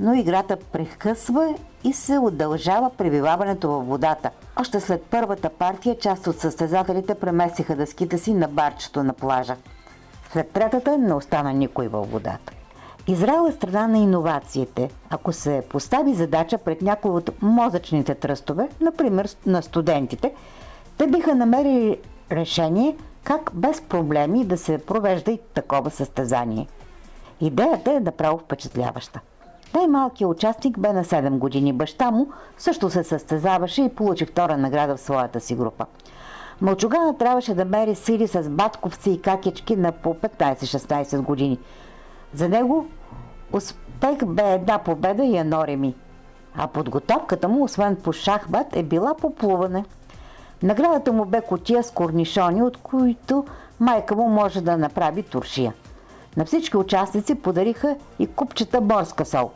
Но 0.00 0.14
играта 0.14 0.56
прекъсва 0.72 1.54
и 1.84 1.92
се 1.92 2.18
удължава 2.18 2.90
пребиваването 2.90 3.68
във 3.70 3.86
водата. 3.86 4.30
Още 4.56 4.80
след 4.80 5.02
първата 5.02 5.50
партия 5.50 5.98
част 5.98 6.26
от 6.26 6.40
състезателите 6.40 7.14
преместиха 7.14 7.76
дъските 7.76 8.18
си 8.18 8.34
на 8.34 8.48
барчето 8.48 9.02
на 9.02 9.12
плажа. 9.12 9.56
След 10.32 10.50
третата 10.50 10.98
не 10.98 11.14
остана 11.14 11.52
никой 11.52 11.88
във 11.88 12.10
водата. 12.10 12.52
Израел 13.06 13.46
е 13.48 13.52
страна 13.52 13.86
на 13.86 13.98
иновациите. 13.98 14.90
Ако 15.10 15.32
се 15.32 15.62
постави 15.70 16.14
задача 16.14 16.58
пред 16.58 16.82
някои 16.82 17.10
от 17.10 17.30
мозъчните 17.42 18.14
тръстове, 18.14 18.68
например 18.80 19.28
на 19.46 19.62
студентите, 19.62 20.34
те 20.98 21.06
биха 21.06 21.34
намерили 21.34 21.98
решение 22.32 22.96
как 23.24 23.50
без 23.54 23.80
проблеми 23.80 24.44
да 24.44 24.58
се 24.58 24.78
провежда 24.78 25.30
и 25.30 25.40
такова 25.54 25.90
състезание. 25.90 26.66
Идеята 27.40 27.92
е 27.92 28.00
направо 28.00 28.38
впечатляваща. 28.38 29.20
Най-малкият 29.74 30.30
участник 30.30 30.78
бе 30.78 30.92
на 30.92 31.04
7 31.04 31.38
години. 31.38 31.72
Баща 31.72 32.10
му 32.10 32.28
също 32.58 32.90
се 32.90 33.04
състезаваше 33.04 33.82
и 33.82 33.88
получи 33.88 34.26
втора 34.26 34.56
награда 34.56 34.96
в 34.96 35.00
своята 35.00 35.40
си 35.40 35.54
група. 35.54 35.86
Мълчугана 36.60 37.18
трябваше 37.18 37.54
да 37.54 37.64
мери 37.64 37.94
сили 37.94 38.28
с 38.28 38.50
батковци 38.50 39.10
и 39.10 39.22
какички 39.22 39.76
на 39.76 39.92
по 39.92 40.14
15-16 40.14 41.20
години. 41.20 41.58
За 42.34 42.48
него 42.48 42.86
успех 43.52 44.24
бе 44.26 44.52
една 44.52 44.78
победа 44.78 45.24
и 45.24 45.36
едно 45.36 45.66
реми. 45.66 45.94
А 46.56 46.66
подготовката 46.66 47.48
му, 47.48 47.64
освен 47.64 47.96
по 47.96 48.12
шахбат, 48.12 48.76
е 48.76 48.82
била 48.82 49.14
по 49.14 49.34
плуване. 49.34 49.84
Наградата 50.62 51.12
му 51.12 51.24
бе 51.24 51.40
котия 51.40 51.82
с 51.82 51.90
корнишони, 51.90 52.62
от 52.62 52.76
които 52.76 53.44
майка 53.80 54.16
му 54.16 54.28
може 54.28 54.60
да 54.60 54.76
направи 54.76 55.22
туршия. 55.22 55.72
На 56.38 56.44
всички 56.44 56.76
участници 56.76 57.34
подариха 57.34 57.96
и 58.18 58.26
купчета 58.26 58.80
борска 58.80 59.24
сол. 59.24 59.50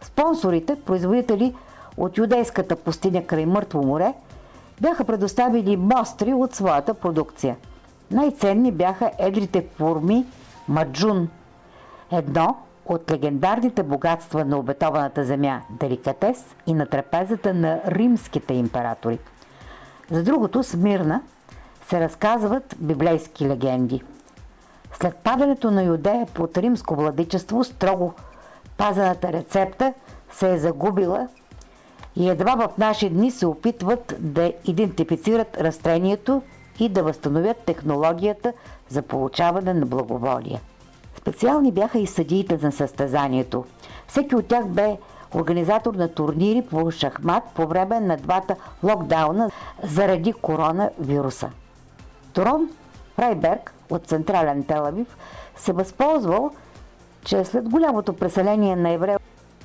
Спонсорите, 0.00 0.76
производители 0.76 1.54
от 1.96 2.18
юдейската 2.18 2.76
пустиня 2.76 3.26
край 3.26 3.46
Мъртво 3.46 3.82
море, 3.82 4.14
бяха 4.80 5.04
предоставили 5.04 5.76
мостри 5.76 6.32
от 6.32 6.54
своята 6.54 6.94
продукция. 6.94 7.56
Най-ценни 8.10 8.72
бяха 8.72 9.10
едрите 9.18 9.66
форми 9.76 10.26
маджун. 10.68 11.28
Едно 12.12 12.56
от 12.86 13.10
легендарните 13.10 13.82
богатства 13.82 14.44
на 14.44 14.58
обетованата 14.58 15.24
земя– 15.24 15.60
деликатес 15.70 16.44
и 16.66 16.74
на 16.74 16.86
трапезата 16.86 17.54
на 17.54 17.80
римските 17.86 18.54
императори. 18.54 19.18
За 20.10 20.22
другото, 20.22 20.62
Смирна, 20.62 21.22
се 21.88 22.00
разказват 22.00 22.74
библейски 22.78 23.48
легенди. 23.48 24.02
След 25.00 25.16
падането 25.16 25.70
на 25.70 25.82
Юдея 25.82 26.26
под 26.34 26.58
римско 26.58 26.94
владичество, 26.96 27.64
строго 27.64 28.14
пазената 28.76 29.32
рецепта 29.32 29.94
се 30.30 30.52
е 30.52 30.58
загубила 30.58 31.28
и 32.16 32.28
едва 32.28 32.54
в 32.54 32.78
наши 32.78 33.10
дни 33.10 33.30
се 33.30 33.46
опитват 33.46 34.14
да 34.18 34.52
идентифицират 34.64 35.56
растението 35.60 36.42
и 36.80 36.88
да 36.88 37.02
възстановят 37.02 37.56
технологията 37.56 38.52
за 38.88 39.02
получаване 39.02 39.74
на 39.74 39.86
благоволие. 39.86 40.60
Специални 41.16 41.72
бяха 41.72 41.98
и 41.98 42.06
съдиите 42.06 42.58
на 42.62 42.72
състезанието. 42.72 43.64
Всеки 44.08 44.36
от 44.36 44.46
тях 44.46 44.66
бе 44.66 44.96
организатор 45.34 45.94
на 45.94 46.08
турнири 46.08 46.62
по 46.62 46.90
шахмат 46.90 47.44
по 47.54 47.66
време 47.66 48.00
на 48.00 48.16
двата 48.16 48.56
локдауна 48.82 49.50
заради 49.82 50.32
коронавируса. 50.32 51.50
Торон 52.32 52.70
Райберг 53.18 53.75
от 53.90 54.06
Централен 54.06 54.64
Телавив 54.64 55.16
се 55.56 55.72
възползвал, 55.72 56.50
че 57.24 57.44
след 57.44 57.68
голямото 57.68 58.12
преселение 58.12 58.76
на 58.76 58.90
евреи 58.90 59.16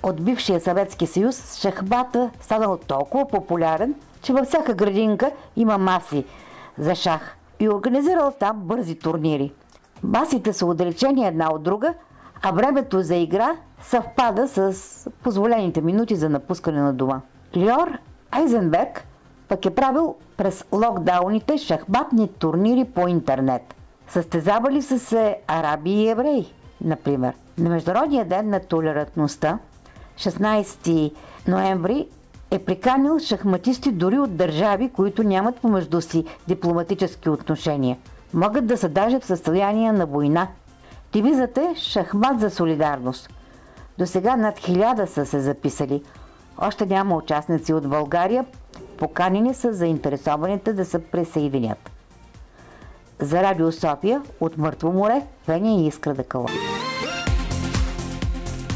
от 0.04 0.22
бившия 0.22 0.60
Съветски 0.60 1.08
съюз, 1.08 1.56
шахмата 1.56 2.30
станал 2.42 2.78
толкова 2.78 3.28
популярен, 3.28 3.96
че 4.22 4.34
във 4.34 4.48
всяка 4.48 4.74
градинка 4.74 5.32
има 5.56 5.78
маси 5.78 6.26
за 6.78 6.96
шах 6.96 7.38
и 7.60 7.70
организирал 7.70 8.34
там 8.40 8.58
бързи 8.58 8.96
турнири. 8.96 9.54
Масите 10.04 10.54
са 10.54 10.66
отдалечени 10.66 11.28
една 11.28 11.54
от 11.54 11.64
друга, 11.64 11.94
а 12.42 12.52
времето 12.52 13.02
за 13.02 13.16
игра 13.16 13.56
съвпада 13.82 14.48
с 14.48 15.10
позволените 15.24 15.82
минути 15.82 16.16
за 16.16 16.30
напускане 16.30 16.82
на 16.82 16.94
дома. 16.94 17.22
Лиор 17.58 17.98
Айзенберг 18.32 19.08
пък 19.48 19.66
е 19.66 19.76
правил 19.76 20.16
през 20.38 20.66
локдауните 20.72 21.58
шахматни 21.58 22.28
турнири 22.28 22.86
по 22.86 23.08
интернет. 23.08 23.76
Състезавали 24.12 24.82
са 24.82 25.00
се 25.00 25.38
араби 25.48 25.92
и 25.92 26.10
евреи, 26.10 26.54
например. 26.82 27.34
На 27.58 27.70
Международния 27.70 28.26
ден 28.26 28.50
на 28.50 28.60
толерантността, 28.60 29.60
16 30.18 31.14
ноември, 31.48 32.08
е 32.52 32.60
приканил 32.60 33.20
шахматисти 33.20 33.92
дори 33.92 34.20
от 34.20 34.36
държави, 34.36 34.90
които 34.90 35.24
нямат 35.24 35.60
помежду 35.60 36.02
си 36.02 36.26
дипломатически 36.48 37.30
отношения. 37.30 37.98
Могат 38.34 38.68
да 38.68 38.78
са 38.78 38.90
даже 38.90 39.20
в 39.20 39.26
състояние 39.26 39.92
на 39.92 40.06
война. 40.06 40.48
Девизът 41.14 41.58
е 41.58 41.76
шахмат 41.76 42.40
за 42.40 42.50
солидарност. 42.50 43.30
До 43.98 44.06
сега 44.06 44.36
над 44.36 44.60
хиляда 44.60 45.08
са 45.08 45.26
се 45.26 45.40
записали. 45.40 46.04
Още 46.58 46.86
няма 46.86 47.16
участници 47.16 47.74
от 47.74 47.90
България. 47.90 48.46
Поканени 48.98 49.54
са 49.54 49.74
заинтересованите 49.74 50.74
да 50.74 50.86
се 50.86 51.00
присъединят. 51.00 51.92
За 53.22 53.44
Радио 53.44 53.72
София 53.72 54.22
от 54.40 54.58
Мъртво 54.58 54.92
море, 54.92 55.22
Веня 55.48 55.84
и 55.84 55.88
Искра 55.88 56.14
Декала. 56.14 56.48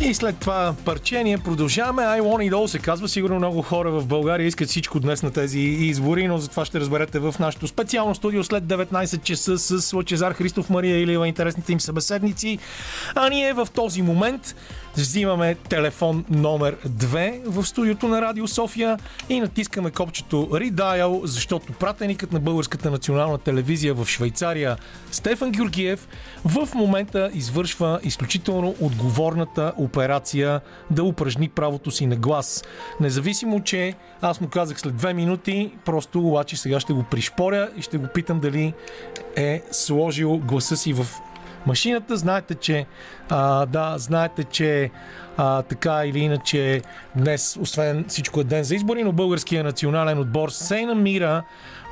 И 0.02 0.14
след 0.14 0.38
това 0.40 0.76
парче 0.86 1.24
ние 1.24 1.38
продължаваме. 1.38 2.02
I 2.02 2.22
want 2.22 2.52
it 2.52 2.54
all 2.54 2.66
се 2.66 2.80
казва. 2.80 3.08
Сигурно 3.08 3.36
много 3.36 3.62
хора 3.62 3.92
в 3.92 4.06
България 4.06 4.48
искат 4.48 4.68
всичко 4.68 5.00
днес 5.00 5.24
на 5.24 5.32
тези 5.32 5.60
избори, 5.60 6.28
но 6.28 6.38
за 6.38 6.48
това 6.48 6.66
ще 6.66 6.80
разберете 6.80 7.20
в 7.20 7.36
нашото 7.40 7.68
специално 7.68 8.16
студио 8.16 8.44
след 8.44 8.64
19 8.64 9.22
часа 9.24 9.58
с 9.58 9.94
Лъчезар 9.94 10.34
Христов, 10.34 10.70
Мария 10.70 11.02
Илиева, 11.02 11.28
интересните 11.28 11.72
им 11.72 11.80
събеседници. 11.80 12.60
А 13.16 13.30
ние 13.30 13.54
в 13.54 13.68
този 13.74 14.02
момент 14.02 14.56
взимаме 14.98 15.56
телефон 15.56 16.26
номер 16.30 16.78
2 16.88 17.42
в 17.46 17.66
студиото 17.66 18.08
на 18.08 18.22
Радио 18.22 18.48
София 18.48 18.98
и 19.30 19.40
натискаме 19.40 19.92
копчето 19.92 20.36
Redial, 20.52 21.26
защото 21.26 21.74
пратеникът 21.74 22.32
на 22.32 22.40
Българската 22.40 22.92
национална 22.92 23.38
телевизия 23.38 23.94
в 23.94 24.06
Швейцария 24.06 24.78
Стефан 25.12 25.52
Георгиев 25.52 26.08
в 26.46 26.70
момента 26.76 27.32
извършва 27.34 28.00
изключително 28.04 28.76
отговорната 28.82 29.74
операция 29.78 30.62
да 30.92 31.04
упражни 31.04 31.50
правото 31.50 31.92
си 31.92 32.06
на 32.06 32.16
глас. 32.16 32.64
Независимо, 33.00 33.64
че 33.64 33.94
аз 34.22 34.42
му 34.42 34.48
казах 34.48 34.80
след 34.80 34.96
две 34.96 35.14
минути, 35.14 35.72
просто 35.86 36.28
обаче 36.28 36.58
сега 36.58 36.80
ще 36.80 36.94
го 36.94 37.04
пришпоря 37.04 37.70
и 37.78 37.82
ще 37.82 37.98
го 37.98 38.08
питам 38.14 38.40
дали 38.40 38.74
е 39.36 39.62
сложил 39.72 40.38
гласа 40.38 40.78
си 40.78 40.94
в 40.94 41.08
машината. 41.66 42.18
Знаете, 42.18 42.56
че 42.56 42.86
а, 43.30 43.66
да, 43.66 43.94
знаете, 43.98 44.44
че 44.44 44.92
а, 45.38 45.62
така 45.62 46.06
или 46.06 46.20
иначе 46.20 46.82
днес, 47.16 47.58
освен 47.62 48.06
всичко 48.08 48.40
е 48.40 48.44
ден 48.44 48.64
за 48.64 48.76
избори, 48.76 49.04
но 49.04 49.12
българския 49.12 49.64
национален 49.64 50.20
отбор 50.20 50.50
се 50.50 50.86
намира 50.86 51.44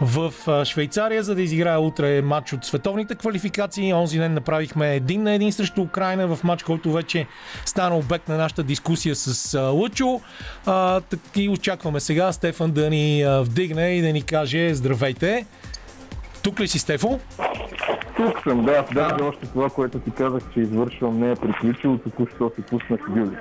в 0.02 0.34
Швейцария, 0.66 1.24
за 1.24 1.36
да 1.36 1.42
изиграе 1.42 1.78
утре 1.78 2.22
матч 2.22 2.54
от 2.54 2.66
световните 2.66 3.16
квалификации. 3.16 3.94
Онзи 3.94 4.20
ден 4.20 4.34
направихме 4.34 4.96
един 4.96 5.24
на 5.24 5.32
един 5.32 5.52
срещу 5.52 5.82
Украина 5.82 6.36
в 6.36 6.44
матч, 6.44 6.64
който 6.64 6.92
вече 6.92 7.28
стана 7.66 7.98
обект 7.98 8.28
на 8.30 8.38
нашата 8.38 8.64
дискусия 8.64 9.16
с 9.16 9.60
Лъчо. 9.60 10.22
А, 10.66 11.02
и 11.36 11.50
очакваме 11.50 12.00
сега 12.00 12.32
Стефан 12.32 12.72
да 12.72 12.90
ни 12.90 13.26
вдигне 13.28 13.90
и 13.90 14.02
да 14.02 14.14
ни 14.14 14.22
каже 14.22 14.74
здравейте. 14.74 15.46
Тук 16.44 16.60
ли 16.60 16.68
си, 16.68 16.80
Стефо? 16.80 17.20
Тук 18.18 18.44
съм, 18.44 18.66
да. 18.66 18.86
Даже 18.94 19.24
още 19.24 19.46
това, 19.46 19.70
което 19.70 20.00
ти 20.00 20.12
казах, 20.12 20.44
че 20.54 20.60
извършвам, 20.60 21.20
не 21.20 21.32
е 21.32 21.36
приключило. 21.36 21.98
Току-що 21.98 22.52
се 22.56 22.62
пуснах 22.62 23.00
бюли. 23.10 23.38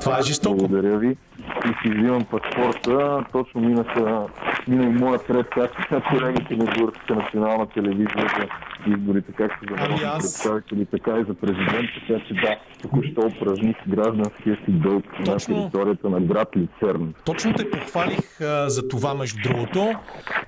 Това 0.00 0.18
е 0.18 0.22
жестоко. 0.22 0.56
Благодаря 0.56 0.98
ви. 0.98 1.16
И 1.38 1.68
си 1.82 1.94
взимам 1.94 2.24
паспорта. 2.24 3.24
Точно 3.32 3.60
минаха, 3.60 4.26
мина 4.68 4.84
и 4.84 4.88
моят 4.88 5.30
ред, 5.30 5.46
както 5.54 5.94
на 5.94 6.02
колегите 6.02 6.56
на 6.56 6.64
Българската 6.64 7.14
национална 7.14 7.66
телевизия 7.66 8.26
за 8.38 8.46
изборите, 8.92 9.32
както 9.32 9.66
за 9.70 9.80
народни 9.80 10.02
аз- 10.04 10.18
представители, 10.18 10.86
така 10.86 11.10
и 11.10 11.24
за 11.28 11.34
президент. 11.34 11.88
Така 12.08 12.24
че 12.28 12.34
да, 12.34 12.56
току-що 12.82 13.20
упражних 13.20 13.76
гражданския 13.88 14.56
си 14.64 14.72
дълг 14.72 15.04
на 15.18 15.24
Точно. 15.24 15.54
територията 15.70 16.10
на 16.10 16.20
град 16.20 16.48
Лицерн. 16.56 17.14
Точно 17.24 17.52
те 17.52 17.70
похвалих 17.70 18.40
а, 18.40 18.68
за 18.70 18.88
това, 18.88 19.14
между 19.14 19.38
другото. 19.42 19.94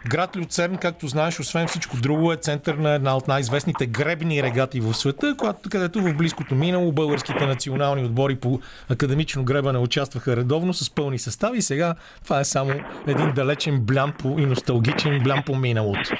Град 0.08 0.36
Люцерн, 0.36 0.76
както 0.76 1.06
знаеш, 1.06 1.40
освен 1.40 1.66
всичко 1.66 1.96
друго, 1.96 2.32
е 2.32 2.36
център 2.36 2.74
на 2.74 2.94
една 2.94 3.16
от 3.16 3.28
най-известните 3.28 3.86
гребни 3.86 4.42
регати 4.42 4.80
в 4.80 4.94
света, 4.94 5.34
която, 5.38 5.70
където 5.70 6.00
в 6.02 6.16
близкото 6.16 6.54
минало 6.54 6.92
българските 6.92 7.46
национални 7.46 8.04
отбори 8.04 8.36
по 8.36 8.60
академично 8.90 9.44
гребане 9.44 9.78
участваха 9.78 10.36
редовно 10.36 10.74
с 10.84 10.94
пълни 10.94 11.18
състави. 11.18 11.62
Сега 11.62 11.94
това 12.24 12.40
е 12.40 12.44
само 12.44 12.72
един 13.06 13.32
далечен 13.32 13.80
блям 13.80 14.12
по, 14.18 14.28
и 14.38 14.46
носталгичен 14.46 15.22
блян 15.22 15.42
по 15.46 15.54
миналото. 15.54 16.10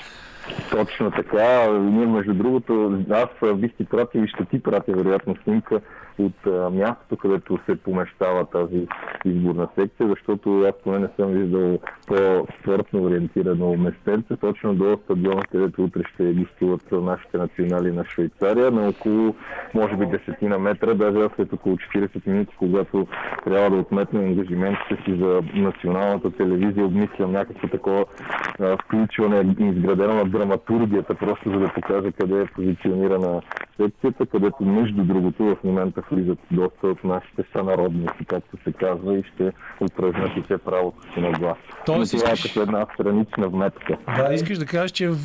Точно 0.71 1.11
така. 1.11 1.67
Ние, 1.73 2.07
между 2.07 2.35
другото, 2.35 3.03
аз 3.11 3.57
бих 3.57 3.73
ти 3.77 3.85
пратил 3.85 4.21
и 4.21 4.29
ще 4.29 4.45
ти 4.45 4.63
пратя, 4.63 4.93
вероятно, 4.93 5.37
снимка 5.45 5.81
от 6.27 6.73
мястото, 6.73 7.17
където 7.17 7.59
се 7.67 7.83
помещава 7.83 8.47
тази 8.47 8.87
изборна 9.25 9.69
секция, 9.79 10.09
защото 10.09 10.61
аз 10.61 10.75
поне 10.85 10.99
не 10.99 11.09
съм 11.17 11.33
виждал 11.33 11.79
по-спортно 12.07 13.03
ориентирано 13.03 13.77
местенце, 13.77 14.37
точно 14.41 14.75
до 14.75 14.99
стадиона, 15.05 15.43
където 15.51 15.85
утре 15.85 16.03
ще 16.15 16.33
гостуват 16.33 16.93
нашите 16.93 17.39
национали 17.39 17.93
на 17.93 18.05
Швейцария, 18.05 18.71
на 18.71 18.89
около, 18.89 19.35
може 19.75 19.97
би, 19.97 20.07
десетина 20.07 20.59
метра, 20.59 20.95
даже 20.95 21.29
след 21.37 21.53
около 21.53 21.77
40 21.77 22.27
минути, 22.27 22.55
когато 22.59 23.07
трябва 23.45 23.71
да 23.71 23.77
отметнем 23.77 24.25
ангажиментите 24.25 24.97
си 25.05 25.17
за 25.17 25.43
националната 25.55 26.31
телевизия, 26.31 26.87
обмислям 26.87 27.33
някакво 27.33 27.69
такова 27.69 28.05
а, 28.61 28.77
включване, 28.77 29.55
изградено 29.59 30.15
на 30.15 30.25
драматургията, 30.25 31.15
просто 31.15 31.51
за 31.51 31.59
да 31.59 31.69
покажа 31.69 32.13
къде 32.13 32.41
е 32.41 32.47
позиционирана 32.47 33.43
секцията, 33.77 34.27
където 34.27 34.65
между 34.65 35.05
другото 35.05 35.45
в 35.45 35.65
момента 35.65 36.03
влизат 36.11 36.39
доста 36.51 36.87
от 36.87 37.05
нашите 37.05 37.45
сънародници, 37.53 38.25
както 38.27 38.57
се 38.65 38.73
казва, 38.73 39.19
и 39.19 39.23
ще 39.35 39.53
упражнят 39.81 40.37
и 40.37 40.43
те 40.43 40.59
правото 40.59 41.13
си 41.13 41.21
на 41.21 41.33
глас. 41.33 41.59
Тоест, 41.87 42.13
това 42.13 42.33
искаш... 42.33 42.45
е 42.45 42.49
като 42.49 42.63
една 42.63 42.87
странична 42.95 43.49
вметка. 43.49 43.97
Да, 44.17 44.35
искаш 44.35 44.59
да 44.59 44.67
кажеш, 44.67 44.91
че 44.91 45.09
в, 45.09 45.17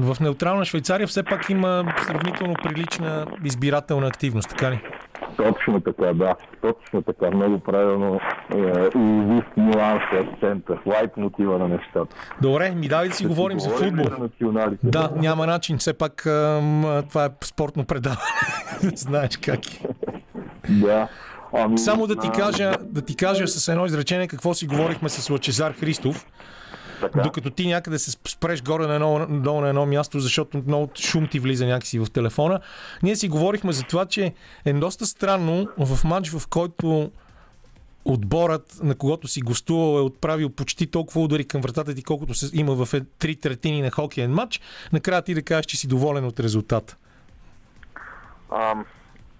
в 0.00 0.20
неутрална 0.20 0.64
Швейцария 0.64 1.06
все 1.06 1.22
пак 1.22 1.50
има 1.50 1.94
сравнително 1.98 2.54
прилична 2.62 3.26
избирателна 3.44 4.06
активност, 4.06 4.50
така 4.50 4.70
ли? 4.70 4.80
Точно 5.36 5.80
така, 5.80 6.12
да. 6.14 6.34
Точно 6.60 7.02
така. 7.02 7.30
Много 7.30 7.58
правилно 7.58 8.20
е, 8.54 8.98
улових 8.98 9.44
нюанса, 9.56 10.16
акцента, 10.20 10.78
лайт 10.86 11.16
мотива 11.16 11.58
на 11.58 11.68
нещата. 11.68 12.16
Добре, 12.42 12.70
ми 12.70 12.88
дай 12.88 13.08
да 13.08 13.14
си 13.14 13.26
говорим 13.26 13.60
за 13.60 13.70
футбол. 13.70 14.06
Националите. 14.18 14.86
Да, 14.86 15.10
няма 15.16 15.46
начин. 15.46 15.78
Все 15.78 15.98
пак 15.98 16.26
ам, 16.26 17.02
това 17.08 17.24
е 17.24 17.28
спортно 17.44 17.84
предаване. 17.84 18.20
Знаеш 18.96 19.36
как 19.36 19.74
е. 19.74 19.80
Да. 20.68 21.08
Ами, 21.52 21.78
Само 21.78 22.06
да 22.06 22.16
ти, 22.16 22.30
кажа, 22.30 22.76
да 22.82 23.02
ти 23.02 23.16
кажа 23.16 23.48
с 23.48 23.68
едно 23.68 23.86
изречение 23.86 24.28
какво 24.28 24.54
си 24.54 24.66
говорихме 24.66 25.08
с 25.08 25.30
Лачезар 25.30 25.72
Христов. 25.72 26.26
Така. 27.00 27.20
Докато 27.20 27.50
ти 27.50 27.66
някъде 27.66 27.98
се 27.98 28.10
спреш 28.10 28.62
горе 28.62 28.86
на 28.86 28.94
едно, 28.94 29.26
долу 29.30 29.60
на 29.60 29.68
едно 29.68 29.86
място, 29.86 30.20
защото 30.20 30.62
много 30.66 30.90
шум 31.00 31.28
ти 31.28 31.40
влиза 31.40 31.66
някакси 31.66 31.98
в 31.98 32.06
телефона, 32.12 32.60
ние 33.02 33.16
си 33.16 33.28
говорихме 33.28 33.72
за 33.72 33.82
това, 33.82 34.06
че 34.06 34.32
е 34.64 34.72
доста 34.72 35.06
странно 35.06 35.68
в 35.78 36.04
матч, 36.04 36.30
в 36.30 36.42
който 36.48 37.10
отборът, 38.04 38.78
на 38.82 38.94
когото 38.94 39.28
си 39.28 39.40
гостувал, 39.40 39.98
е 39.98 40.02
отправил 40.02 40.50
почти 40.50 40.86
толкова 40.86 41.20
удари 41.20 41.44
към 41.44 41.60
вратата 41.60 41.94
ти, 41.94 42.02
колкото 42.02 42.34
се 42.34 42.50
има 42.52 42.84
в 42.84 43.00
три 43.18 43.36
третини 43.36 43.82
на 43.82 43.90
хокеен 43.90 44.32
матч, 44.32 44.60
накрая 44.92 45.22
ти 45.22 45.34
да 45.34 45.42
кажеш, 45.42 45.66
че 45.66 45.76
си 45.76 45.86
доволен 45.86 46.24
от 46.24 46.40
резултата. 46.40 46.96
А, 48.50 48.74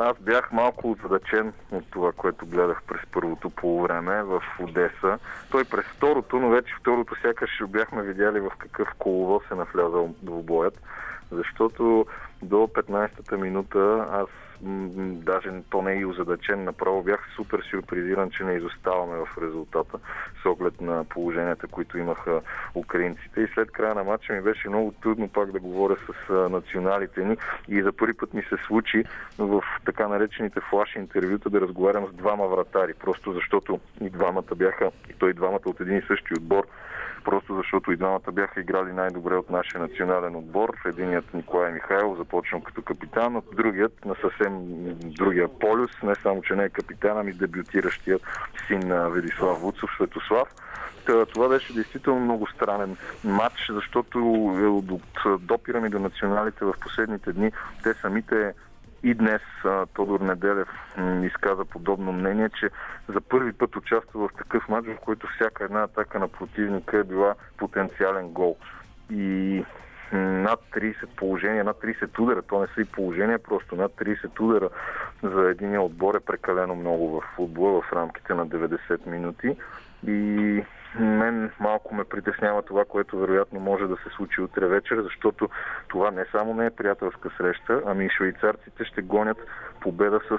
аз 0.01 0.17
бях 0.21 0.53
малко 0.53 0.91
озадачен 0.91 1.53
от 1.73 1.85
това, 1.91 2.13
което 2.13 2.47
гледах 2.47 2.83
през 2.83 3.01
първото 3.13 3.51
полувреме 3.51 4.23
в 4.23 4.43
Одеса. 4.61 5.19
Той 5.51 5.65
през 5.65 5.85
второто, 5.85 6.39
но 6.39 6.49
вече 6.49 6.75
второто 6.81 7.15
сякаш 7.23 7.51
бяхме 7.69 8.03
видяли 8.03 8.41
в 8.41 8.51
какъв 8.59 8.89
колово 8.99 9.43
се 9.49 9.55
навлязал 9.55 10.15
в 10.25 10.43
боят, 10.43 10.81
защото 11.33 12.07
до 12.43 12.57
15-та 12.57 13.37
минута 13.37 14.07
аз 14.13 14.29
даже 14.63 15.53
то 15.71 15.83
не 15.83 15.93
е 15.93 15.97
и 15.97 16.05
озадачен, 16.05 16.65
направо 16.65 17.03
бях 17.03 17.29
супер 17.37 17.63
сюрпризиран, 17.71 18.31
че 18.31 18.45
не 18.45 18.53
изоставаме 18.53 19.19
в 19.19 19.43
резултата 19.43 19.99
с 20.43 20.47
оглед 20.47 20.81
на 20.81 21.05
положенията, 21.05 21.67
които 21.67 21.99
имаха 21.99 22.41
украинците. 22.75 23.41
И 23.41 23.49
след 23.55 23.71
края 23.71 23.95
на 23.95 24.05
матча 24.05 24.33
ми 24.33 24.41
беше 24.41 24.69
много 24.69 24.95
трудно 25.03 25.29
пак 25.29 25.53
да 25.53 25.61
говоря 25.61 25.97
с 25.97 26.33
националите 26.51 27.25
ни 27.25 27.37
и 27.69 27.83
за 27.83 27.93
първи 27.93 28.15
път 28.15 28.35
ми 28.35 28.43
се 28.43 28.57
случи 28.67 29.05
в 29.39 29.63
така 29.85 30.09
наречените 30.09 30.61
флаш 30.61 30.97
интервюта 30.97 31.51
да 31.51 31.61
разговарям 31.61 32.07
с 32.07 32.13
двама 32.13 32.49
вратари, 32.49 32.95
просто 32.95 33.33
защото 33.33 33.81
и 34.01 34.11
двамата 34.11 34.55
бяха, 34.57 34.91
и 35.11 35.13
той 35.13 35.31
и 35.31 35.35
двамата 35.35 35.61
от 35.67 35.81
един 35.81 35.97
и 35.97 36.03
същи 36.03 36.35
отбор, 36.35 36.67
просто 37.25 37.57
защото 37.57 37.93
и 37.93 37.97
двамата 37.97 38.33
бяха 38.33 38.61
играли 38.61 38.93
най-добре 38.93 39.35
от 39.35 39.51
нашия 39.51 39.81
национален 39.81 40.37
отбор. 40.37 40.75
Единият 40.87 41.35
Николай 41.35 41.73
Михайлов 41.73 42.19
започнал 42.19 42.61
като 42.61 42.83
капитан, 42.83 43.37
а 43.37 43.43
другият 43.57 44.05
на 44.05 44.15
съвсем 44.15 44.50
другия 45.03 45.49
полюс, 45.49 45.91
не 46.03 46.15
само, 46.15 46.43
че 46.43 46.55
не 46.55 46.65
е 46.65 46.69
капитан, 46.69 47.19
ами 47.19 47.33
дебютиращият 47.33 48.23
син 48.67 48.81
на 48.89 49.09
Велислав 49.09 49.61
Вуцов, 49.61 49.91
Светослав. 49.97 50.49
Това 51.33 51.49
беше 51.49 51.75
действително 51.75 52.21
много 52.21 52.47
странен 52.47 52.97
матч, 53.25 53.71
защото 53.73 54.19
е 54.61 54.67
от, 54.67 54.91
от 54.91 55.47
допира 55.47 55.81
ми 55.81 55.89
до 55.89 55.99
националите 55.99 56.65
в 56.65 56.75
последните 56.81 57.33
дни 57.33 57.53
те 57.83 57.95
самите 57.95 58.55
и 59.03 59.15
днес 59.15 59.43
Тодор 59.95 60.21
Неделев 60.21 60.69
изказа 61.23 61.65
подобно 61.65 62.13
мнение, 62.13 62.49
че 62.61 62.71
за 63.09 63.21
първи 63.21 63.53
път 63.53 63.77
участва 63.77 64.29
в 64.29 64.35
такъв 64.39 64.69
матч, 64.69 64.89
в 64.89 65.01
който 65.05 65.27
всяка 65.35 65.65
една 65.65 65.83
атака 65.83 66.19
на 66.19 66.29
противника 66.29 66.99
е 66.99 67.05
била 67.05 67.35
потенциален 67.57 68.29
гол. 68.29 68.57
И 69.11 69.65
над 70.13 70.61
30 70.73 71.07
положения, 71.17 71.65
над 71.65 71.77
30 71.83 72.19
удара, 72.19 72.43
то 72.43 72.61
не 72.61 72.67
са 72.67 72.81
и 72.81 72.85
положения, 72.85 73.39
просто 73.39 73.77
над 73.77 73.93
30 73.93 74.41
удара 74.41 74.69
за 75.23 75.51
един 75.51 75.79
отбор 75.79 76.15
е 76.15 76.21
прекалено 76.21 76.75
много 76.75 77.09
в 77.09 77.25
футбола 77.37 77.83
в 77.83 77.93
рамките 77.93 78.35
на 78.35 78.47
90 78.47 79.07
минути. 79.07 79.57
И 80.07 80.63
мен 80.99 81.51
малко 81.61 81.95
ме 81.95 82.05
притеснява 82.05 82.63
това, 82.63 82.85
което 82.85 83.19
вероятно 83.19 83.61
може 83.61 83.87
да 83.87 83.97
се 83.97 84.17
случи 84.17 84.41
утре 84.41 84.67
вечер, 84.67 85.03
защото 85.03 85.49
това 85.89 86.11
не 86.11 86.25
само 86.33 86.55
не 86.55 86.67
е 86.67 86.71
приятелска 86.71 87.31
среща, 87.37 87.83
ами 87.87 88.07
и 88.07 88.11
швейцарците 88.11 88.85
ще 88.85 89.03
гонят 89.03 89.39
победа 89.81 90.21
с 90.29 90.39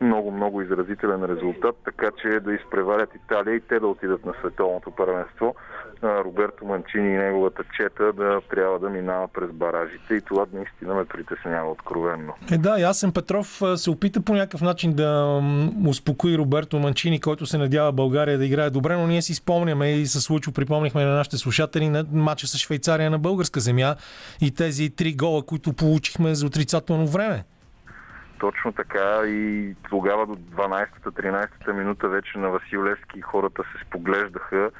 много-много 0.00 0.62
изразителен 0.62 1.24
резултат, 1.24 1.76
така 1.84 2.10
че 2.22 2.40
да 2.40 2.54
изпреварят 2.54 3.10
Италия 3.14 3.56
и 3.56 3.60
те 3.60 3.80
да 3.80 3.86
отидат 3.86 4.26
на 4.26 4.32
световното 4.40 4.90
първенство. 4.90 5.54
Роберто 6.02 6.64
Манчини 6.64 7.14
и 7.14 7.18
неговата 7.18 7.62
чета 7.76 8.12
да 8.12 8.40
трябва 8.50 8.78
да 8.78 8.90
минава 8.90 9.28
през 9.28 9.50
баражите 9.52 10.14
и 10.14 10.20
това 10.20 10.46
наистина 10.52 10.94
ме 10.94 11.04
притеснява 11.04 11.70
откровенно. 11.70 12.32
Е, 12.52 12.58
да, 12.58 12.78
Ясен 12.78 13.12
Петров 13.12 13.62
се 13.76 13.90
опита 13.90 14.20
по 14.20 14.34
някакъв 14.34 14.62
начин 14.62 14.92
да 14.92 15.40
успокои 15.88 16.38
Роберто 16.38 16.78
Манчини, 16.78 17.20
който 17.20 17.46
се 17.46 17.58
надява 17.58 17.92
България 17.92 18.38
да 18.38 18.46
играе 18.46 18.70
добре, 18.70 18.96
но 18.96 19.06
ние 19.06 19.22
си 19.22 19.34
спомняме 19.34 19.92
и 19.92 20.06
се 20.06 20.20
случва, 20.20 20.52
припомнихме 20.52 21.04
на 21.04 21.14
нашите 21.14 21.36
слушатели 21.36 21.88
на 21.88 22.04
матча 22.12 22.46
с 22.46 22.58
Швейцария 22.58 23.10
на 23.10 23.18
българска 23.18 23.60
земя 23.60 23.94
и 24.40 24.54
тези 24.54 24.90
три 24.90 25.14
гола, 25.14 25.42
които 25.46 25.72
получихме 25.72 26.34
за 26.34 26.46
отрицателно 26.46 27.06
време. 27.06 27.44
Точно 28.38 28.72
така 28.72 29.22
и 29.26 29.74
тогава 29.88 30.26
до 30.26 30.36
12-та, 30.36 31.10
13-та 31.10 31.72
минута 31.72 32.08
вече 32.08 32.38
на 32.38 32.50
Васил 32.50 32.84
Левски 32.84 33.20
хората 33.20 33.62
се 33.62 33.84
споглеждаха 33.86 34.70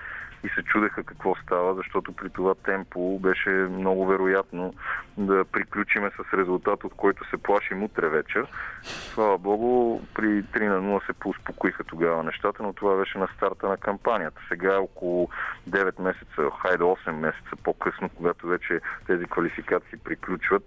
и 0.45 0.49
се 0.49 0.63
чудеха 0.63 1.05
какво 1.05 1.35
става, 1.35 1.75
защото 1.75 2.13
при 2.13 2.31
това 2.31 2.55
темпо 2.55 3.19
беше 3.19 3.51
много 3.51 4.07
вероятно 4.07 4.75
да 5.19 5.45
приключиме 5.45 6.11
с 6.11 6.37
резултат, 6.37 6.85
от 6.85 6.95
който 6.97 7.29
се 7.31 7.37
плашим 7.37 7.83
утре 7.83 8.09
вечер. 8.09 8.47
Слава 8.83 9.39
Богу, 9.39 10.01
при 10.15 10.43
3 10.43 10.69
на 10.69 10.99
0 11.01 11.07
се 11.07 11.13
поуспокоиха 11.13 11.85
тогава 11.85 12.23
нещата, 12.23 12.63
но 12.63 12.73
това 12.73 12.97
беше 12.97 13.19
на 13.19 13.29
старта 13.37 13.69
на 13.69 13.77
кампанията. 13.77 14.41
Сега 14.49 14.79
около 14.79 15.29
9 15.71 16.03
месеца, 16.03 16.51
хайде 16.63 16.85
8 16.85 17.13
месеца 17.13 17.57
по-късно, 17.65 18.09
когато 18.09 18.47
вече 18.47 18.81
тези 19.07 19.25
квалификации 19.25 19.99
приключват, 20.05 20.63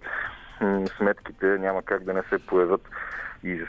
сметките 0.96 1.46
няма 1.46 1.82
как 1.82 2.04
да 2.04 2.12
не 2.12 2.22
се 2.22 2.46
появят 2.46 2.88
и 3.44 3.58
с 3.58 3.66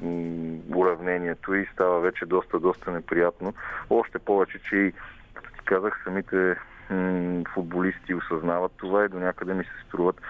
м, 0.00 0.58
уравнението 0.76 1.54
и 1.54 1.68
става 1.72 2.00
вече 2.00 2.26
доста, 2.26 2.60
доста 2.60 2.90
неприятно. 2.90 3.54
Още 3.90 4.18
повече, 4.18 4.58
че 4.68 4.76
и, 4.76 4.92
ти 5.58 5.64
казах, 5.64 6.00
самите 6.04 6.56
футболисти 7.54 8.14
осъзнават 8.14 8.72
това 8.76 9.04
и 9.04 9.08
до 9.08 9.18
някъде 9.18 9.54
ми 9.54 9.64
се 9.64 9.86
струват 9.88 10.20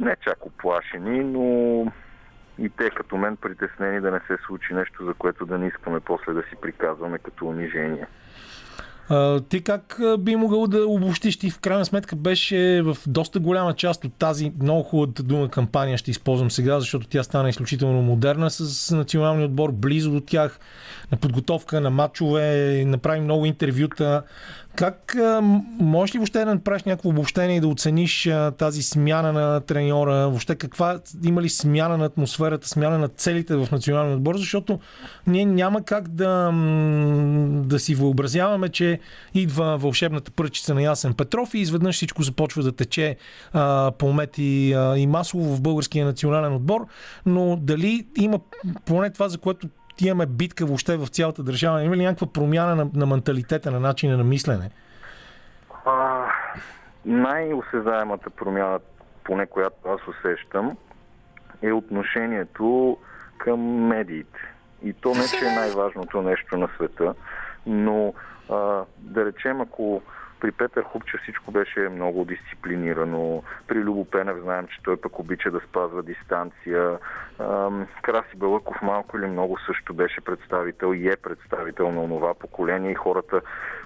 не 0.00 0.16
чак 0.16 0.46
оплашени, 0.46 1.24
но 1.24 1.86
и 2.58 2.68
те 2.68 2.90
като 2.90 3.16
мен 3.16 3.36
притеснени 3.36 4.00
да 4.00 4.10
не 4.10 4.20
се 4.26 4.36
случи 4.46 4.74
нещо, 4.74 5.04
за 5.04 5.14
което 5.14 5.46
да 5.46 5.58
не 5.58 5.66
искаме 5.66 6.00
после 6.00 6.32
да 6.32 6.42
си 6.42 6.56
приказваме 6.62 7.18
като 7.18 7.46
унижение. 7.46 8.06
А, 9.10 9.40
ти 9.40 9.60
как 9.60 10.00
би 10.18 10.36
могъл 10.36 10.66
да 10.66 10.86
обобщиш? 10.86 11.36
Ти 11.36 11.50
в 11.50 11.58
крайна 11.58 11.84
сметка 11.84 12.16
беше 12.16 12.82
в 12.82 12.96
доста 13.06 13.40
голяма 13.40 13.74
част 13.74 14.04
от 14.04 14.14
тази 14.14 14.52
много 14.62 14.82
хубавата 14.82 15.22
дума 15.22 15.48
кампания, 15.48 15.98
ще 15.98 16.10
използвам 16.10 16.50
сега, 16.50 16.80
защото 16.80 17.06
тя 17.06 17.22
стана 17.22 17.48
изключително 17.48 18.02
модерна 18.02 18.50
с 18.50 18.90
националния 18.96 19.46
отбор, 19.46 19.72
близо 19.72 20.10
до 20.10 20.20
тях, 20.20 20.60
на 21.12 21.18
подготовка 21.18 21.80
на 21.80 21.90
матчове, 21.90 22.84
направи 22.86 23.20
много 23.20 23.46
интервюта. 23.46 24.22
Как 24.76 25.16
можеш 25.80 26.14
ли 26.14 26.18
въобще 26.18 26.38
да 26.38 26.54
направиш 26.54 26.84
някакво 26.84 27.08
обобщение 27.08 27.56
и 27.56 27.60
да 27.60 27.68
оцениш 27.68 28.30
тази 28.58 28.82
смяна 28.82 29.32
на 29.32 29.60
треньора? 29.60 30.12
Въобще 30.12 30.54
каква 30.54 30.98
има 31.24 31.42
ли 31.42 31.48
смяна 31.48 31.96
на 31.96 32.04
атмосферата, 32.04 32.68
смяна 32.68 32.98
на 32.98 33.08
целите 33.08 33.56
в 33.56 33.68
националния 33.72 34.16
отбор? 34.16 34.36
Защото 34.36 34.80
ние 35.26 35.44
няма 35.44 35.82
как 35.82 36.08
да, 36.08 36.50
да 37.64 37.78
си 37.78 37.94
въобразяваме, 37.94 38.68
че 38.68 39.00
идва 39.34 39.76
вълшебната 39.78 40.30
пръчица 40.30 40.74
на 40.74 40.82
Ясен 40.82 41.14
Петров 41.14 41.54
и 41.54 41.58
изведнъж 41.58 41.96
всичко 41.96 42.22
започва 42.22 42.62
да 42.62 42.72
тече 42.72 43.16
а, 43.52 43.92
по 43.98 44.12
мети 44.12 44.72
а, 44.72 44.96
и 44.96 45.06
масово 45.06 45.56
в 45.56 45.60
българския 45.60 46.06
национален 46.06 46.54
отбор. 46.54 46.86
Но 47.26 47.56
дали 47.56 48.06
има 48.16 48.40
поне 48.84 49.10
това, 49.10 49.28
за 49.28 49.38
което 49.38 49.68
имаме 50.00 50.26
битка 50.26 50.66
въобще 50.66 50.96
в 50.96 51.06
цялата 51.06 51.42
държава? 51.42 51.82
Има 51.82 51.96
ли 51.96 52.04
някаква 52.04 52.26
промяна 52.26 52.76
на, 52.76 52.90
на 52.94 53.06
менталитета, 53.06 53.70
на 53.70 53.80
начина 53.80 54.16
на 54.16 54.24
мислене? 54.24 54.70
А, 55.84 56.26
най-осезаемата 57.04 58.30
промяна, 58.30 58.78
поне 59.24 59.46
която 59.46 59.88
аз 59.88 60.00
усещам, 60.08 60.76
е 61.62 61.72
отношението 61.72 62.98
към 63.38 63.60
медиите. 63.86 64.40
И 64.82 64.92
то 64.92 65.08
не 65.08 65.22
че 65.38 65.46
е 65.46 65.54
най-важното 65.54 66.22
нещо 66.22 66.56
на 66.56 66.68
света, 66.76 67.14
но 67.66 68.14
а, 68.50 68.84
да 68.98 69.24
речем, 69.24 69.60
ако 69.60 70.02
при 70.40 70.52
Петър 70.52 70.82
Хупче 70.82 71.18
всичко 71.22 71.50
беше 71.50 71.80
много 71.80 72.24
дисциплинирано. 72.24 73.42
При 73.68 73.78
Любо 73.78 74.04
Пенев 74.04 74.36
знаем, 74.42 74.66
че 74.66 74.82
той 74.82 74.96
пък 74.96 75.18
обича 75.18 75.50
да 75.50 75.60
спазва 75.60 76.02
дистанция. 76.02 76.98
Краси 78.02 78.36
Балъков 78.36 78.82
малко 78.82 79.18
или 79.18 79.26
много 79.26 79.58
също 79.66 79.94
беше 79.94 80.20
представител 80.20 80.94
и 80.94 81.08
е 81.08 81.16
представител 81.16 81.92
на 81.92 82.08
това 82.08 82.34
поколение 82.34 82.90
и 82.90 82.94
хората 82.94 83.40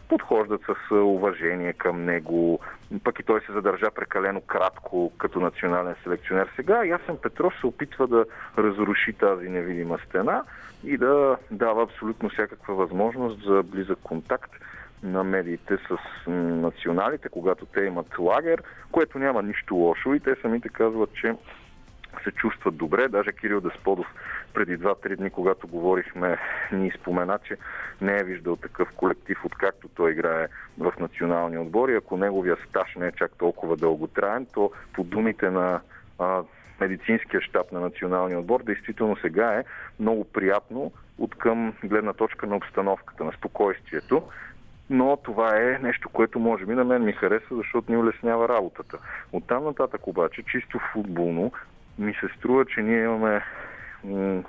подхождат 0.08 0.60
с 0.62 0.94
уважение 0.94 1.72
към 1.72 2.04
него. 2.04 2.60
Пък 3.04 3.20
и 3.20 3.22
той 3.22 3.40
се 3.40 3.52
задържа 3.52 3.90
прекалено 3.94 4.40
кратко 4.40 5.12
като 5.18 5.40
национален 5.40 5.94
селекционер. 6.02 6.48
Сега 6.56 6.84
Ясен 6.84 7.16
Петров 7.22 7.52
се 7.60 7.66
опитва 7.66 8.06
да 8.06 8.24
разруши 8.58 9.12
тази 9.12 9.48
невидима 9.48 9.98
стена 10.08 10.44
и 10.84 10.96
да 10.96 11.36
дава 11.50 11.82
абсолютно 11.82 12.28
всякаква 12.28 12.74
възможност 12.74 13.44
за 13.44 13.62
близък 13.62 13.98
контакт 14.02 14.52
на 15.04 15.24
медиите 15.24 15.76
с 15.76 15.96
националите, 16.30 17.28
когато 17.28 17.66
те 17.66 17.80
имат 17.80 18.18
лагер, 18.18 18.62
което 18.92 19.18
няма 19.18 19.42
нищо 19.42 19.74
лошо 19.74 20.14
и 20.14 20.20
те 20.20 20.36
самите 20.42 20.68
казват, 20.68 21.10
че 21.14 21.34
се 22.24 22.30
чувстват 22.30 22.76
добре. 22.76 23.08
Даже 23.08 23.32
Кирил 23.32 23.60
Десподов 23.60 24.06
преди 24.54 24.78
2-3 24.78 25.16
дни, 25.16 25.30
когато 25.30 25.68
говорихме, 25.68 26.38
ни 26.72 26.90
спомена, 26.90 27.38
че 27.44 27.56
не 28.00 28.16
е 28.16 28.24
виждал 28.24 28.56
такъв 28.56 28.88
колектив, 28.96 29.38
откакто 29.44 29.88
той 29.88 30.12
играе 30.12 30.48
в 30.78 30.92
националния 31.00 31.60
отбор 31.60 31.88
ако 31.88 32.16
неговия 32.16 32.56
стаж 32.68 32.94
не 32.96 33.06
е 33.06 33.12
чак 33.12 33.32
толкова 33.38 33.76
дълготраен, 33.76 34.46
то 34.54 34.70
по 34.92 35.04
думите 35.04 35.50
на 35.50 35.80
а, 36.18 36.42
медицинския 36.80 37.40
щаб 37.40 37.72
на 37.72 37.80
националния 37.80 38.38
отбор, 38.38 38.62
действително 38.62 39.16
сега 39.16 39.54
е 39.54 39.64
много 40.00 40.24
приятно 40.24 40.92
от 41.18 41.34
към 41.34 41.74
гледна 41.84 42.12
точка 42.12 42.46
на 42.46 42.56
обстановката, 42.56 43.24
на 43.24 43.32
спокойствието 43.32 44.22
но 44.90 45.16
това 45.16 45.56
е 45.56 45.78
нещо, 45.82 46.08
което 46.08 46.38
може 46.38 46.66
би 46.66 46.74
на 46.74 46.84
мен 46.84 47.04
ми 47.04 47.12
хареса, 47.12 47.56
защото 47.56 47.92
ни 47.92 47.98
улеснява 47.98 48.48
работата. 48.48 48.98
От 49.32 49.46
там 49.46 49.64
нататък 49.64 50.06
обаче, 50.06 50.42
чисто 50.42 50.80
футболно, 50.92 51.52
ми 51.98 52.14
се 52.14 52.28
струва, 52.36 52.64
че 52.64 52.82
ние 52.82 53.02
имаме 53.02 53.42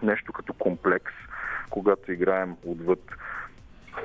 нещо 0.04 0.34
като 0.34 0.54
комплекс, 0.54 1.14
когато 1.70 2.12
играем 2.12 2.56
отвъд 2.66 3.12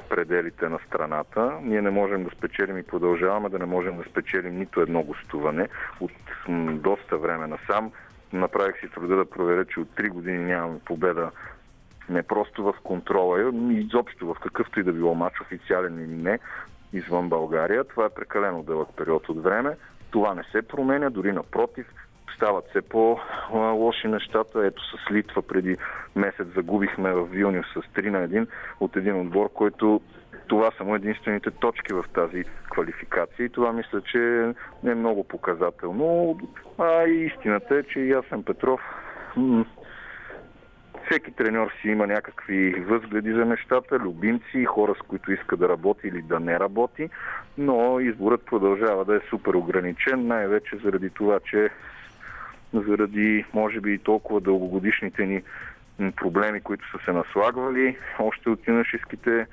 пределите 0.09 0.69
на 0.69 0.79
страната. 0.87 1.59
Ние 1.63 1.83
не 1.83 1.91
можем 1.91 2.25
да 2.25 2.31
спечелим 2.31 2.79
и 2.79 2.83
продължаваме 2.83 3.49
да 3.49 3.59
не 3.59 3.67
можем 3.67 3.97
да 3.97 4.05
спечелим 4.11 4.59
нито 4.59 4.81
едно 4.81 5.03
гостуване 5.03 5.69
от 6.01 6.13
доста 6.73 7.19
време 7.19 7.47
насам. 7.47 7.93
Направих 8.33 8.81
си 8.81 8.89
труда 8.89 9.17
да 9.17 9.31
проверя, 9.31 9.65
че 9.65 9.81
от 9.81 9.89
3 9.89 10.09
години 10.09 10.39
нямаме 10.39 10.79
победа 10.85 11.31
не 12.11 12.23
просто 12.23 12.63
в 12.63 12.75
контрола, 12.85 13.53
изобщо 13.71 14.27
в 14.27 14.41
какъвто 14.41 14.81
и 14.81 14.83
да 14.83 14.93
било 14.93 15.15
матч, 15.15 15.41
официален 15.41 15.99
или 15.99 16.23
не, 16.23 16.39
извън 16.93 17.29
България. 17.29 17.85
Това 17.85 18.05
е 18.05 18.15
прекалено 18.15 18.63
дълъг 18.63 18.89
период 18.97 19.29
от 19.29 19.43
време. 19.43 19.77
Това 20.11 20.35
не 20.35 20.43
се 20.53 20.63
променя, 20.63 21.11
дори 21.11 21.33
напротив, 21.33 21.87
стават 22.37 22.65
все 22.71 22.83
по-лоши 22.83 24.09
нещата. 24.09 24.67
Ето 24.67 24.83
с 24.83 25.11
Литва 25.11 25.43
преди 25.43 25.77
месец 26.17 26.47
загубихме 26.55 27.13
в 27.13 27.25
Вилниус 27.25 27.67
с 27.67 28.01
3 28.01 28.11
на 28.11 28.29
1 28.29 28.47
от 28.81 28.97
един 28.97 29.21
отбор, 29.21 29.53
който 29.55 30.01
това 30.47 30.71
са 30.77 30.85
му 30.85 30.95
единствените 30.95 31.51
точки 31.51 31.93
в 31.93 32.05
тази 32.15 32.45
квалификация 32.71 33.47
и 33.47 33.49
това 33.49 33.73
мисля, 33.73 34.01
че 34.01 34.53
е 34.87 34.95
много 34.95 35.25
показателно. 35.25 36.39
А 36.79 37.05
и 37.05 37.27
истината 37.27 37.77
е, 37.77 37.83
че 37.83 38.01
Ясен 38.01 38.43
Петров 38.43 38.81
всеки 41.11 41.31
треньор 41.31 41.73
си 41.81 41.89
има 41.89 42.07
някакви 42.07 42.71
възгледи 42.71 43.33
за 43.33 43.45
нещата, 43.45 43.99
любимци, 43.99 44.65
хора 44.65 44.95
с 44.95 45.07
които 45.07 45.33
иска 45.33 45.57
да 45.57 45.69
работи 45.69 46.09
или 46.09 46.23
да 46.23 46.41
не 46.41 46.61
работи, 46.61 47.09
но 47.59 48.01
изборът 48.01 48.47
продължава 48.47 49.05
да 49.05 49.17
е 49.17 49.21
супер 49.31 49.55
ограничен, 49.55 50.27
най-вече 50.27 50.77
заради 50.85 51.11
това, 51.11 51.41
че 51.51 51.71
заради, 52.75 53.45
може 53.55 53.81
би, 53.81 53.93
и 53.93 53.99
толкова 53.99 54.41
дългогодишните 54.41 55.27
ни 55.27 55.43
проблеми, 56.17 56.61
които 56.61 56.91
са 56.91 57.05
се 57.05 57.13
наслагвали, 57.13 57.97
още 58.19 58.51
от 58.51 58.69
юношеските 58.69 59.47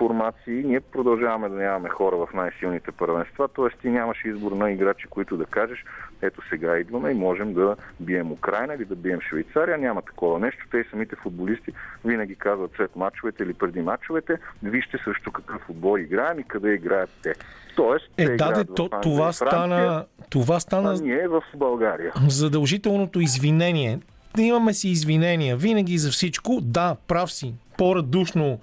формации, 0.00 0.62
ние 0.64 0.80
продължаваме 0.80 1.48
да 1.48 1.54
нямаме 1.54 1.88
хора 1.88 2.16
в 2.16 2.28
най-силните 2.34 2.92
първенства, 2.92 3.48
т.е. 3.48 3.80
ти 3.80 3.88
нямаш 3.88 4.24
избор 4.24 4.52
на 4.52 4.70
играчи, 4.70 5.06
които 5.06 5.36
да 5.36 5.44
кажеш, 5.44 5.84
ето 6.22 6.48
сега 6.48 6.78
идваме 6.78 7.10
и 7.10 7.14
можем 7.14 7.54
да 7.54 7.76
бием 8.00 8.32
Украина 8.32 8.74
или 8.74 8.84
да 8.84 8.96
бием 8.96 9.20
Швейцария. 9.20 9.78
Няма 9.78 10.02
такова 10.02 10.38
нещо. 10.38 10.64
Те 10.70 10.78
и 10.78 10.84
самите 10.90 11.16
футболисти 11.16 11.72
винаги 12.04 12.34
казват 12.34 12.70
след 12.76 12.96
мачовете 12.96 13.42
или 13.42 13.54
преди 13.54 13.80
мачовете, 13.80 14.38
вижте 14.62 14.98
също 15.04 15.32
какъв 15.32 15.70
отбор 15.70 15.98
играем 15.98 16.38
и 16.38 16.44
къде 16.44 16.74
играят 16.74 17.10
те. 17.22 17.32
Тоест, 17.76 18.10
е, 18.18 18.24
те 18.24 18.36
да, 18.36 18.64
то, 18.64 18.88
това, 19.02 19.32
стана, 19.32 20.04
това 20.30 20.60
стана. 20.60 20.90
А 20.90 21.02
ние 21.02 21.28
в 21.28 21.42
България. 21.56 22.12
Задължителното 22.28 23.20
извинение. 23.20 23.98
Имаме 24.38 24.74
си 24.74 24.88
извинения 24.88 25.56
винаги 25.56 25.98
за 25.98 26.10
всичко. 26.10 26.58
Да, 26.60 26.96
прав 27.08 27.32
си 27.32 27.54
по-радушно 27.80 28.58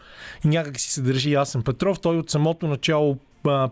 някак 0.46 0.80
си 0.80 0.92
се 0.92 1.02
държи 1.02 1.32
Ясен 1.32 1.64
Петров. 1.64 2.00
Той 2.00 2.18
от 2.18 2.30
самото 2.30 2.68
начало 2.68 3.18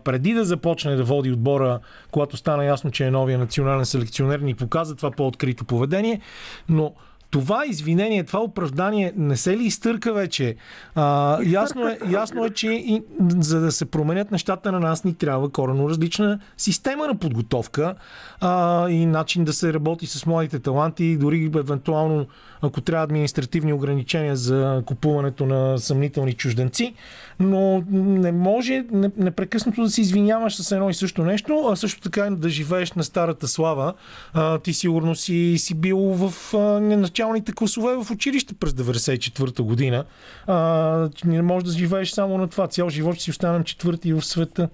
преди 0.04 0.32
да 0.32 0.44
започне 0.44 0.96
да 0.96 1.04
води 1.04 1.32
отбора, 1.32 1.78
когато 2.10 2.36
стана 2.36 2.64
ясно, 2.64 2.90
че 2.90 3.04
е 3.04 3.10
новия 3.10 3.38
национален 3.38 3.86
селекционер, 3.86 4.38
ни 4.38 4.54
показа 4.54 4.96
това 4.96 5.10
по-открито 5.10 5.64
поведение, 5.64 6.20
но 6.68 6.94
това 7.30 7.66
извинение, 7.66 8.24
това 8.24 8.40
оправдание 8.40 9.12
не 9.16 9.36
се 9.36 9.56
ли 9.56 9.64
изтърка 9.64 10.12
вече? 10.12 10.56
А, 10.94 11.38
ясно, 11.42 11.88
е, 11.88 11.98
ясно 12.10 12.44
е, 12.44 12.50
че 12.50 12.68
и, 12.68 13.02
за 13.28 13.60
да 13.60 13.72
се 13.72 13.84
променят 13.84 14.30
нещата 14.30 14.72
на 14.72 14.80
нас 14.80 15.04
ни 15.04 15.14
трябва 15.14 15.48
корено 15.48 15.90
различна 15.90 16.38
система 16.56 17.06
на 17.06 17.18
подготовка 17.18 17.94
а, 18.40 18.88
и 18.88 19.06
начин 19.06 19.44
да 19.44 19.52
се 19.52 19.72
работи 19.72 20.06
с 20.06 20.26
младите 20.26 20.58
таланти, 20.58 21.16
дори 21.16 21.50
евентуално 21.56 22.26
ако 22.62 22.80
трябва 22.80 23.04
административни 23.04 23.72
ограничения 23.72 24.36
за 24.36 24.82
купуването 24.86 25.46
на 25.46 25.78
съмнителни 25.78 26.32
чужденци, 26.32 26.94
но 27.40 27.84
не 27.90 28.32
може 28.32 28.84
непрекъснато 29.16 29.82
да 29.82 29.90
се 29.90 30.00
извиняваш 30.00 30.56
с 30.56 30.72
едно 30.72 30.90
и 30.90 30.94
също 30.94 31.24
нещо, 31.24 31.68
а 31.72 31.76
също 31.76 32.00
така 32.00 32.30
да 32.30 32.48
живееш 32.48 32.92
на 32.92 33.04
старата 33.04 33.48
слава. 33.48 33.94
А, 34.32 34.58
ти 34.58 34.72
сигурно 34.72 35.14
си, 35.14 35.54
си 35.58 35.74
бил 35.74 35.98
в 35.98 36.54
а, 36.54 36.80
началните 37.16 37.52
класове 37.52 37.96
в 37.96 38.10
училище 38.10 38.54
през 38.54 38.72
94-та 38.72 39.62
година. 39.62 40.04
А, 40.46 41.08
не 41.24 41.42
можеш 41.42 41.68
да 41.68 41.78
живееш 41.78 42.10
само 42.10 42.38
на 42.38 42.48
това. 42.48 42.68
Цял 42.68 42.88
живот 42.88 43.14
ще 43.14 43.24
си 43.24 43.30
останем 43.30 43.64
четвърти 43.64 44.12
в 44.12 44.22
света. 44.22 44.68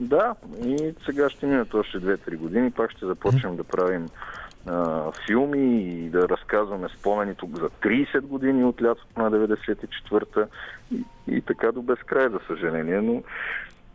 Да, 0.00 0.34
и 0.64 0.94
сега 1.06 1.30
ще 1.30 1.46
минат 1.46 1.74
още 1.74 1.98
2-3 1.98 2.36
години, 2.36 2.70
пак 2.70 2.90
ще 2.90 3.06
започнем 3.06 3.56
да 3.56 3.64
правим 3.64 4.08
а, 4.66 5.02
филми 5.26 5.82
и 5.82 6.10
да 6.10 6.28
разказваме 6.28 6.88
спомени 6.98 7.34
тук 7.34 7.58
за 7.58 7.68
30 7.68 8.20
години 8.20 8.64
от 8.64 8.82
лятото 8.82 9.20
на 9.20 9.30
94-та 9.30 10.46
и, 10.94 11.04
и 11.28 11.40
така 11.40 11.72
до 11.72 11.82
безкрай, 11.82 12.28
за 12.28 12.40
съжаление, 12.46 13.00
но 13.00 13.22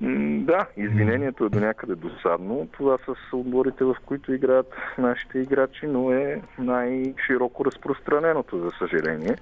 да, 0.02 0.66
извинението 0.78 1.46
е 1.46 1.50
до 1.50 1.60
някъде 1.60 1.96
досадно. 1.96 2.68
Това 2.72 2.98
са 2.98 3.38
отборите, 3.38 3.84
в 3.84 3.96
които 4.06 4.34
играят 4.34 4.74
нашите 4.98 5.40
играчи, 5.40 5.88
но 5.88 6.12
е 6.12 6.42
най-широко 6.60 7.66
разпространеното, 7.66 8.60
за 8.60 8.72
съжаление. 8.72 9.36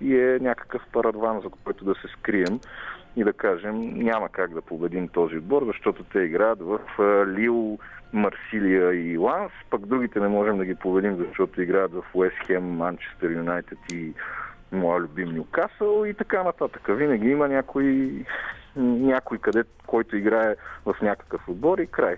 И 0.00 0.16
е 0.16 0.38
някакъв 0.40 0.82
парадван, 0.92 1.40
за 1.40 1.48
който 1.64 1.84
да 1.84 1.94
се 1.94 2.08
скрием 2.08 2.60
и 3.16 3.24
да 3.24 3.32
кажем, 3.32 3.80
няма 3.94 4.28
как 4.28 4.54
да 4.54 4.62
победим 4.62 5.08
този 5.08 5.36
отбор, 5.36 5.64
защото 5.66 6.04
те 6.04 6.18
играят 6.18 6.58
в 6.60 6.78
Лил, 7.26 7.78
Марсилия 8.12 8.94
и 8.94 9.18
Ланс, 9.18 9.52
пък 9.70 9.86
другите 9.86 10.20
не 10.20 10.28
можем 10.28 10.58
да 10.58 10.64
ги 10.64 10.74
победим, 10.74 11.16
защото 11.16 11.62
играят 11.62 11.92
в 11.92 12.04
Уест 12.14 12.36
Хем, 12.46 12.64
Манчестър 12.64 13.30
Юнайтед 13.30 13.78
и 13.92 14.12
моя 14.72 15.00
любим 15.00 15.28
Нюкасъл 15.28 16.04
и 16.04 16.14
така 16.14 16.42
нататък. 16.42 16.82
Винаги 16.88 17.28
има 17.28 17.48
някой 17.48 18.12
някой 18.76 19.38
къде, 19.38 19.64
който 19.86 20.16
играе 20.16 20.54
в 20.86 20.94
някакъв 21.02 21.40
отбор 21.48 21.78
и 21.78 21.86
край. 21.86 22.16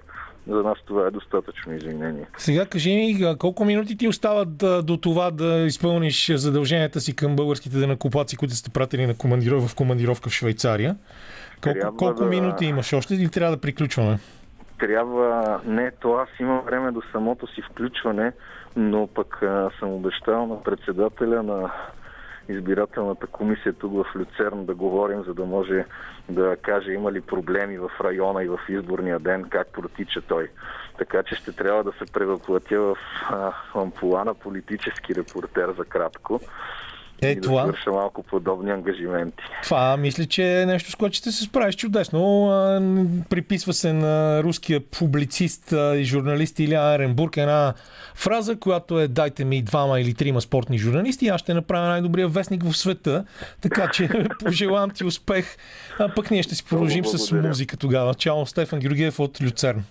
За 0.49 0.63
нас 0.63 0.79
това 0.87 1.07
е 1.07 1.11
достатъчно 1.11 1.73
извинение. 1.73 2.27
Сега 2.37 2.67
кажи 2.67 2.97
ми, 2.97 3.37
колко 3.39 3.65
минути 3.65 3.97
ти 3.97 4.09
остават 4.09 4.57
да, 4.57 4.83
до 4.83 4.97
това 4.97 5.31
да 5.31 5.65
изпълниш 5.67 6.33
задълженията 6.35 7.01
си 7.01 7.17
към 7.17 7.37
българските 7.37 7.79
денакопаци, 7.79 8.37
които 8.37 8.55
сте 8.55 8.71
пратили 8.71 9.07
на 9.07 9.17
командиров, 9.17 9.69
в 9.69 9.75
командировка 9.75 10.31
в 10.31 10.33
Швейцария? 10.33 10.97
Колко, 11.63 11.79
трябва 11.79 11.97
колко 11.97 12.23
да... 12.23 12.29
минути 12.29 12.65
имаш 12.65 12.93
още 12.93 13.15
или 13.15 13.29
трябва 13.29 13.57
да 13.57 13.61
приключваме? 13.61 14.19
Трябва, 14.79 15.61
не, 15.65 15.91
то 16.01 16.15
аз 16.15 16.29
имам 16.41 16.61
време 16.61 16.93
до 16.93 17.03
самото 17.13 17.47
си 17.47 17.63
включване, 17.71 18.33
но 18.77 19.07
пък 19.07 19.43
а, 19.43 19.71
съм 19.79 19.93
обещал 19.93 20.47
на 20.47 20.63
председателя 20.63 21.43
на 21.43 21.73
избирателната 22.49 23.27
комисия 23.27 23.73
тук 23.73 23.93
в 23.93 24.17
Люцерн 24.17 24.67
да 24.67 24.75
говорим, 24.75 25.23
за 25.23 25.35
да 25.35 25.45
може 25.45 25.85
да 26.29 26.57
каже 26.57 26.93
има 26.93 27.13
ли 27.13 27.21
проблеми 27.21 27.79
в 27.79 27.91
района 28.01 28.45
и 28.45 28.49
в 28.49 28.59
изборния 28.69 29.19
ден, 29.19 29.45
как 29.51 29.73
протича 29.73 30.21
той. 30.21 30.51
Така 30.99 31.23
че 31.23 31.35
ще 31.35 31.53
трябва 31.53 31.85
да 31.85 31.93
се 31.93 32.13
превъплатя 32.13 32.81
в 32.81 32.97
ампула 33.75 34.25
на 34.25 34.35
политически 34.35 35.15
репортер 35.15 35.75
за 35.79 35.85
кратко 35.85 36.41
е, 37.23 37.31
и 37.31 37.41
това... 37.41 37.63
да 37.63 37.69
свърша 37.69 37.91
малко 37.91 38.23
подобни 38.23 38.71
ангажименти. 38.71 39.45
Това 39.63 39.97
мисля, 39.97 40.27
че 40.27 40.63
е 40.63 40.67
нещо, 40.67 40.91
с 40.91 40.95
което 40.95 41.17
ще 41.17 41.33
се 41.33 41.45
справиш 41.45 41.77
чудесно. 41.77 42.49
Приписва 43.31 43.73
се 43.73 43.93
на 43.93 44.43
руския 44.43 44.81
публицист 44.81 45.73
и 45.73 46.05
журналист 46.05 46.59
Иля 46.59 46.95
Аренбург 46.95 47.37
една 47.37 47.75
фраза, 48.15 48.57
която 48.57 49.01
е 49.01 49.09
дайте 49.09 49.45
ми 49.45 49.63
двама 49.63 50.01
или 50.01 50.15
трима 50.15 50.41
спортни 50.41 50.79
журналисти 50.79 51.27
аз 51.29 51.41
ще 51.41 51.55
направя 51.55 51.89
най-добрия 51.89 52.29
вестник 52.29 52.65
в 52.65 52.77
света. 52.77 53.25
Така 53.61 53.91
че 53.93 54.09
пожелавам 54.45 54.91
ти 54.91 55.05
успех. 55.05 55.57
А 55.99 56.15
пък 56.15 56.31
ние 56.31 56.43
ще 56.43 56.55
си 56.55 56.65
продължим 56.65 57.05
с 57.05 57.33
музика 57.33 57.77
тогава. 57.77 58.15
Чао, 58.15 58.47
Стефан 58.47 58.79
Георгиев 58.79 59.21
от 59.21 59.43
Люцерн. 59.43 59.85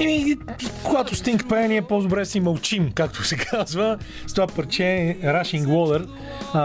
И 0.00 0.38
когато 0.84 1.14
Стинг 1.14 1.48
пее, 1.48 1.68
ние 1.68 1.82
по-добре 1.82 2.24
си 2.24 2.40
мълчим, 2.40 2.92
както 2.94 3.24
се 3.24 3.36
казва. 3.36 3.98
С 4.26 4.32
това 4.32 4.46
парче 4.46 5.16
Rushing 5.22 5.66
Water 5.66 6.06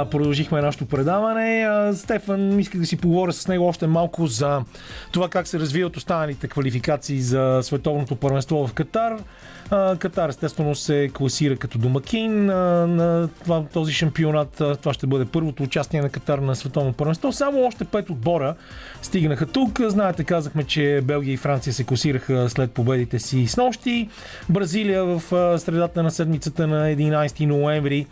продължихме 0.09 0.61
нашето 0.61 0.85
предаване. 0.85 1.65
А, 1.69 1.93
Стефан, 1.95 2.59
исках 2.59 2.81
да 2.81 2.87
си 2.87 2.97
поговоря 2.97 3.33
с 3.33 3.47
него 3.47 3.67
още 3.67 3.87
малко 3.87 4.27
за 4.27 4.61
това 5.11 5.29
как 5.29 5.47
се 5.47 5.59
развиват 5.59 5.97
останалите 5.97 6.47
квалификации 6.47 7.21
за 7.21 7.59
световното 7.63 8.15
първенство 8.15 8.67
в 8.67 8.73
Катар. 8.73 9.17
Катар 9.99 10.29
естествено 10.29 10.75
се 10.75 11.09
класира 11.13 11.57
като 11.57 11.77
домакин 11.77 12.45
на 12.45 13.29
този 13.73 13.93
шампионат. 13.93 14.61
Това 14.81 14.93
ще 14.93 15.07
бъде 15.07 15.25
първото 15.25 15.63
участие 15.63 16.01
на 16.01 16.09
Катар 16.09 16.39
на 16.39 16.55
световно 16.55 16.93
първенство. 16.93 17.31
Само 17.31 17.65
още 17.65 17.85
пет 17.85 18.09
отбора 18.09 18.55
стигнаха 19.01 19.45
тук. 19.45 19.81
Знаете, 19.81 20.23
казахме, 20.23 20.63
че 20.63 21.01
Белгия 21.03 21.33
и 21.33 21.37
Франция 21.37 21.73
се 21.73 21.83
класираха 21.83 22.49
след 22.49 22.71
победите 22.71 23.19
си 23.19 23.47
с 23.47 23.57
нощи. 23.57 24.09
Бразилия 24.49 25.05
в 25.05 25.21
средата 25.59 26.03
на 26.03 26.11
седмицата 26.11 26.67
на 26.67 26.85
11 26.85 27.45
ноември 27.45 28.07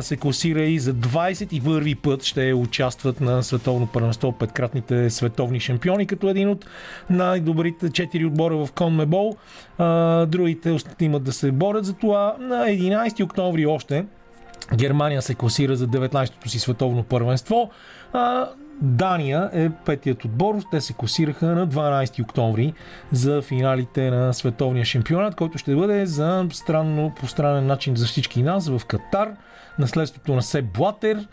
се 0.00 0.16
класира 0.16 0.62
и 0.62 0.78
за 0.78 0.94
21 0.94 1.96
път 1.96 2.24
ще 2.24 2.52
участват 2.52 3.20
на 3.20 3.42
световно 3.42 3.86
първенство 3.86 4.32
петкратните 4.32 5.10
световни 5.10 5.60
шампиони, 5.60 6.06
като 6.06 6.28
един 6.28 6.48
от 6.48 6.66
най-добрите 7.10 7.86
4 7.86 8.26
отбора 8.26 8.56
в 8.56 8.72
Конмебол. 8.72 9.36
Другите 10.26 10.76
имат 11.00 11.22
да 11.22 11.32
се 11.32 11.52
борят 11.52 11.84
за 11.84 11.92
това. 11.92 12.36
На 12.40 12.56
11 12.56 13.24
октомври 13.24 13.66
още 13.66 14.04
Германия 14.74 15.22
се 15.22 15.34
класира 15.34 15.76
за 15.76 15.88
19-то 15.88 16.48
си 16.48 16.58
световно 16.58 17.02
първенство. 17.02 17.70
Дания 18.82 19.50
е 19.52 19.70
петият 19.70 20.24
отбор. 20.24 20.54
Те 20.70 20.80
се 20.80 20.92
класираха 20.92 21.46
на 21.46 21.68
12 21.68 22.22
октомври 22.22 22.72
за 23.12 23.42
финалите 23.42 24.10
на 24.10 24.34
световния 24.34 24.84
шампионат, 24.84 25.34
който 25.34 25.58
ще 25.58 25.76
бъде 25.76 26.06
за 26.06 26.46
странно, 26.52 27.12
по 27.20 27.26
странен 27.26 27.66
начин 27.66 27.96
за 27.96 28.06
всички 28.06 28.42
нас 28.42 28.68
в 28.68 28.80
Катар. 28.86 29.28
Наследството 29.78 30.34
на 30.34 30.42
Сеп 30.42 30.64
Блатер, 30.64 31.28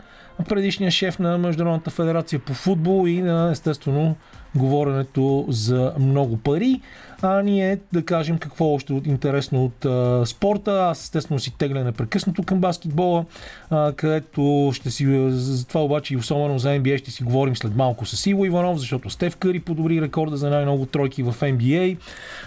предишния 0.48 0.90
шеф 0.90 1.18
на 1.18 1.38
Международната 1.38 1.90
федерация 1.90 2.38
по 2.38 2.54
футбол 2.54 3.08
и 3.08 3.22
на 3.22 3.50
естествено 3.50 4.16
говоренето 4.56 5.46
за 5.48 5.92
много 5.98 6.36
пари 6.36 6.80
а 7.22 7.42
ние 7.42 7.78
да 7.92 8.04
кажем 8.04 8.38
какво 8.38 8.74
още 8.74 8.92
от 8.92 9.06
интересно 9.06 9.64
от 9.64 9.84
а, 9.84 10.26
спорта. 10.26 10.72
Аз 10.72 11.02
естествено 11.02 11.40
си 11.40 11.54
тегля 11.58 11.84
непрекъснато 11.84 12.42
към 12.42 12.58
баскетбола, 12.58 13.24
а, 13.70 13.92
където 13.92 14.70
ще 14.74 14.90
си, 14.90 15.30
за 15.30 15.66
това 15.66 15.84
обаче 15.84 16.14
и 16.14 16.16
особено 16.16 16.58
за 16.58 16.68
NBA 16.68 16.98
ще 16.98 17.10
си 17.10 17.22
говорим 17.22 17.56
след 17.56 17.76
малко 17.76 18.06
с 18.06 18.26
Иво 18.26 18.44
Иванов, 18.44 18.78
защото 18.78 19.10
Стев 19.10 19.36
Къри 19.36 19.60
подобри 19.60 20.00
рекорда 20.00 20.36
за 20.36 20.50
най-много 20.50 20.86
тройки 20.86 21.22
в 21.22 21.34
NBA. 21.40 21.96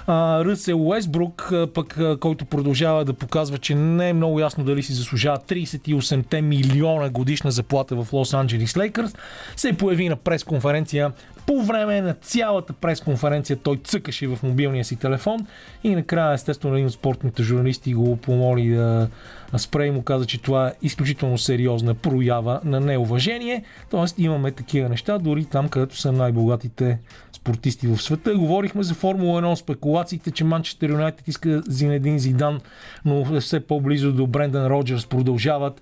А, 0.08 0.46
Ръсел 0.46 0.88
Уестбрук, 0.88 1.54
пък, 1.74 2.00
който 2.20 2.46
продължава 2.46 3.06
да 3.06 3.14
показва, 3.14 3.58
че 3.58 3.76
не 3.76 4.10
е 4.10 4.14
много 4.14 4.40
ясно 4.40 4.64
дали 4.64 4.84
си 4.84 4.94
заслужава 4.94 5.38
38 5.38 6.42
милиона 6.42 7.10
годишна 7.10 7.52
заплата 7.52 7.96
в 7.96 8.14
Лос 8.14 8.34
Анджелис 8.34 8.78
Лейкърс, 8.78 9.16
се 9.56 9.74
появи 9.74 10.10
на 10.10 10.16
пресконференция 10.16 11.12
по 11.48 11.62
време 11.62 12.02
на 12.02 12.14
цялата 12.14 12.74
пресконференция 12.74 13.58
той 13.58 13.78
цъкаше 13.78 14.28
в 14.28 14.40
мобилния 14.44 14.86
си 14.86 14.96
телефон 14.96 15.48
и 15.84 15.96
накрая 15.96 16.34
естествено 16.34 16.76
един 16.76 16.88
от 16.88 16.94
спортните 16.94 17.44
журналисти 17.44 17.94
го 17.94 18.18
помоли 18.18 18.70
да 18.70 19.10
спре 19.58 19.86
и 19.86 19.92
му 19.92 20.04
каза, 20.04 20.26
че 20.26 20.42
това 20.42 20.68
е 20.68 20.74
изключително 20.82 21.38
сериозна 21.38 21.94
проява 21.94 22.60
на 22.64 22.80
неуважение. 22.80 23.64
Тоест 23.90 24.20
имаме 24.20 24.52
такива 24.52 24.90
неща, 24.90 25.18
дори 25.18 25.46
там, 25.46 25.70
където 25.70 25.98
са 25.98 26.12
най-богатите 26.12 27.00
спортисти 27.34 27.88
в 27.88 28.02
света. 28.02 28.36
Говорихме 28.36 28.84
за 28.84 28.94
Формула 28.94 29.42
1, 29.42 29.56
спекулациите, 29.56 30.32
че 30.32 30.44
Манчестър 30.44 30.90
Юнайтед 30.90 31.28
иска 31.28 31.62
Зинедин 31.68 32.20
Зидан, 32.20 32.60
но 33.06 33.40
все 33.40 33.60
по-близо 33.60 34.12
до 34.12 34.28
Брендан 34.28 34.68
Роджерс 34.68 35.06
продължават. 35.06 35.82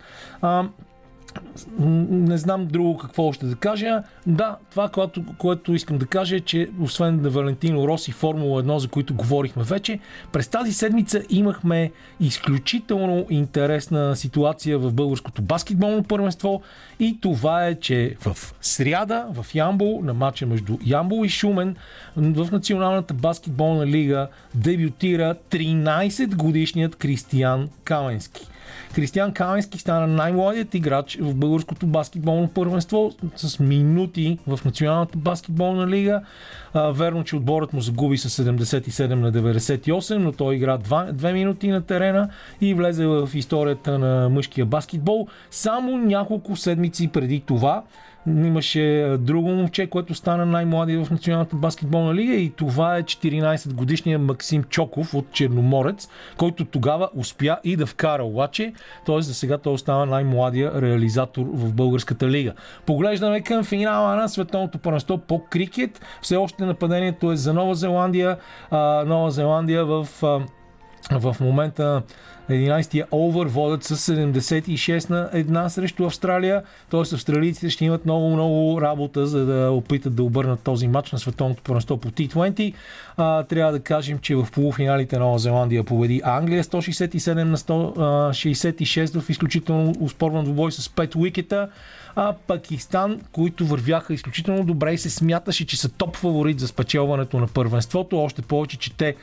Не 1.80 2.38
знам 2.38 2.68
друго 2.68 2.98
какво 2.98 3.28
още 3.28 3.46
да 3.46 3.56
кажа. 3.56 4.04
Да, 4.28 4.58
това, 4.72 4.90
което, 4.90 5.24
което 5.38 5.74
искам 5.74 5.98
да 5.98 6.06
кажа 6.06 6.36
е, 6.36 6.40
че 6.40 6.70
освен 6.82 7.22
на 7.22 7.30
Валентино 7.30 7.88
Роси 7.88 8.12
Формула 8.12 8.64
1, 8.64 8.78
за 8.78 8.88
които 8.88 9.14
говорихме 9.16 9.64
вече, 9.64 10.00
през 10.32 10.48
тази 10.48 10.74
седмица 10.74 11.22
имахме 11.30 11.92
изключително 12.20 13.26
интересна 13.30 14.16
ситуация 14.16 14.80
в 14.80 14.94
българското 14.94 15.42
баскетболно 15.42 16.04
първенство 16.04 16.62
и 17.00 17.18
това 17.22 17.68
е, 17.68 17.76
че 17.76 18.16
в 18.20 18.38
сряда 18.62 19.28
в 19.34 19.56
Ямбол, 19.56 20.02
на 20.04 20.14
матча 20.14 20.46
между 20.46 20.78
Ямбол 20.86 21.26
и 21.26 21.30
Шумен, 21.30 21.76
в 22.18 22.52
Националната 22.52 23.14
баскетболна 23.14 23.88
лига 23.88 24.28
дебютира 24.56 25.36
13 25.50 26.36
годишният 26.36 26.96
Кристиян 26.96 27.70
Каменски. 27.84 28.51
Кристиан 28.96 29.34
Каменски 29.34 29.80
стана 29.80 30.08
най-младият 30.08 30.74
играч 30.74 31.18
в 31.22 31.36
българското 31.36 31.88
баскетболно 31.88 32.48
първенство 32.48 33.12
с 33.36 33.60
минути 33.60 34.38
в 34.48 34.60
Националната 34.66 35.18
баскетболна 35.18 35.88
лига. 35.88 36.22
А, 36.74 36.92
верно, 36.92 37.24
че 37.24 37.36
отборът 37.36 37.74
му 37.74 37.82
загуби 37.82 38.18
с 38.18 38.44
77 38.44 39.14
на 39.14 39.32
98, 39.32 40.18
но 40.18 40.32
той 40.32 40.56
игра 40.56 40.78
2, 40.78 41.12
2 41.12 41.34
минути 41.34 41.68
на 41.68 41.82
терена 41.82 42.30
и 42.62 42.74
влезе 42.74 43.06
в 43.06 43.30
историята 43.34 44.00
на 44.00 44.30
мъжкия 44.30 44.66
баскетбол. 44.66 45.28
Само 45.52 45.98
няколко 45.98 46.56
седмици 46.56 47.08
преди 47.08 47.40
това 47.40 47.84
Имаше 48.28 49.16
друго 49.20 49.50
момче, 49.50 49.88
което 49.88 50.14
стана 50.14 50.46
най-млади 50.46 50.98
в 50.98 51.08
Националната 51.12 51.56
баскетболна 51.56 52.16
лига 52.16 52.34
и 52.34 52.50
това 52.50 52.98
е 52.98 53.04
14 53.04 53.74
годишния 53.74 54.20
Максим 54.20 54.64
Чоков 54.64 55.14
от 55.14 55.32
Черноморец, 55.32 56.10
който 56.38 56.66
тогава 56.66 57.10
успя 57.16 57.58
и 57.64 57.76
да 57.76 57.86
вкара 57.86 58.24
обаче, 58.24 58.74
т.е. 59.06 59.22
за 59.22 59.34
сега 59.34 59.58
той 59.58 59.74
остава 59.74 60.06
най-младия 60.06 60.82
реализатор 60.82 61.46
в 61.54 61.74
българската 61.74 62.30
лига. 62.30 62.54
Поглеждаме 62.86 63.42
към 63.42 63.64
финала 63.64 64.16
на 64.16 64.30
световното 64.30 64.78
първенство 64.78 65.18
по 65.18 65.46
крикет. 65.46 66.02
Все 66.22 66.36
още 66.36 66.66
нападението 66.66 67.32
е 67.32 67.36
за 67.36 67.54
Нова 67.54 67.76
Зеландия. 67.76 68.38
Нова 69.06 69.32
Зеландия 69.32 69.86
в 69.86 70.08
в 71.12 71.36
момента 71.40 72.02
11-я 72.50 73.06
овър 73.12 73.48
водят 73.48 73.84
с 73.84 74.14
76 74.14 75.10
на 75.10 75.30
една 75.34 75.70
срещу 75.70 76.06
Австралия. 76.06 76.64
Т.е. 76.90 77.00
австралийците 77.00 77.70
ще 77.70 77.86
имат 77.86 78.06
много-много 78.06 78.82
работа, 78.82 79.28
за 79.28 79.46
да 79.46 79.72
опитат 79.72 80.16
да 80.16 80.24
обърнат 80.24 80.60
този 80.60 80.88
матч 80.88 81.12
на 81.12 81.20
световното 81.20 81.64
първенство 81.64 81.98
по 81.98 82.10
T20. 82.10 82.74
А, 83.18 83.44
трябва 83.44 83.72
да 83.72 83.80
кажем, 83.80 84.20
че 84.20 84.36
в 84.36 84.48
полуфиналите 84.52 85.20
Нова 85.20 85.40
Зеландия 85.40 85.84
победи 85.84 86.22
Англия 86.24 86.64
167 86.64 87.44
на 87.44 87.58
166 87.58 89.20
в 89.20 89.30
изключително 89.30 89.94
успорван 90.00 90.44
двубой 90.44 90.72
с 90.72 90.88
5 90.88 91.16
уикета 91.16 91.70
а 92.16 92.34
Пакистан, 92.48 93.22
които 93.32 93.66
вървяха 93.66 94.14
изключително 94.14 94.64
добре 94.64 94.94
и 94.94 94.98
се 94.98 95.10
смяташе, 95.10 95.66
че 95.66 95.78
са 95.78 95.90
топ 95.90 96.16
фаворит 96.16 96.60
за 96.60 96.68
спечелването 96.68 97.40
на 97.40 97.48
първенството. 97.48 98.20
Още 98.20 98.42
повече, 98.42 98.78
че 98.78 98.94
те 98.94 99.16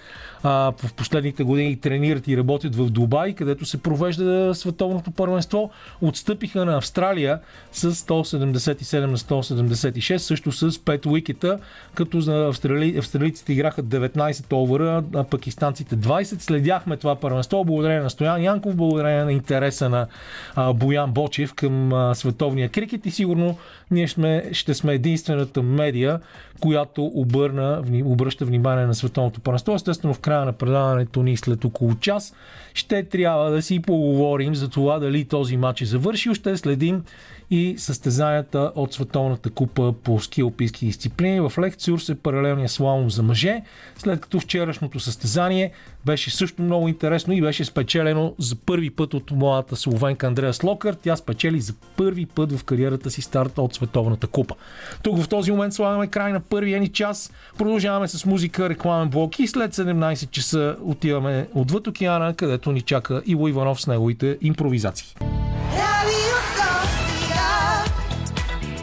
а, 0.43 0.73
в 0.77 0.95
последните 0.95 1.45
години 1.45 1.77
тренират 1.77 2.29
и 2.29 2.37
работят 2.37 2.77
в 2.77 2.91
Дубай, 2.91 3.35
където 3.35 3.65
се 3.65 3.83
провежда 3.83 4.55
световното 4.55 5.11
първенство. 5.11 5.71
Отстъпиха 6.01 6.65
на 6.65 6.77
Австралия 6.77 7.41
с 7.73 7.93
177 7.93 9.01
на 9.01 9.19
176, 9.19 10.17
също 10.17 10.53
с 10.53 10.71
5 10.71 11.07
уикета, 11.07 11.59
като 11.95 12.21
за 12.21 12.47
австрали... 12.47 12.99
австралийците 12.99 13.53
играха 13.53 13.83
19 13.83 14.53
овера, 14.53 15.05
а 15.15 15.25
пакистанците 15.25 15.97
20. 15.97 16.23
Следяхме 16.23 16.97
това 16.97 17.17
първенство 17.17 17.65
благодарение 17.65 18.03
на 18.03 18.11
Стоян 18.11 18.43
Янков, 18.43 18.77
благодарение 18.77 19.25
на 19.25 19.33
интереса 19.33 19.89
на 19.89 20.07
а, 20.55 20.73
Боян 20.73 21.13
Бочев 21.13 21.55
към 21.55 21.93
а, 21.93 22.15
световния 22.15 22.69
крикет 22.69 23.07
и 23.07 23.11
сигурно 23.11 23.59
ние 23.91 24.09
сме, 24.09 24.45
ще 24.53 24.75
сме 24.75 24.95
единствената 24.95 25.63
медия, 25.63 26.21
която 26.61 27.05
обърна, 27.05 27.83
обръща 28.05 28.45
внимание 28.45 28.87
на 28.87 28.95
световното 28.95 29.41
първенство. 29.41 29.75
Естествено, 29.75 30.15
в 30.15 30.21
края 30.29 30.45
на 30.45 30.53
предаването 30.53 31.23
ни 31.23 31.37
след 31.37 31.65
около 31.65 31.95
час 31.95 32.35
ще 32.75 33.03
трябва 33.03 33.51
да 33.51 33.63
си 33.63 33.83
поговорим 33.83 34.55
за 34.55 34.69
това 34.69 34.99
дали 34.99 35.25
този 35.25 35.57
матч 35.57 35.83
е 35.83 35.85
завършил. 35.85 36.35
Ще 36.35 36.57
следим 36.57 37.03
и 37.51 37.75
състезанията 37.79 38.73
от 38.75 38.93
Световната 38.93 39.51
купа 39.51 39.95
по 40.05 40.21
ски 40.21 40.41
алпийски 40.41 40.87
дисциплини. 40.87 41.41
В 41.41 41.53
Лекцюр 41.59 41.99
се 41.99 42.15
паралелния 42.15 42.69
слалом 42.69 43.11
за 43.11 43.23
мъже, 43.23 43.63
след 43.99 44.21
като 44.21 44.41
вчерашното 44.41 45.01
състезание 45.01 45.73
беше 46.07 46.31
също 46.31 46.63
много 46.63 46.89
интересно 46.89 47.33
и 47.33 47.41
беше 47.41 47.65
спечелено 47.65 48.35
за 48.39 48.57
първи 48.57 48.91
път 48.91 49.15
от 49.15 49.31
младата 49.31 49.77
словенка 49.77 50.27
Андрея 50.27 50.55
Слокър. 50.55 50.95
Тя 50.95 51.17
спечели 51.17 51.61
за 51.61 51.73
първи 51.97 52.27
път 52.27 52.53
в 52.53 52.65
кариерата 52.65 53.11
си 53.11 53.23
старта 53.23 53.63
от 53.63 53.75
Световната 53.75 54.27
купа. 54.27 54.55
Тук 55.03 55.23
в 55.23 55.29
този 55.29 55.51
момент 55.51 55.75
слагаме 55.75 56.07
край 56.07 56.33
на 56.33 56.41
първия 56.41 56.81
ни 56.81 56.89
час. 56.89 57.33
Продължаваме 57.59 58.09
с 58.09 58.27
музика, 58.27 58.69
рекламен 58.69 59.09
блок 59.09 59.39
и 59.39 59.47
след 59.47 59.75
17 59.75 60.18
часа 60.27 60.77
отиваме 60.83 61.49
отвъд 61.55 61.87
океана, 61.87 62.35
където 62.35 62.73
ни 62.73 62.81
чака 62.81 63.23
Иво 63.27 63.49
Иванов 63.49 63.81
с 63.81 63.87
неговите 63.87 64.39
импровизации. 64.43 65.15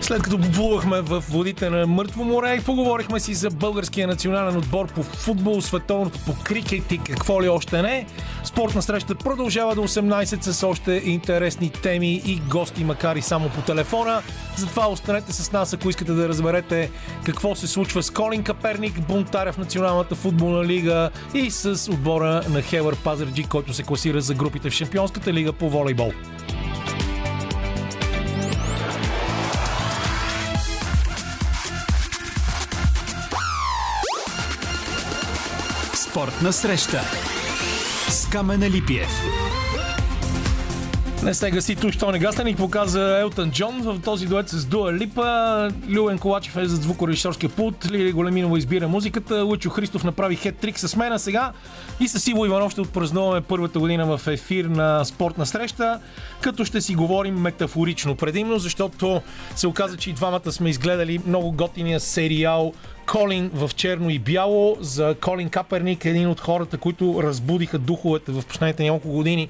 След 0.05 0.23
като 0.23 0.37
поплувахме 0.37 1.01
в 1.01 1.23
водите 1.29 1.69
на 1.69 1.87
Мъртво 1.87 2.23
море 2.23 2.55
и 2.55 2.63
поговорихме 2.63 3.19
си 3.19 3.33
за 3.33 3.49
българския 3.49 4.07
национален 4.07 4.57
отбор 4.57 4.87
по 4.87 5.03
футбол, 5.03 5.61
световното 5.61 6.19
по 6.25 6.43
крикет 6.43 6.91
и 6.91 6.97
какво 6.97 7.43
ли 7.43 7.49
още 7.49 7.81
не, 7.81 8.05
спортна 8.43 8.81
среща 8.81 9.15
продължава 9.15 9.75
до 9.75 9.81
18 9.81 10.41
с 10.41 10.63
още 10.63 11.01
интересни 11.05 11.69
теми 11.69 12.21
и 12.25 12.41
гости, 12.49 12.83
макар 12.83 13.15
и 13.15 13.21
само 13.21 13.49
по 13.49 13.61
телефона. 13.61 14.21
Затова 14.57 14.87
останете 14.87 15.33
с 15.33 15.51
нас, 15.51 15.73
ако 15.73 15.89
искате 15.89 16.11
да 16.11 16.29
разберете 16.29 16.91
какво 17.25 17.55
се 17.55 17.67
случва 17.67 18.03
с 18.03 18.09
Колин 18.09 18.43
Каперник, 18.43 19.07
бунтаря 19.07 19.53
в 19.53 19.57
Националната 19.57 20.15
футболна 20.15 20.65
лига 20.65 21.09
и 21.33 21.51
с 21.51 21.91
отбора 21.91 22.41
на 22.49 22.61
Хевър 22.61 22.95
Пазарджи, 22.95 23.43
който 23.43 23.73
се 23.73 23.83
класира 23.83 24.21
за 24.21 24.33
групите 24.33 24.69
в 24.69 24.73
Шампионската 24.73 25.33
лига 25.33 25.53
по 25.53 25.69
волейбол. 25.69 26.11
Спортна 36.15 36.53
среща 36.53 37.01
с 38.09 38.29
Камена 38.29 38.69
Липиев. 38.69 39.09
Не 41.23 41.33
се 41.33 41.51
гаси 41.51 41.75
тук, 41.75 41.91
що 41.91 42.11
не 42.11 42.19
гасне, 42.19 42.43
ни 42.43 42.55
показа 42.55 43.19
Елтън 43.19 43.51
Джон 43.51 43.81
в 43.81 44.01
този 44.01 44.25
дует 44.25 44.49
с 44.49 44.65
Дуа 44.65 44.93
Липа. 44.93 45.69
Люен 45.89 46.19
Колачев 46.19 46.57
е 46.57 46.65
за 46.65 46.75
звукорежисорския 46.75 47.49
пулт, 47.49 47.91
Лили 47.91 48.11
Големинова 48.11 48.57
избира 48.57 48.87
музиката, 48.87 49.43
Лучо 49.43 49.69
Христов 49.69 50.03
направи 50.03 50.37
хет-трик 50.37 50.77
с 50.77 50.95
мен, 50.95 51.19
сега 51.19 51.51
и 51.99 52.07
с 52.07 52.27
Иво 52.27 52.45
Иванов 52.45 52.71
ще 52.71 52.81
отпразнуваме 52.81 53.41
първата 53.41 53.79
година 53.79 54.17
в 54.17 54.27
ефир 54.27 54.65
на 54.65 55.05
спортна 55.05 55.45
среща, 55.45 55.99
като 56.41 56.65
ще 56.65 56.81
си 56.81 56.95
говорим 56.95 57.35
метафорично 57.35 58.15
предимно, 58.15 58.59
защото 58.59 59.21
се 59.55 59.67
оказа, 59.67 59.97
че 59.97 60.09
и 60.09 60.13
двамата 60.13 60.51
сме 60.51 60.69
изгледали 60.69 61.19
много 61.27 61.51
готиния 61.51 61.99
сериал 61.99 62.73
Колин 63.05 63.51
в 63.53 63.71
черно 63.75 64.09
и 64.09 64.19
бяло, 64.19 64.77
за 64.79 65.15
Колин 65.21 65.49
Каперник, 65.49 66.05
един 66.05 66.27
от 66.27 66.39
хората, 66.39 66.77
които 66.77 67.23
разбудиха 67.23 67.77
духовете 67.77 68.31
в 68.31 68.43
последните 68.45 68.83
няколко 68.83 69.09
години 69.09 69.49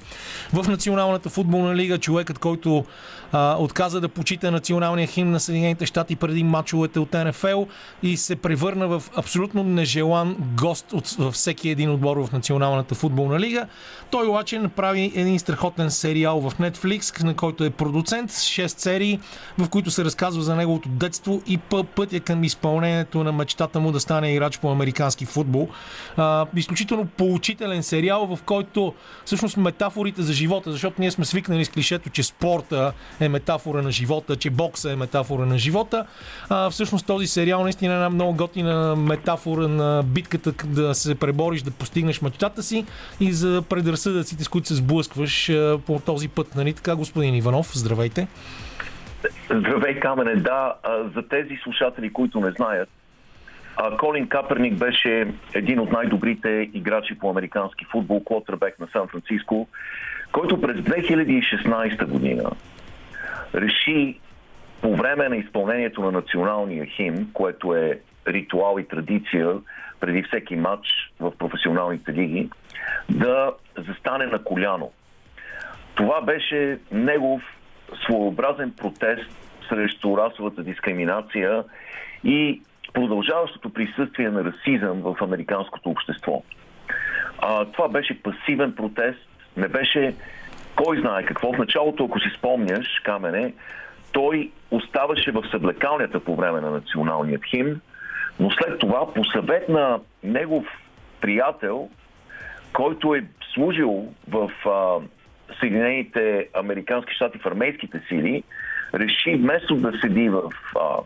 в 0.52 0.68
Националната 0.68 1.28
футболна 1.28 1.76
лига, 1.76 1.98
човекът, 1.98 2.38
който 2.38 2.84
а, 3.32 3.56
отказа 3.58 4.00
да 4.00 4.08
почита 4.08 4.50
националния 4.50 5.06
химн 5.06 5.30
на 5.30 5.40
Съединените 5.40 5.86
щати 5.86 6.16
преди 6.16 6.44
мачовете 6.44 6.98
от 6.98 7.12
НФЛ 7.12 7.62
и 8.02 8.16
се 8.16 8.36
превърна 8.36 8.88
в 8.88 9.02
абсолютно 9.16 9.64
нежелан 9.64 10.36
гост 10.38 10.92
от, 10.92 11.08
във 11.08 11.34
всеки 11.34 11.68
един 11.68 11.90
отбор 11.90 12.16
в 12.16 12.32
Националната 12.32 12.94
футболна 12.94 13.40
лига. 13.40 13.66
Той 14.10 14.26
обаче 14.26 14.58
направи 14.58 15.12
един 15.14 15.38
страхотен 15.38 15.90
сериал 15.90 16.40
в 16.40 16.58
Netflix, 16.58 17.24
на 17.24 17.34
който 17.34 17.64
е 17.64 17.70
продуцент, 17.70 18.30
6 18.30 18.66
серии, 18.66 19.20
в 19.58 19.68
които 19.68 19.90
се 19.90 20.04
разказва 20.04 20.42
за 20.42 20.56
неговото 20.56 20.88
детство 20.88 21.42
и 21.46 21.58
пътя 21.94 22.20
към 22.20 22.44
изпълнението 22.44 23.24
на 23.24 23.32
мечтата 23.32 23.80
му 23.80 23.92
да 23.92 24.00
стане 24.00 24.32
играч 24.32 24.58
по 24.58 24.70
американски 24.70 25.26
футбол. 25.26 25.68
А, 26.16 26.46
изключително 26.56 27.06
поучителен 27.06 27.82
сериал, 27.82 28.36
в 28.36 28.42
който 28.42 28.94
всъщност 29.24 29.56
метафорите 29.56 30.22
за 30.22 30.32
живота, 30.32 30.72
защото 30.72 31.00
ние 31.00 31.10
сме 31.10 31.24
свикнали 31.24 31.64
с 31.64 31.68
клишето, 31.68 32.10
че 32.10 32.22
спорта 32.22 32.92
е 33.20 33.28
метафора 33.28 33.82
на 33.82 33.90
живота, 33.90 34.36
че 34.36 34.50
бокса 34.50 34.92
е 34.92 34.96
метафора 34.96 35.46
на 35.46 35.58
живота. 35.58 36.06
А, 36.48 36.70
всъщност 36.70 37.06
този 37.06 37.26
сериал 37.26 37.62
наистина 37.62 37.92
е 37.92 37.96
една 37.96 38.10
много 38.10 38.34
готина 38.34 38.96
метафора 38.96 39.68
на 39.68 40.02
битката 40.02 40.52
да 40.66 40.94
се 40.94 41.14
пребориш, 41.14 41.62
да 41.62 41.70
постигнеш 41.70 42.22
мечтата 42.22 42.62
си 42.62 42.84
и 43.20 43.32
за 43.32 43.62
предразсъдъците, 43.68 43.95
с 43.96 44.48
които 44.48 44.68
се 44.68 44.74
сблъскваш 44.74 45.50
по 45.86 46.00
този 46.06 46.28
път. 46.28 46.54
Нали 46.56 46.72
така, 46.74 46.96
господин 46.96 47.34
Иванов? 47.34 47.70
Здравейте! 47.74 48.28
Здравей, 49.50 50.00
Камене. 50.00 50.36
Да, 50.36 50.74
за 51.14 51.28
тези 51.28 51.56
слушатели, 51.62 52.12
които 52.12 52.40
не 52.40 52.50
знаят, 52.50 52.88
Колин 53.98 54.28
Каперник 54.28 54.74
беше 54.74 55.32
един 55.54 55.80
от 55.80 55.92
най-добрите 55.92 56.70
играчи 56.74 57.18
по 57.18 57.30
американски 57.30 57.84
футбол, 57.92 58.24
квотербек 58.24 58.80
на 58.80 58.86
Сан 58.92 59.08
Франциско, 59.08 59.68
който 60.32 60.60
през 60.60 60.76
2016 60.76 62.04
година 62.04 62.50
реши 63.54 64.18
по 64.80 64.96
време 64.96 65.28
на 65.28 65.36
изпълнението 65.36 66.02
на 66.02 66.12
националния 66.12 66.86
химн, 66.86 67.28
което 67.32 67.74
е 67.74 68.00
ритуал 68.28 68.78
и 68.78 68.88
традиция 68.88 69.48
преди 70.00 70.22
всеки 70.22 70.56
матч 70.56 70.86
в 71.20 71.32
професионалните 71.38 72.12
лиги, 72.12 72.50
да 73.08 73.52
застане 73.86 74.26
на 74.26 74.44
коляно. 74.44 74.92
Това 75.94 76.20
беше 76.20 76.78
негов 76.92 77.42
своеобразен 78.04 78.72
протест 78.76 79.30
срещу 79.68 80.16
расовата 80.16 80.62
дискриминация 80.62 81.64
и 82.24 82.62
продължаващото 82.94 83.72
присъствие 83.72 84.30
на 84.30 84.44
расизъм 84.44 85.00
в 85.00 85.16
американското 85.20 85.90
общество. 85.90 86.42
А, 87.38 87.64
това 87.64 87.88
беше 87.88 88.22
пасивен 88.22 88.74
протест, 88.74 89.28
не 89.56 89.68
беше 89.68 90.14
кой 90.76 91.00
знае 91.00 91.24
какво. 91.24 91.52
В 91.52 91.58
началото, 91.58 92.04
ако 92.04 92.20
си 92.20 92.28
спомняш, 92.38 93.00
Камене, 93.04 93.54
той 94.12 94.50
оставаше 94.70 95.30
в 95.30 95.44
съблекалнята 95.50 96.20
по 96.20 96.36
време 96.36 96.60
на 96.60 96.70
националният 96.70 97.44
химн, 97.44 97.80
но 98.40 98.50
след 98.50 98.78
това 98.78 99.14
по 99.14 99.24
съвет 99.24 99.68
на 99.68 100.00
негов 100.22 100.64
приятел, 101.20 101.88
който 102.72 103.14
е 103.14 103.24
служил 103.54 104.12
в 104.28 104.50
а, 104.68 105.00
Съединените 105.60 106.48
Американски 106.54 107.14
щати 107.14 107.38
в 107.38 107.46
армейските 107.46 108.02
сили, 108.08 108.42
реши 108.94 109.34
вместо 109.34 109.76
да 109.76 109.92
седи 110.00 110.28
в 110.28 110.52
а, 110.80 110.98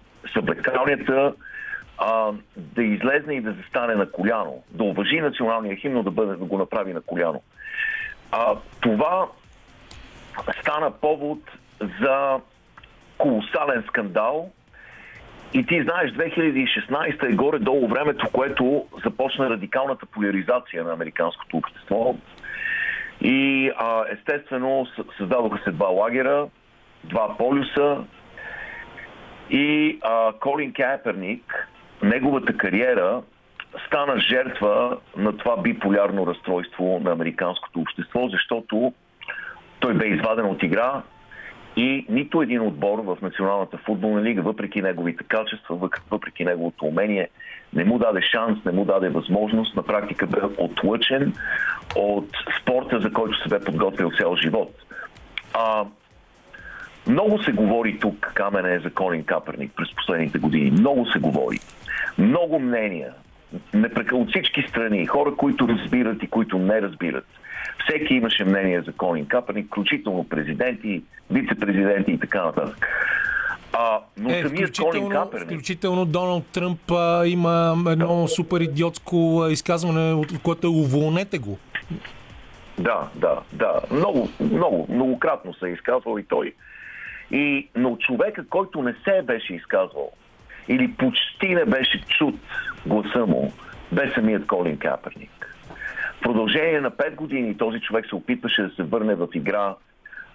да 2.56 2.82
излезне 2.82 3.34
и 3.34 3.40
да 3.40 3.52
застане 3.52 3.94
на 3.94 4.10
коляно, 4.10 4.62
да 4.70 4.84
уважи 4.84 5.20
националния 5.20 5.76
химн, 5.76 5.94
но 5.94 6.02
да, 6.02 6.10
бъде, 6.10 6.36
да 6.36 6.44
го 6.44 6.58
направи 6.58 6.92
на 6.92 7.00
коляно. 7.00 7.42
А, 8.32 8.54
това 8.80 9.28
стана 10.60 10.90
повод 10.90 11.38
за 12.00 12.40
колосален 13.18 13.84
скандал. 13.88 14.50
И 15.54 15.66
ти 15.66 15.82
знаеш, 15.82 16.12
2016 16.12 17.32
е 17.32 17.34
горе-долу 17.34 17.88
времето, 17.88 18.28
което 18.32 18.86
започна 19.04 19.50
радикалната 19.50 20.06
поляризация 20.06 20.84
на 20.84 20.92
американското 20.92 21.56
общество. 21.56 22.14
И 23.20 23.70
а, 23.76 24.04
естествено 24.12 24.86
създадоха 25.18 25.60
се 25.64 25.70
два 25.70 25.88
лагера, 25.88 26.46
два 27.04 27.36
полюса. 27.36 28.04
И 29.50 29.98
а, 30.02 30.32
Колин 30.40 30.72
Каперник, 30.72 31.68
неговата 32.02 32.56
кариера 32.56 33.22
стана 33.86 34.18
жертва 34.18 34.98
на 35.16 35.36
това 35.36 35.56
биполярно 35.56 36.26
разстройство 36.26 37.00
на 37.04 37.12
американското 37.12 37.80
общество, 37.80 38.28
защото 38.28 38.92
той 39.80 39.94
бе 39.94 40.06
изваден 40.06 40.46
от 40.46 40.62
игра 40.62 41.02
и 41.76 42.06
нито 42.08 42.42
един 42.42 42.60
отбор 42.60 42.98
в 42.98 43.18
Националната 43.22 43.78
футболна 43.78 44.22
лига, 44.22 44.42
въпреки 44.42 44.82
неговите 44.82 45.24
качества, 45.24 45.88
въпреки 46.10 46.44
неговото 46.44 46.84
умение, 46.84 47.28
не 47.74 47.84
му 47.84 47.98
даде 47.98 48.20
шанс, 48.22 48.64
не 48.64 48.72
му 48.72 48.84
даде 48.84 49.08
възможност. 49.08 49.76
На 49.76 49.82
практика 49.82 50.26
бе 50.26 50.38
отлъчен 50.58 51.34
от 51.96 52.28
спорта, 52.60 53.00
за 53.00 53.12
който 53.12 53.42
се 53.42 53.48
бе 53.48 53.64
подготвил 53.64 54.10
цял 54.20 54.36
живот. 54.36 54.74
А, 55.54 55.84
много 57.06 57.42
се 57.42 57.52
говори 57.52 57.98
тук, 57.98 58.32
Камене, 58.34 58.78
за 58.78 58.90
Колин 58.90 59.24
Каперник 59.24 59.72
през 59.76 59.94
последните 59.94 60.38
години. 60.38 60.70
Много 60.70 61.06
се 61.06 61.18
говори. 61.18 61.58
Много 62.18 62.58
мнения. 62.58 63.12
Непрекъл 63.74 64.20
от 64.20 64.28
всички 64.28 64.62
страни. 64.68 65.06
Хора, 65.06 65.34
които 65.36 65.68
разбират 65.68 66.22
и 66.22 66.26
които 66.26 66.58
не 66.58 66.82
разбират. 66.82 67.26
Всеки 67.84 68.14
имаше 68.14 68.44
мнение 68.44 68.82
за 68.82 68.92
Колин 68.92 69.26
Каперник, 69.26 69.66
включително 69.66 70.28
президенти, 70.28 71.02
вице-президенти 71.30 72.10
и 72.12 72.18
така 72.18 72.44
нататък. 72.44 72.86
А, 73.72 74.00
но 74.18 74.30
е, 74.30 74.42
самият 74.42 74.78
Колин 74.78 75.08
Каперник... 75.08 75.46
Включително 75.46 76.04
Доналд 76.04 76.46
Тръмп 76.46 76.90
а, 76.90 77.26
има 77.26 77.76
едно 77.90 78.22
да. 78.22 78.28
супер 78.28 78.60
идиотско 78.60 79.46
изказване, 79.50 80.12
от 80.12 80.42
което 80.42 80.66
е 80.66 80.70
уволнете 80.70 81.38
го. 81.38 81.58
Да, 82.78 83.08
да, 83.14 83.40
да. 83.52 83.80
Много, 83.90 84.28
много, 84.40 84.86
многократно 84.90 85.54
се 85.54 85.66
е 85.66 85.72
изказвал 85.72 86.18
и 86.18 86.24
той. 86.24 86.54
И, 87.30 87.68
но 87.76 87.96
човека, 87.96 88.48
който 88.48 88.82
не 88.82 88.94
се 89.04 89.22
беше 89.22 89.54
изказвал 89.54 90.12
или 90.70 90.92
почти 90.92 91.54
не 91.54 91.64
беше 91.64 92.00
чут 92.08 92.34
гласа 92.86 93.26
му, 93.26 93.52
бе 93.92 94.08
самият 94.14 94.46
Колин 94.46 94.78
Каперник. 94.78 95.56
В 96.18 96.20
продължение 96.20 96.80
на 96.80 96.90
5 96.90 97.14
години 97.14 97.56
този 97.56 97.80
човек 97.80 98.06
се 98.08 98.14
опитваше 98.14 98.62
да 98.62 98.70
се 98.70 98.82
върне 98.82 99.14
в 99.14 99.28
игра, 99.34 99.74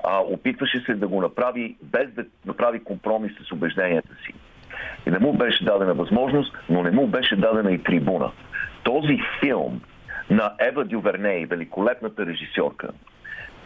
а, 0.03 0.19
опитваше 0.19 0.79
се 0.79 0.93
да 0.93 1.07
го 1.07 1.21
направи 1.21 1.75
без 1.83 2.13
да 2.13 2.25
направи 2.45 2.83
компромис 2.83 3.31
с 3.47 3.51
убежденията 3.51 4.15
си. 4.25 4.33
И 5.07 5.09
не 5.09 5.19
му 5.19 5.33
беше 5.33 5.65
дадена 5.65 5.93
възможност, 5.93 6.57
но 6.69 6.83
не 6.83 6.91
му 6.91 7.07
беше 7.07 7.35
дадена 7.35 7.71
и 7.71 7.83
трибуна. 7.83 8.31
Този 8.83 9.19
филм 9.39 9.81
на 10.29 10.53
Ева 10.59 10.85
Дюверней, 10.85 11.45
великолепната 11.45 12.25
режисьорка, 12.25 12.89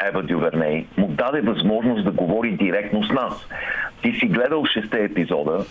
Ева 0.08 0.24
Дюверней, 0.24 0.88
му 0.98 1.08
даде 1.08 1.42
възможност 1.42 2.04
да 2.04 2.12
говори 2.12 2.52
директно 2.52 3.04
с 3.04 3.10
нас. 3.10 3.48
Ти 4.02 4.12
си 4.12 4.28
гледал 4.28 4.66
шесте 4.66 5.04
епизода 5.04 5.66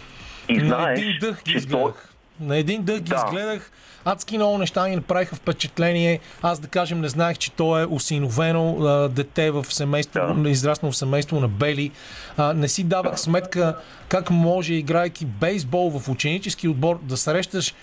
и 0.49 0.61
знаеш, 0.61 1.01
на 1.01 1.05
един 1.05 1.19
дъх 1.21 1.43
ги 1.45 1.53
изгледах. 1.53 2.09
То... 2.39 2.45
На 2.45 2.57
един 2.57 2.83
дъх 2.83 3.01
ги 3.01 3.11
да. 3.11 3.25
изгледах. 3.27 3.71
Адски 4.05 4.37
много 4.37 4.59
неща 4.59 4.89
ми 4.89 4.97
направиха 4.97 5.37
впечатление. 5.37 6.21
Аз 6.43 6.59
да 6.59 6.69
кажем 6.69 7.01
не 7.01 7.09
знаех, 7.09 7.39
че 7.39 7.53
то 7.53 7.79
е 7.79 7.85
осиновено 7.85 8.85
а, 8.85 9.09
дете 9.09 9.51
в 9.51 9.67
семейство, 9.69 10.35
да. 10.35 10.51
израснало 10.51 10.93
в 10.93 10.97
семейство 10.97 11.41
на 11.41 11.49
Бели. 11.49 11.91
А, 12.37 12.53
не 12.53 12.69
си 12.69 12.85
давах 12.85 13.13
да. 13.13 13.19
сметка 13.19 13.77
как 14.09 14.31
може, 14.31 14.75
играйки 14.75 15.25
бейсбол 15.27 15.99
в 15.99 16.09
ученически 16.09 16.69
отбор, 16.69 16.99
да 17.03 17.17
срещаш 17.17 17.75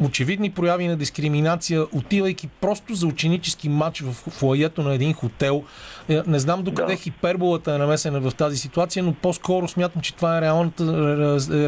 очевидни 0.00 0.50
прояви 0.50 0.88
на 0.88 0.96
дискриминация, 0.96 1.82
отивайки 1.92 2.48
просто 2.60 2.94
за 2.94 3.06
ученически 3.06 3.68
матч 3.68 4.00
в 4.00 4.12
фуаето 4.12 4.82
на 4.82 4.94
един 4.94 5.12
хотел. 5.12 5.64
Е, 6.08 6.22
не 6.26 6.38
знам 6.38 6.62
докъде 6.62 6.92
да. 6.92 6.98
хиперболата 6.98 7.74
е 7.74 7.78
намесена 7.78 8.20
в 8.20 8.34
тази 8.34 8.56
ситуация, 8.56 9.02
но 9.02 9.12
по-скоро 9.12 9.68
смятам, 9.68 10.02
че 10.02 10.14
това 10.14 10.38
е 10.38 10.40
реалната, 10.40 10.84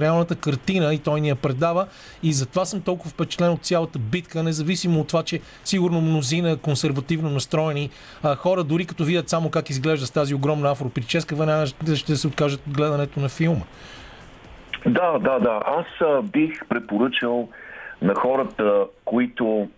реалната 0.01 0.37
картина 0.37 0.95
и 0.95 0.99
той 0.99 1.21
ни 1.21 1.29
я 1.29 1.37
предава. 1.37 1.87
И 2.23 2.33
затова 2.33 2.65
съм 2.65 2.81
толкова 2.81 3.11
впечатлен 3.11 3.51
от 3.51 3.65
цялата 3.65 3.99
битка, 3.99 4.43
независимо 4.43 5.01
от 5.01 5.09
това, 5.09 5.23
че 5.23 5.41
сигурно 5.65 6.01
мнозина 6.01 6.57
консервативно 6.57 7.31
настроени 7.31 7.91
хора, 8.37 8.65
дори 8.65 8.85
като 8.85 9.05
видят 9.05 9.29
само 9.29 9.51
как 9.51 9.71
изглежда 9.71 10.07
с 10.07 10.11
тази 10.11 10.35
огромна 10.35 10.71
афроприческа, 10.71 11.37
веднага 11.37 11.67
ще 11.95 12.17
се 12.17 12.27
откажат 12.27 12.61
от 12.67 12.73
гледането 12.73 13.21
на 13.21 13.29
филма. 13.29 13.65
Да, 14.87 15.19
да, 15.19 15.39
да. 15.39 15.61
Аз 15.67 15.87
а, 16.01 16.23
бих 16.23 16.67
препоръчал 16.69 17.49
на 18.03 18.15
хората, 18.15 18.87
които, 19.05 19.69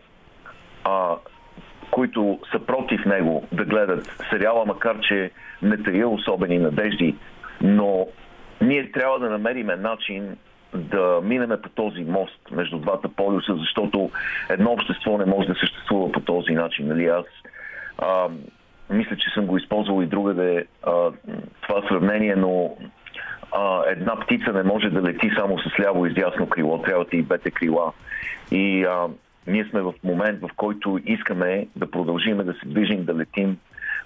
а, 0.85 1.17
които 1.91 2.39
са 2.53 2.59
против 2.59 3.05
него 3.05 3.49
да 3.53 3.65
гледат 3.65 4.25
сериала, 4.31 4.65
макар 4.67 5.01
че 5.01 5.31
не 5.63 5.83
тая 5.83 6.09
особени 6.09 6.59
надежди, 6.59 7.17
но 7.61 8.07
ние 8.61 8.93
трябва 8.93 9.19
да 9.19 9.31
намерим 9.31 9.67
начин 9.67 10.37
да 10.75 11.21
минеме 11.23 11.61
по 11.61 11.69
този 11.69 12.05
мост 12.05 12.41
между 12.51 12.79
двата 12.79 13.09
полюса, 13.09 13.57
защото 13.57 14.11
едно 14.49 14.73
общество 14.73 15.19
не 15.19 15.25
може 15.25 15.49
да 15.49 15.55
съществува 15.55 16.13
по 16.13 16.21
този 16.21 16.53
начин. 16.53 16.89
Нали? 16.89 17.07
Аз 17.07 17.25
а, 17.99 18.29
мисля, 18.91 19.17
че 19.17 19.31
съм 19.35 19.47
го 19.47 19.57
използвал 19.57 20.03
и 20.03 20.07
другаде 20.07 20.67
а, 20.83 20.93
това 21.63 21.89
сравнение, 21.89 22.37
но 22.37 22.77
а, 23.53 23.83
една 23.87 24.21
птица 24.21 24.53
не 24.53 24.63
може 24.63 24.91
да 24.91 25.03
лети 25.03 25.31
само 25.39 25.59
с 25.59 25.81
ляво 25.81 26.07
и 26.07 26.15
дясно 26.15 26.49
крило, 26.49 26.83
трябва 26.83 27.05
да 27.05 27.17
и 27.17 27.23
двете 27.23 27.51
крила. 27.51 27.93
И 28.51 28.85
а, 28.85 29.07
ние 29.47 29.65
сме 29.65 29.83
в 29.83 29.95
момент, 30.05 30.41
в 30.41 30.51
който 30.57 31.01
искаме 31.07 31.67
да 31.77 31.91
продължим 31.91 32.37
да 32.37 32.53
се 32.53 32.67
движим, 32.67 33.05
да 33.05 33.15
летим 33.15 33.59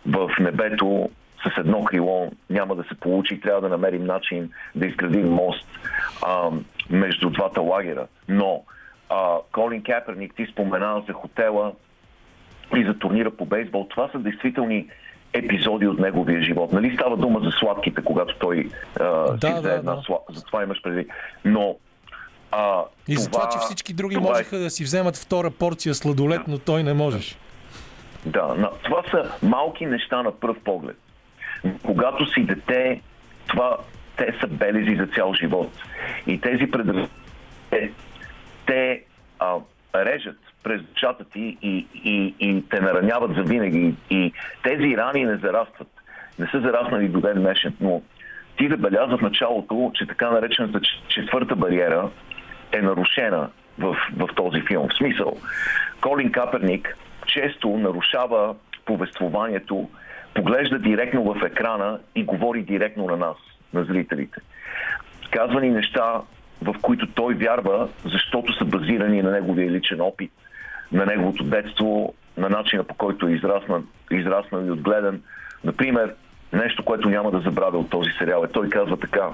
в 0.06 0.30
небето 0.40 1.10
с 1.44 1.58
едно 1.58 1.84
крило. 1.84 2.30
Няма 2.50 2.74
да 2.74 2.84
се 2.84 2.94
получи, 2.94 3.40
трябва 3.40 3.60
да 3.60 3.68
намерим 3.68 4.04
начин 4.04 4.50
да 4.74 4.86
изградим 4.86 5.28
мост 5.28 5.66
а, 6.26 6.50
между 6.90 7.30
двата 7.30 7.60
лагера. 7.60 8.06
Но 8.28 8.64
а, 9.08 9.36
Колин 9.52 9.82
Каперник, 9.82 10.34
ти 10.34 10.46
спомена 10.46 11.02
за 11.08 11.12
хотела 11.12 11.72
и 12.76 12.84
за 12.84 12.98
турнира 12.98 13.30
по 13.30 13.44
бейсбол. 13.44 13.86
Това 13.88 14.08
са 14.08 14.18
действителни 14.18 14.88
епизоди 15.32 15.86
от 15.86 15.98
неговия 15.98 16.42
живот. 16.42 16.72
Нали 16.72 16.94
става 16.94 17.16
дума 17.16 17.40
за 17.44 17.50
сладките, 17.50 18.02
когато 18.04 18.38
той 18.38 18.70
а, 19.00 19.04
да, 19.36 19.56
си 19.56 19.62
да, 19.62 19.72
една 19.72 19.94
да. 19.94 20.02
слад... 20.02 20.20
За 20.30 20.44
това 20.44 20.62
имаш 20.62 20.82
преди. 20.82 21.06
Но 21.44 21.76
а, 22.50 22.82
и 23.08 23.16
за 23.16 23.30
това, 23.30 23.48
че 23.48 23.58
всички 23.58 23.92
други 23.92 24.14
това 24.14 24.28
е- 24.28 24.30
можеха 24.30 24.56
е... 24.56 24.58
да 24.58 24.70
си 24.70 24.84
вземат 24.84 25.16
втора 25.16 25.50
порция 25.50 25.94
сладолет, 25.94 26.40
но 26.48 26.58
той 26.58 26.82
не 26.82 26.92
можеш. 26.92 27.38
Да, 28.26 28.70
това 28.82 29.02
са 29.10 29.32
малки 29.42 29.86
неща 29.86 30.22
на 30.22 30.32
пръв 30.32 30.56
поглед. 30.64 30.96
Когато 31.82 32.26
си 32.26 32.44
дете, 32.44 33.00
това, 33.46 33.76
те 34.16 34.34
са 34.40 34.46
белези 34.46 34.96
за 34.96 35.06
цял 35.06 35.34
живот. 35.34 35.72
И 36.26 36.40
тези 36.40 36.70
предразсъдъци, 36.70 37.12
те, 37.70 37.92
те 38.66 39.02
а, 39.38 39.56
режат 39.94 40.38
през 40.62 40.82
душата 40.82 41.24
ти 41.24 41.58
и, 41.62 41.86
и, 42.04 42.34
и 42.40 42.68
те 42.68 42.80
нараняват 42.80 43.34
за 43.34 43.42
винаги. 43.42 43.94
И 44.10 44.32
тези 44.62 44.96
рани 44.96 45.24
не 45.24 45.36
зарастват. 45.36 45.88
Не 46.38 46.46
са 46.46 46.60
зараснали 46.60 47.08
до 47.08 47.20
ден 47.20 47.42
днешен, 47.42 47.74
но 47.80 48.02
ти 48.56 48.68
забеляза 48.68 49.16
в 49.16 49.22
началото, 49.22 49.90
че 49.94 50.06
така 50.06 50.30
наречената 50.30 50.80
четвърта 51.08 51.56
бариера 51.56 52.10
е 52.72 52.82
нарушена 52.82 53.50
в, 53.78 53.96
в 54.16 54.28
този 54.34 54.60
филм. 54.60 54.88
В 54.88 54.96
смисъл, 54.96 55.36
Колин 56.00 56.32
Каперник 56.32 56.96
често 57.26 57.68
нарушава 57.68 58.54
повествованието, 58.84 59.88
поглежда 60.34 60.78
директно 60.78 61.22
в 61.22 61.46
екрана 61.46 61.98
и 62.14 62.24
говори 62.24 62.62
директно 62.62 63.06
на 63.06 63.16
нас, 63.16 63.36
на 63.74 63.84
зрителите. 63.84 64.40
Казва 65.30 65.60
ни 65.60 65.70
неща, 65.70 66.20
в 66.62 66.74
които 66.82 67.06
той 67.06 67.34
вярва, 67.34 67.88
защото 68.04 68.52
са 68.58 68.64
базирани 68.64 69.22
на 69.22 69.30
неговия 69.30 69.70
личен 69.70 70.00
опит, 70.00 70.32
на 70.92 71.06
неговото 71.06 71.44
детство, 71.44 72.14
на 72.36 72.48
начина 72.48 72.84
по 72.84 72.94
който 72.94 73.28
е 73.28 73.32
израснал, 73.32 73.82
израснал 74.10 74.60
и 74.66 74.70
отгледан. 74.70 75.22
Например, 75.64 76.14
нещо, 76.52 76.84
което 76.84 77.08
няма 77.08 77.30
да 77.30 77.40
забравя 77.40 77.78
от 77.78 77.90
този 77.90 78.10
сериал 78.18 78.44
е, 78.44 78.52
той 78.52 78.68
казва 78.68 78.96
така. 78.96 79.28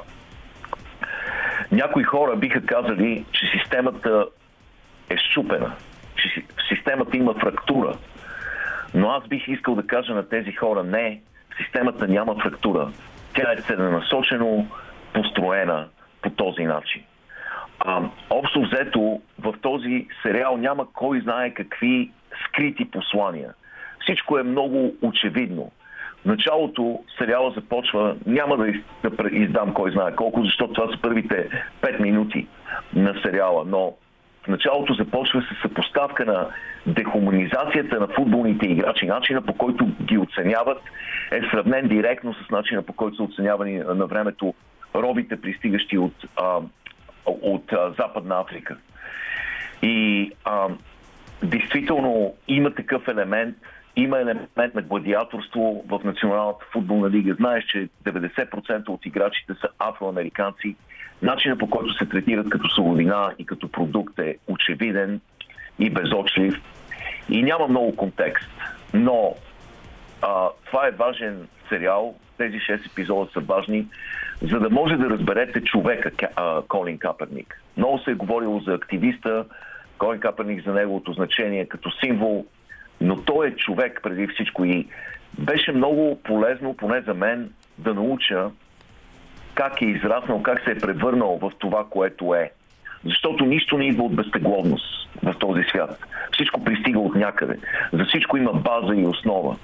Някои 1.73 2.03
хора 2.03 2.37
биха 2.37 2.67
казали, 2.67 3.25
че 3.33 3.47
системата 3.47 4.27
е 5.11 5.17
щупена, 5.17 5.73
че 6.17 6.45
системата 6.69 7.17
има 7.17 7.35
фрактура. 7.35 7.97
Но 8.95 9.11
аз 9.11 9.29
бих 9.29 9.49
искал 9.49 9.75
да 9.75 9.87
кажа 9.87 10.15
на 10.15 10.29
тези 10.29 10.53
хора, 10.53 10.85
не, 10.85 11.21
системата 11.63 12.09
няма 12.09 12.35
фрактура. 12.43 12.93
Тя 13.35 13.53
е 13.53 13.63
целенасочено 13.63 14.67
построена 15.13 15.89
по 16.23 16.31
този 16.31 16.65
начин. 16.65 17.03
А, 17.81 18.03
общо 18.31 18.61
взето, 18.61 19.21
в 19.39 19.55
този 19.63 20.07
сериал 20.23 20.57
няма 20.57 20.87
кой 20.93 21.21
знае 21.21 21.55
какви 21.55 22.11
скрити 22.45 22.91
послания. 22.91 23.55
Всичко 24.01 24.39
е 24.39 24.43
много 24.43 24.95
очевидно. 25.03 25.71
В 26.23 26.25
началото 26.25 27.01
сериала 27.19 27.53
започва, 27.57 28.17
няма 28.27 28.57
да, 28.57 28.73
да 29.03 29.29
издам 29.33 29.75
кой 29.75 29.91
знае 29.91 30.15
колко, 30.15 30.45
защото 30.45 30.73
това 30.73 30.93
са 30.93 31.01
първите 31.03 31.49
5 31.83 32.01
минути 32.01 32.47
на 32.95 33.15
сериала, 33.23 33.65
но 33.67 33.95
в 34.45 34.49
началото 34.49 34.95
започва 34.95 35.43
се 35.43 35.61
съпоставка 35.63 36.25
на 36.25 36.49
дехуманизацията 36.87 38.01
на 38.01 38.09
футболните 38.09 38.67
играчи. 38.67 39.07
Начина 39.07 39.43
по 39.43 39.55
който 39.55 39.87
ги 40.03 40.19
оценяват 40.19 40.79
е 41.31 41.41
сравнен 41.51 41.89
директно 41.89 42.35
с 42.35 42.51
начина 42.51 42.83
по 42.83 42.93
който 42.93 43.17
са 43.17 43.23
оценявани 43.23 43.79
на 43.79 44.07
времето 44.07 44.55
робите, 44.95 45.41
пристигащи 45.41 45.99
от 45.99 46.15
а, 46.37 46.59
от 47.43 47.73
Западна 47.99 48.41
Африка. 48.41 48.77
И 49.83 50.31
а, 50.45 50.69
действително 51.43 52.35
има 52.49 52.75
такъв 52.75 53.09
елемент 53.09 53.57
има 53.99 54.19
елемент 54.19 54.75
на 54.75 54.83
гладиаторство 54.83 55.85
в 55.89 56.01
Националната 56.05 56.67
футболна 56.73 57.11
лига. 57.11 57.35
Знаеш, 57.35 57.65
че 57.65 57.89
90% 58.05 58.89
от 58.89 59.07
играчите 59.07 59.53
са 59.61 59.69
афроамериканци. 59.79 60.77
Начинът 61.23 61.59
по 61.59 61.71
който 61.71 61.95
се 61.95 62.07
третират 62.07 62.51
като 62.51 62.69
суровина 62.69 63.35
и 63.39 63.47
като 63.47 63.69
продукт 63.69 64.19
е 64.19 64.37
очевиден 64.47 65.21
и 65.79 65.91
безочлив. 65.91 66.55
И 67.29 67.43
няма 67.43 67.69
много 67.69 67.97
контекст. 67.97 68.51
Но 68.95 69.35
а, 70.23 70.49
това 70.67 70.87
е 70.87 70.91
важен 70.91 71.49
сериал. 71.69 72.15
Тези 72.39 72.57
6 72.57 72.87
епизода 72.87 73.31
са 73.33 73.41
важни, 73.41 73.87
за 74.43 74.61
да 74.61 74.71
може 74.71 74.97
да 74.97 75.11
разберете 75.11 75.65
човека 75.65 76.11
Колин 76.69 76.99
Каперник. 76.99 77.63
Много 77.77 77.99
се 77.99 78.11
е 78.11 78.15
говорило 78.15 78.61
за 78.61 78.75
активиста, 78.75 79.45
Колин 79.99 80.21
Каперник 80.21 80.65
за 80.65 80.73
неговото 80.73 81.13
значение 81.13 81.67
като 81.67 81.91
символ, 81.91 82.47
но 83.01 83.17
той 83.17 83.49
е 83.49 83.57
човек 83.57 84.01
преди 84.03 84.27
всичко 84.27 84.65
и 84.65 84.89
беше 85.39 85.73
много 85.73 86.21
полезно, 86.25 86.77
поне 86.77 87.01
за 87.01 87.15
мен, 87.15 87.51
да 87.79 87.95
науча 87.95 88.51
как 89.55 89.83
е 89.83 89.85
израснал, 89.85 90.43
как 90.43 90.65
се 90.65 90.71
е 90.71 90.79
превърнал 90.79 91.39
в 91.43 91.53
това, 91.59 91.87
което 91.91 92.35
е. 92.35 92.51
Защото 93.05 93.45
нищо 93.45 93.79
не 93.79 93.87
идва 93.87 94.05
от 94.05 94.17
безтегловност 94.17 95.09
в 95.23 95.35
този 95.39 95.63
свят. 95.63 96.05
Всичко 96.33 96.65
пристига 96.65 96.99
от 96.99 97.15
някъде. 97.15 97.59
За 97.93 98.05
всичко 98.05 98.37
има 98.37 98.53
база 98.53 98.95
и 98.95 99.07
основа. 99.07 99.57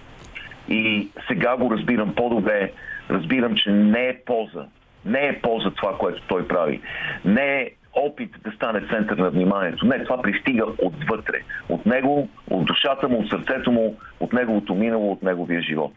И 0.68 1.08
сега 1.28 1.56
го 1.56 1.70
разбирам 1.70 2.14
по-добре. 2.14 2.72
Разбирам, 3.10 3.54
че 3.54 3.70
не 3.70 4.08
е 4.08 4.18
полза. 4.26 4.64
Не 5.04 5.26
е 5.26 5.40
полза 5.40 5.70
това, 5.70 5.98
което 5.98 6.22
той 6.28 6.48
прави. 6.48 6.80
Не 7.24 7.60
е 7.60 7.70
опит 7.94 8.30
да 8.44 8.52
стане 8.52 8.80
център 8.90 9.16
на 9.16 9.30
вниманието. 9.30 9.86
Не, 9.86 10.04
това 10.04 10.22
пристига 10.22 10.64
отвътре. 10.78 11.40
От 11.68 11.86
него, 11.86 12.28
от 12.50 12.64
душата 12.64 13.08
му, 13.08 13.18
от 13.18 13.28
сърцето 13.28 13.72
му, 13.72 13.96
от 14.20 14.32
неговото 14.32 14.74
минало, 14.74 15.12
от 15.12 15.22
неговия 15.22 15.62
живот. 15.62 15.92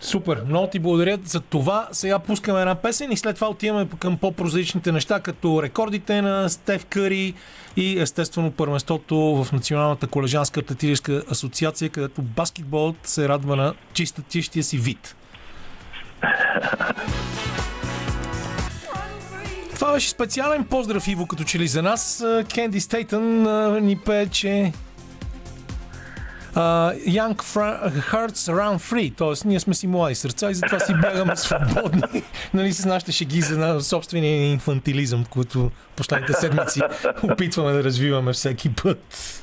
Супер, 0.00 0.42
много 0.48 0.66
ти 0.66 0.78
благодаря 0.78 1.18
за 1.24 1.40
това. 1.40 1.88
Сега 1.92 2.18
пускаме 2.18 2.60
една 2.60 2.74
песен 2.74 3.12
и 3.12 3.16
след 3.16 3.34
това 3.34 3.48
отиваме 3.48 3.88
към 3.98 4.18
по-прозрачните 4.18 4.92
неща, 4.92 5.20
като 5.20 5.62
рекордите 5.62 6.22
на 6.22 6.48
Стев 6.48 6.86
Къри 6.86 7.34
и 7.76 8.00
естествено 8.00 8.50
първенството 8.50 9.16
в 9.16 9.52
Националната 9.52 10.06
колежанска 10.06 10.60
атлетическа 10.60 11.22
асоциация, 11.30 11.90
където 11.90 12.22
баскетболът 12.22 12.96
се 13.02 13.28
радва 13.28 13.56
на 13.56 13.74
чиста 13.92 14.22
чистия 14.28 14.64
си 14.64 14.78
вид. 14.78 15.16
Това 19.74 19.92
беше 19.92 20.08
специален 20.08 20.64
поздрав, 20.64 21.08
Иво, 21.08 21.26
като 21.26 21.44
че 21.44 21.58
ли 21.58 21.68
за 21.68 21.82
нас. 21.82 22.24
Кенди 22.54 22.80
Стейтън 22.80 23.42
ни 23.86 23.98
пее, 23.98 24.26
че 24.26 24.72
uh, 26.56 26.92
Young 27.06 27.36
Hearts 28.10 28.50
Around 28.52 28.78
Free, 28.78 29.16
т.е. 29.16 29.48
ние 29.48 29.60
сме 29.60 29.74
си 29.74 29.86
млади 29.86 30.14
сърца 30.14 30.50
и 30.50 30.54
затова 30.54 30.80
си 30.80 30.94
бягаме 30.94 31.36
свободни 31.36 32.22
нали, 32.54 32.72
с 32.72 32.84
нашите 32.84 33.12
шеги 33.12 33.40
за 33.40 33.80
собствения 33.80 34.52
инфантилизъм, 34.52 35.24
който 35.30 35.70
последните 35.96 36.32
седмици 36.32 36.80
опитваме 37.22 37.72
да 37.72 37.84
развиваме 37.84 38.32
всеки 38.32 38.74
път. 38.74 39.42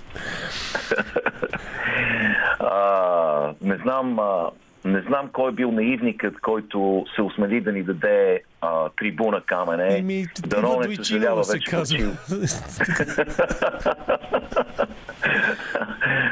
А, 2.59 3.53
не 3.61 3.77
знам, 3.77 4.19
а, 4.19 4.49
не 4.85 5.01
знам 5.01 5.29
кой 5.33 5.49
е 5.49 5.53
бил 5.53 5.71
наивникът, 5.71 6.39
който 6.39 7.05
се 7.15 7.21
осмели 7.21 7.61
да 7.61 7.71
ни 7.71 7.83
даде 7.83 8.43
а, 8.61 8.89
трибуна 8.89 9.41
камене. 9.41 9.97
Еми, 9.97 10.25
Дано 10.47 10.79
не 10.79 10.95
съжалява 10.95 11.43
се 11.43 11.59
казва. 11.59 11.97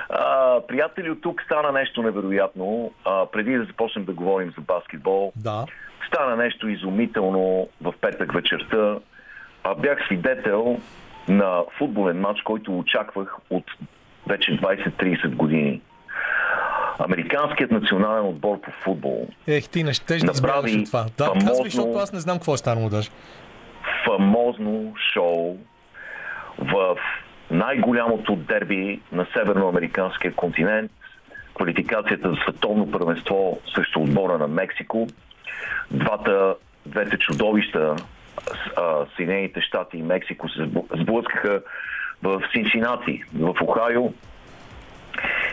а, 0.09 0.59
приятели, 0.67 1.09
от 1.09 1.21
тук 1.21 1.41
стана 1.41 1.71
нещо 1.71 2.03
невероятно. 2.03 2.91
А, 3.05 3.25
преди 3.25 3.57
да 3.57 3.65
започнем 3.65 4.05
да 4.05 4.13
говорим 4.13 4.53
за 4.57 4.61
баскетбол, 4.61 5.33
да. 5.35 5.65
стана 6.07 6.35
нещо 6.35 6.67
изумително 6.67 7.69
в 7.81 7.93
петък 8.01 8.33
вечерта. 8.33 8.99
А, 9.63 9.75
бях 9.75 10.05
свидетел 10.05 10.79
на 11.27 11.63
футболен 11.77 12.19
матч, 12.19 12.41
който 12.41 12.79
очаквах 12.79 13.35
от 13.49 13.65
вече 14.27 14.51
20-30 14.51 15.35
години. 15.35 15.81
Американският 16.99 17.71
национален 17.71 18.25
отбор 18.25 18.61
по 18.61 18.71
футбол. 18.83 19.27
Ех, 19.47 19.69
ти 19.69 19.83
не 19.83 19.93
ще 19.93 20.17
направи 20.17 20.83
това. 20.83 21.05
Да, 21.17 21.25
фамозно, 21.25 21.47
казвай, 21.47 21.69
защото 21.69 21.97
аз 21.97 22.13
не 22.13 22.19
знам 22.19 22.37
какво 22.37 22.53
е 22.53 22.57
станало 22.57 22.89
даже. 22.89 23.09
Фамозно 24.05 24.93
шоу 25.13 25.57
в 26.57 26.97
най-голямото 27.51 28.35
дерби 28.35 29.01
на 29.11 29.27
северноамериканския 29.33 30.33
континент, 30.33 30.91
квалификацията 31.55 32.29
за 32.29 32.35
световно 32.35 32.91
първенство 32.91 33.59
срещу 33.75 33.99
отбора 33.99 34.37
на 34.37 34.47
Мексико. 34.47 35.07
Двата, 35.91 36.55
двете 36.85 37.17
чудовища, 37.17 37.95
Съединените 39.15 39.61
щати 39.61 39.97
и 39.97 40.03
Мексико 40.03 40.49
се 40.49 40.69
сблъскаха 41.01 41.61
в 42.23 42.41
Синсинати, 42.51 43.23
в 43.39 43.55
Охайо. 43.61 44.13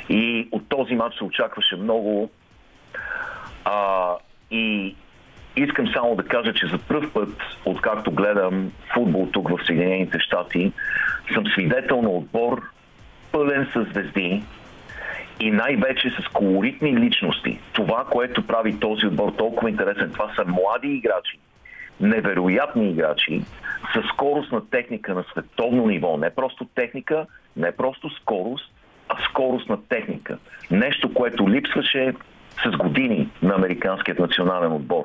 И 0.09 0.49
от 0.53 0.69
този 0.69 0.95
матч 0.95 1.17
се 1.17 1.25
очакваше 1.25 1.77
много. 1.77 2.31
А, 3.65 4.15
и 4.51 4.95
искам 5.57 5.89
само 5.93 6.17
да 6.17 6.25
кажа, 6.25 6.55
че 6.55 6.67
за 6.67 6.79
първ 6.79 7.13
път, 7.13 7.29
откакто 7.65 8.11
гледам 8.11 8.73
футбол 8.95 9.29
тук 9.33 9.49
в 9.49 9.67
Съединените 9.67 10.19
щати, 10.19 10.73
съм 11.35 11.47
свидетел 11.47 12.03
на 12.03 12.11
отбор 12.11 12.63
пълен 13.33 13.69
с 13.75 13.85
звезди 13.93 14.43
и 15.41 15.51
най-вече 15.51 16.11
с 16.11 16.29
колоритни 16.33 16.97
личности. 16.97 17.61
Това, 17.73 18.05
което 18.11 18.47
прави 18.47 18.81
този 18.81 19.07
отбор 19.07 19.33
толкова 19.33 19.71
интересен, 19.71 20.11
това 20.13 20.35
са 20.37 20.45
млади 20.45 20.89
играчи, 20.89 21.39
невероятни 22.01 22.91
играчи, 22.91 23.43
с 23.95 24.09
скоростна 24.09 24.71
техника 24.71 25.15
на 25.15 25.25
световно 25.33 25.87
ниво. 25.87 26.17
Не 26.17 26.31
просто 26.31 26.65
техника, 26.65 27.27
не 27.57 27.73
просто 27.73 28.11
скорост, 28.11 28.73
скоростна 29.31 29.79
техника. 29.89 30.39
Нещо, 30.71 31.15
което 31.15 31.51
липсваше 31.51 32.13
с 32.65 32.77
години 32.77 33.29
на 33.43 33.55
американският 33.55 34.19
национален 34.19 34.73
отбор. 34.73 35.05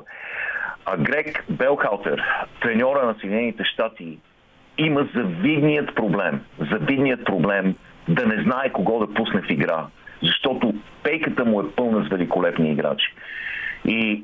А 0.85 0.97
Грег 0.97 1.45
Белхаутер, 1.49 2.23
треньора 2.61 3.05
на 3.05 3.15
Съединените 3.19 3.63
щати, 3.63 4.17
има 4.77 5.07
завидният 5.15 5.95
проблем, 5.95 6.41
завидният 6.71 7.25
проблем 7.25 7.75
да 8.07 8.25
не 8.25 8.43
знае 8.43 8.71
кого 8.71 8.99
да 8.99 9.13
пусне 9.13 9.41
в 9.41 9.49
игра, 9.49 9.85
защото 10.23 10.73
пейката 11.03 11.45
му 11.45 11.61
е 11.61 11.71
пълна 11.75 12.05
с 12.05 12.09
великолепни 12.09 12.71
играчи. 12.71 13.13
И 13.85 14.23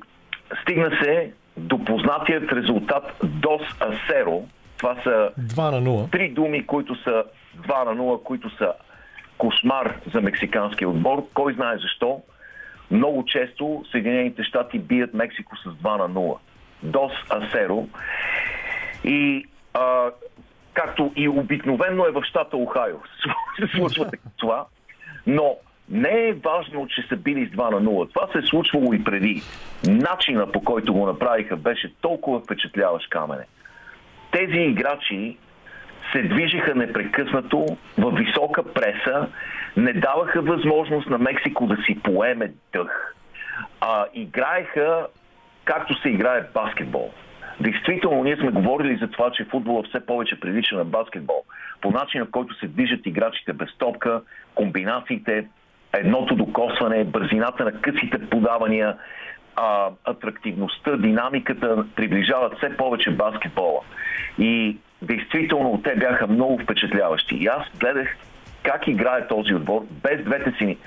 стигна 0.62 0.92
се 1.04 1.32
до 1.58 1.84
познатият 1.86 2.52
резултат 2.52 3.16
Дос 3.24 3.62
Асеро. 3.80 4.44
Това 4.78 4.96
са 5.04 5.32
2 5.40 5.72
на 5.72 5.82
0. 5.82 6.12
три 6.12 6.30
думи, 6.30 6.66
които 6.66 6.96
са 7.04 7.24
2 7.68 7.86
на 7.86 7.96
0, 7.96 8.24
които 8.24 8.58
са 8.58 8.74
кошмар 9.40 9.96
за 10.14 10.22
мексиканския 10.22 10.90
отбор. 10.90 11.26
Кой 11.34 11.54
знае 11.54 11.78
защо? 11.78 12.22
Много 12.92 13.26
често 13.26 13.86
Съединените 13.92 14.44
щати 14.44 14.80
бият 14.80 15.14
Мексико 15.14 15.56
с 15.58 15.70
2 15.70 15.98
на 15.98 16.10
0. 16.10 16.38
Дос 16.84 17.12
Асеро. 17.30 17.88
И 19.04 19.46
а, 19.74 20.12
както 20.74 21.12
и 21.16 21.30
обикновено 21.30 22.06
е 22.06 22.12
в 22.12 22.24
щата 22.24 22.58
Охайо. 22.58 23.00
се 23.60 23.78
случва 23.78 24.12
това. 24.38 24.66
Но 25.28 25.58
не 25.90 26.28
е 26.28 26.34
важно, 26.34 26.88
че 26.88 27.02
са 27.10 27.16
били 27.16 27.46
с 27.46 27.50
2 27.50 27.72
на 27.72 27.82
0. 27.82 28.14
Това 28.14 28.28
се 28.32 28.38
е 28.38 28.48
случвало 28.48 28.94
и 28.94 29.04
преди. 29.04 29.42
Начина 29.88 30.52
по 30.52 30.62
който 30.62 30.94
го 30.94 31.06
направиха 31.06 31.58
беше 31.58 31.94
толкова 32.02 32.40
впечатляващ 32.40 33.10
камене. 33.10 33.46
Тези 34.32 34.58
играчи 34.58 35.38
се 36.12 36.22
движиха 36.22 36.76
непрекъснато 36.76 37.66
в 37.98 38.12
висока 38.12 38.74
преса, 38.74 39.28
не 39.78 39.94
даваха 39.94 40.42
възможност 40.42 41.10
на 41.10 41.18
Мексико 41.18 41.68
да 41.68 41.78
си 41.84 42.00
поеме 42.04 42.52
дъх. 42.74 43.16
А, 43.82 44.06
играеха 44.14 45.08
както 45.66 46.02
се 46.02 46.10
играе 46.10 46.44
баскетбол. 46.54 47.12
Действително, 47.60 48.24
ние 48.24 48.38
сме 48.38 48.52
говорили 48.52 48.98
за 49.02 49.08
това, 49.08 49.32
че 49.32 49.46
футбола 49.46 49.84
все 49.84 50.06
повече 50.06 50.40
прилича 50.40 50.76
на 50.76 50.86
баскетбол. 50.86 51.44
По 51.82 51.92
начина, 51.92 52.26
в 52.26 52.32
който 52.32 52.60
се 52.60 52.68
движат 52.68 53.06
играчите 53.06 53.54
без 53.54 53.70
топка, 53.78 54.22
комбинациите, 54.56 55.48
едното 55.94 56.36
докосване, 56.36 57.04
бързината 57.04 57.66
на 57.66 57.72
късите 57.72 58.30
подавания, 58.30 58.98
а, 59.56 59.90
атрактивността, 60.06 60.98
динамиката 60.98 61.86
приближават 61.96 62.58
все 62.58 62.78
повече 62.78 63.12
баскетбола. 63.12 63.82
И 64.40 64.78
действително 65.02 65.82
те 65.84 65.96
бяха 65.96 66.28
много 66.28 66.60
впечатляващи. 66.60 67.36
И 67.36 67.48
аз 67.48 67.64
гледах 67.80 68.18
как 68.64 68.88
играе 68.88 69.28
този 69.28 69.54
отбор 69.54 69.86
без 70.04 70.24
двете 70.24 70.54
си, 70.58 70.78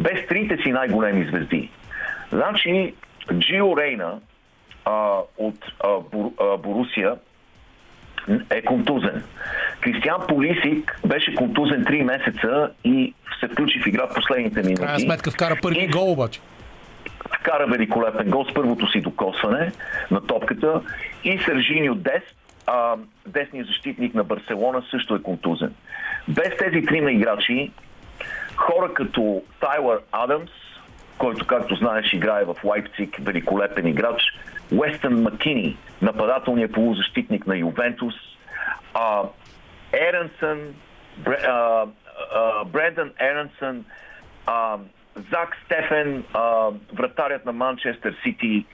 без 0.00 0.26
трите 0.26 0.56
си 0.62 0.72
най-големи 0.72 1.24
звезди. 1.24 1.70
Значи, 2.32 2.94
Джио 3.34 3.76
Рейна 3.76 4.18
а, 4.84 5.16
от 5.38 5.56
а, 5.84 5.88
Бур, 6.12 6.32
а, 6.40 6.56
Борусия 6.56 7.14
е 8.50 8.62
контузен. 8.62 9.22
Кристиан 9.80 10.20
Полисик 10.28 11.00
беше 11.06 11.34
контузен 11.34 11.84
3 11.84 12.02
месеца 12.02 12.70
и 12.84 13.14
се 13.40 13.48
включи 13.48 13.80
в 13.80 13.86
игра 13.86 14.06
в 14.06 14.14
последните 14.14 14.60
минути. 14.62 14.82
Крайна 14.82 15.00
сметка 15.00 15.30
вкара 15.30 15.56
първи 15.62 15.84
И- 15.84 15.88
гол 15.88 16.12
обаче. 16.12 16.40
вкара 17.40 17.66
великолепен 17.66 18.30
гол 18.30 18.44
с 18.44 18.54
първото 18.54 18.90
си 18.90 19.00
докосване 19.00 19.72
на 20.10 20.20
топката 20.20 20.80
и 21.24 21.38
Сержиньо 21.38 21.94
Дес, 21.94 22.22
а, 22.70 22.96
десният 23.26 23.68
защитник 23.68 24.14
на 24.14 24.24
Барселона, 24.24 24.82
също 24.90 25.14
е 25.14 25.22
контузен. 25.22 25.74
Без 26.28 26.56
тези 26.58 26.86
трима 26.86 27.12
играчи, 27.12 27.72
хора 28.56 28.94
като 28.94 29.42
Тайлър 29.60 30.00
Адамс, 30.12 30.50
който, 31.18 31.46
както 31.46 31.74
знаеш, 31.74 32.12
играе 32.12 32.44
в 32.44 32.56
Лайпциг, 32.64 33.16
великолепен 33.20 33.86
играч, 33.86 34.22
Уестън 34.72 35.22
Макини, 35.22 35.76
нападателният 36.02 36.72
полузащитник 36.72 37.46
на 37.46 37.56
Ювентус, 37.56 38.14
а, 38.94 39.22
Еренсън, 39.92 40.74
Бре, 42.66 42.94
Еренсън, 43.20 43.84
Зак 45.30 45.56
Стефен, 45.64 46.24
а, 46.34 46.68
вратарят 46.92 47.46
на 47.46 47.52
Манчестър 47.52 48.16
Сити, 48.22 48.66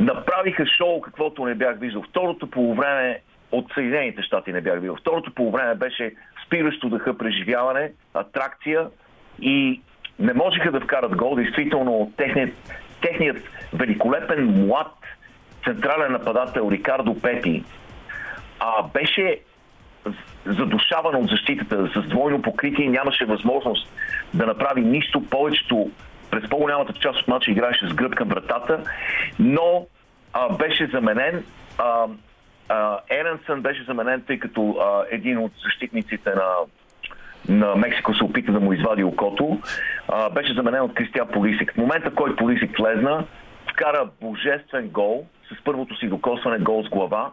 направиха 0.00 0.66
шоу, 0.66 1.00
каквото 1.00 1.44
не 1.44 1.54
бях 1.54 1.78
виждал. 1.78 2.02
Второто 2.02 2.50
полувреме 2.50 3.20
от 3.52 3.72
Съединените 3.74 4.22
щати 4.22 4.52
не 4.52 4.60
бях 4.60 4.74
виждал. 4.74 4.96
Второто 4.96 5.34
полувреме 5.34 5.74
беше 5.74 6.14
спиращо 6.46 6.88
дъха 6.88 7.18
преживяване, 7.18 7.92
атракция 8.14 8.86
и 9.40 9.80
не 10.18 10.32
можеха 10.32 10.72
да 10.72 10.80
вкарат 10.80 11.16
гол. 11.16 11.34
Действително, 11.34 12.12
техният, 12.16 12.54
техният 13.00 13.36
великолепен 13.72 14.66
млад 14.66 14.92
централен 15.64 16.12
нападател 16.12 16.68
Рикардо 16.70 17.20
Пепи 17.20 17.64
а, 18.60 18.82
беше 18.82 19.40
задушаван 20.46 21.14
от 21.14 21.30
защитата 21.30 21.90
с 21.94 22.08
двойно 22.08 22.42
покритие 22.42 22.88
нямаше 22.88 23.24
възможност 23.24 23.88
да 24.34 24.46
направи 24.46 24.80
нищо. 24.80 25.22
Повечето, 25.30 25.90
през 26.30 26.48
по-голямата 26.48 26.92
част 26.92 27.20
от 27.20 27.28
матча 27.28 27.50
играеше 27.50 27.88
с 27.88 27.94
гръб 27.94 28.14
към 28.14 28.28
вратата, 28.28 28.84
но 29.38 29.86
а, 30.32 30.56
беше 30.56 30.90
заменен. 30.92 31.44
А, 31.78 32.06
Еренсън 33.10 33.60
беше 33.60 33.84
заменен, 33.84 34.22
тъй 34.26 34.38
като 34.38 34.76
а, 34.80 35.04
един 35.10 35.38
от 35.38 35.52
защитниците 35.64 36.30
на, 36.34 36.48
на 37.48 37.76
Мексико 37.76 38.14
се 38.14 38.24
опита 38.24 38.52
да 38.52 38.60
му 38.60 38.72
извади 38.72 39.04
окото. 39.04 39.60
А, 40.08 40.30
беше 40.30 40.54
заменен 40.54 40.82
от 40.82 40.94
Кристиан 40.94 41.28
Полисик. 41.28 41.72
В 41.72 41.76
момента, 41.76 42.14
който 42.14 42.36
Полисик 42.36 42.78
влезна, 42.78 43.24
вкара 43.72 44.08
божествен 44.20 44.88
гол 44.88 45.26
с 45.52 45.64
първото 45.64 45.96
си 45.96 46.08
докосване 46.08 46.58
гол 46.58 46.84
с 46.84 46.88
глава, 46.88 47.30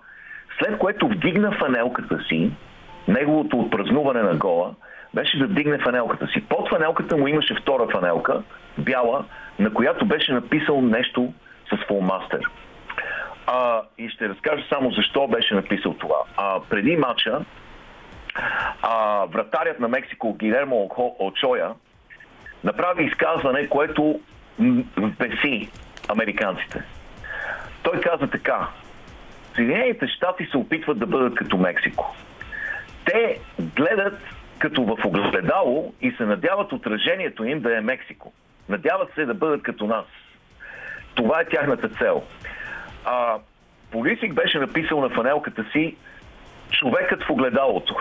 след 0.59 0.77
което 0.77 1.07
вдигна 1.07 1.51
фанелката 1.51 2.19
си, 2.27 2.51
неговото 3.07 3.59
отпразнуване 3.59 4.21
на 4.21 4.35
гола, 4.35 4.73
беше 5.13 5.37
да 5.37 5.47
вдигне 5.47 5.77
фанелката 5.77 6.27
си. 6.27 6.43
Под 6.49 6.69
фанелката 6.69 7.17
му 7.17 7.27
имаше 7.27 7.55
втора 7.61 7.87
фанелка, 7.91 8.43
бяла, 8.77 9.25
на 9.59 9.73
която 9.73 10.05
беше 10.05 10.33
написал 10.33 10.81
нещо 10.81 11.33
с 11.73 11.87
фулмастер. 11.87 12.41
А, 13.51 13.81
и 13.97 14.09
ще 14.09 14.29
разкажа 14.29 14.63
само 14.69 14.91
защо 14.91 15.27
беше 15.27 15.55
написал 15.55 15.93
това. 15.93 16.23
А, 16.37 16.59
преди 16.69 16.97
матча, 16.97 17.41
а, 18.81 19.25
вратарят 19.25 19.79
на 19.79 19.87
Мексико 19.87 20.33
Гилермо 20.33 20.89
Очоя 21.19 21.73
направи 22.63 23.03
изказване, 23.03 23.69
което 23.69 24.19
беси 24.97 25.69
американците. 26.07 26.83
Той 27.83 28.01
каза 28.01 28.27
така. 28.27 28.67
Съединените 29.55 30.07
щати 30.07 30.45
се 30.45 30.57
опитват 30.57 30.99
да 30.99 31.05
бъдат 31.05 31.35
като 31.35 31.57
Мексико. 31.57 32.15
Те 33.05 33.39
гледат 33.59 34.19
като 34.59 34.83
в 34.83 35.05
огледало 35.05 35.93
и 36.01 36.11
се 36.11 36.25
надяват 36.25 36.73
отражението 36.73 37.43
им 37.43 37.59
да 37.59 37.77
е 37.77 37.81
Мексико. 37.81 38.33
Надяват 38.69 39.13
се 39.15 39.25
да 39.25 39.33
бъдат 39.33 39.63
като 39.63 39.87
нас. 39.87 40.05
Това 41.15 41.41
е 41.41 41.45
тяхната 41.45 41.89
цел. 41.89 42.23
А, 43.05 43.35
Полисик 43.91 44.33
беше 44.33 44.59
написал 44.59 45.01
на 45.01 45.09
фанелката 45.09 45.65
си 45.71 45.95
човекът 46.71 47.23
в 47.23 47.29
огледалото. 47.29 47.95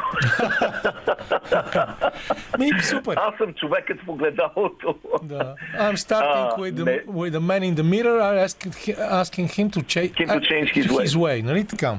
Ми, 2.59 2.71
супер. 2.83 3.15
Аз 3.19 3.35
съм 3.37 3.55
човекът 3.55 4.01
в 4.01 4.09
огледалото. 4.09 4.95
Да. 5.23 5.55
I'm 5.77 5.97
starting 5.97 6.51
with, 6.53 6.73
the, 6.73 6.85
не. 6.85 7.03
with 7.05 7.31
the 7.31 7.41
man 7.41 7.63
in 7.63 7.75
the 7.75 7.83
mirror, 7.85 8.21
I'm 8.21 8.39
asking, 8.47 8.73
asking 9.13 9.47
him 9.49 9.71
to, 9.71 9.83
cha- 9.83 10.01
Him 10.15 10.29
to 10.29 10.41
change 10.43 10.73
his 10.73 10.87
way. 10.87 11.05
his 11.05 11.17
way. 11.17 11.43
Нали 11.43 11.65
така? 11.65 11.95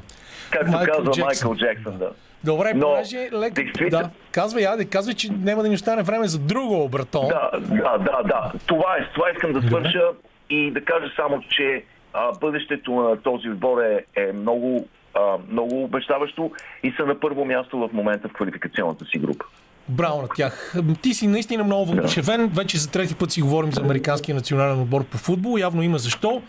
Както 0.49 0.71
Майкъл 0.71 0.95
казва 0.95 1.11
Джексън. 1.13 1.25
Майкъл 1.47 1.55
Джексън, 1.57 1.97
да. 1.97 2.09
Добре, 2.43 2.73
Но, 2.75 2.87
понеже 2.87 3.29
лек... 3.33 3.53
действително- 3.53 4.03
Да, 4.03 4.09
казвай, 4.31 4.63
яде, 4.63 4.85
казвай, 4.85 5.15
че 5.15 5.31
няма 5.31 5.63
да 5.63 5.69
ни 5.69 5.75
остане 5.75 6.03
време 6.03 6.27
за 6.27 6.39
друго, 6.39 6.89
братон. 6.89 7.27
Да, 7.27 7.49
да, 7.53 7.97
да, 7.97 8.21
да. 8.25 8.51
Това 8.65 8.97
е, 8.97 9.07
това 9.13 9.31
искам 9.31 9.53
да 9.53 9.61
свърша 9.61 10.01
и 10.49 10.71
да 10.71 10.81
кажа 10.81 11.11
само, 11.15 11.41
че 11.49 11.83
а, 12.13 12.31
бъдещето 12.39 12.91
на 12.91 13.21
този 13.21 13.49
отбор 13.49 13.81
е, 13.81 14.05
е 14.15 14.31
много, 14.33 14.87
а, 15.13 15.37
много 15.51 15.83
обещаващо 15.83 16.51
и 16.83 16.91
са 16.91 17.05
на 17.05 17.19
първо 17.19 17.45
място 17.45 17.77
в 17.77 17.93
момента 17.93 18.29
в 18.29 18.33
квалификационната 18.33 19.05
си 19.05 19.19
група. 19.19 19.45
Браво 19.89 20.21
на 20.21 20.27
тях. 20.35 20.75
Ти 21.01 21.13
си 21.13 21.27
наистина 21.27 21.63
много 21.63 21.85
въодушевен. 21.85 22.47
Вече 22.47 22.77
за 22.77 22.89
трети 22.89 23.15
път 23.15 23.31
си 23.31 23.41
говорим 23.41 23.71
за 23.71 23.81
американския 23.81 24.35
национален 24.35 24.81
отбор 24.81 25.03
по 25.03 25.17
футбол. 25.17 25.59
Явно 25.59 25.83
има 25.83 25.97
защо. 25.97 26.41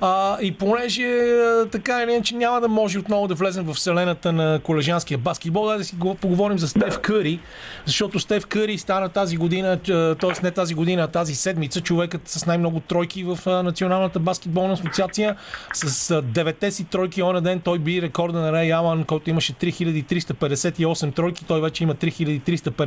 А, 0.00 0.38
и 0.42 0.52
понеже 0.52 1.02
а, 1.02 1.66
така 1.72 2.02
или 2.02 2.12
иначе 2.12 2.34
няма 2.34 2.60
да 2.60 2.68
може 2.68 2.98
отново 2.98 3.28
да 3.28 3.34
влезем 3.34 3.64
в 3.64 3.74
вселената 3.74 4.32
на 4.32 4.60
колежанския 4.62 5.18
баскетбол, 5.18 5.66
дай 5.66 5.78
да 5.78 5.84
си 5.84 5.96
го- 5.96 6.14
поговорим 6.14 6.58
за 6.58 6.68
Стеф 6.68 6.98
Къри, 6.98 7.40
защото 7.86 8.20
Стеф 8.20 8.46
Къри 8.46 8.78
стана 8.78 9.08
тази 9.08 9.36
година, 9.36 9.78
т.е. 10.20 10.42
не 10.42 10.50
тази 10.50 10.74
година, 10.74 11.02
а 11.02 11.06
тази 11.06 11.34
седмица, 11.34 11.80
човекът 11.80 12.28
с 12.28 12.46
най-много 12.46 12.80
тройки 12.80 13.24
в 13.24 13.38
а, 13.46 13.62
Националната 13.62 14.18
баскетболна 14.18 14.72
асоциация. 14.72 15.36
С 15.74 16.10
а, 16.10 16.22
девете 16.22 16.70
си 16.70 16.84
тройки 16.84 17.22
оня 17.22 17.40
ден 17.40 17.60
той 17.60 17.78
би 17.78 18.02
рекорда 18.02 18.38
на 18.38 18.52
Рей 18.52 18.72
Алан, 18.72 19.04
който 19.04 19.30
имаше 19.30 19.52
3358 19.52 21.14
тройки. 21.14 21.44
Той 21.44 21.60
вече 21.60 21.84
има 21.84 21.94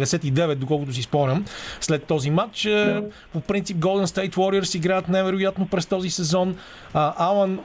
3359, 0.06 0.56
доколкото 0.56 0.94
си 0.94 1.02
спомням, 1.02 1.46
след 1.80 2.06
този 2.06 2.32
матч. 2.32 2.62
Да. 2.62 3.04
По 3.34 3.42
принцип 3.42 3.78
Golden 3.78 4.06
State 4.06 4.36
Warriors 4.36 4.78
играят 4.78 5.10
невероятно 5.10 5.68
през 5.68 5.86
този 5.86 6.10
сезон. 6.10 6.56
Алан 6.94 7.60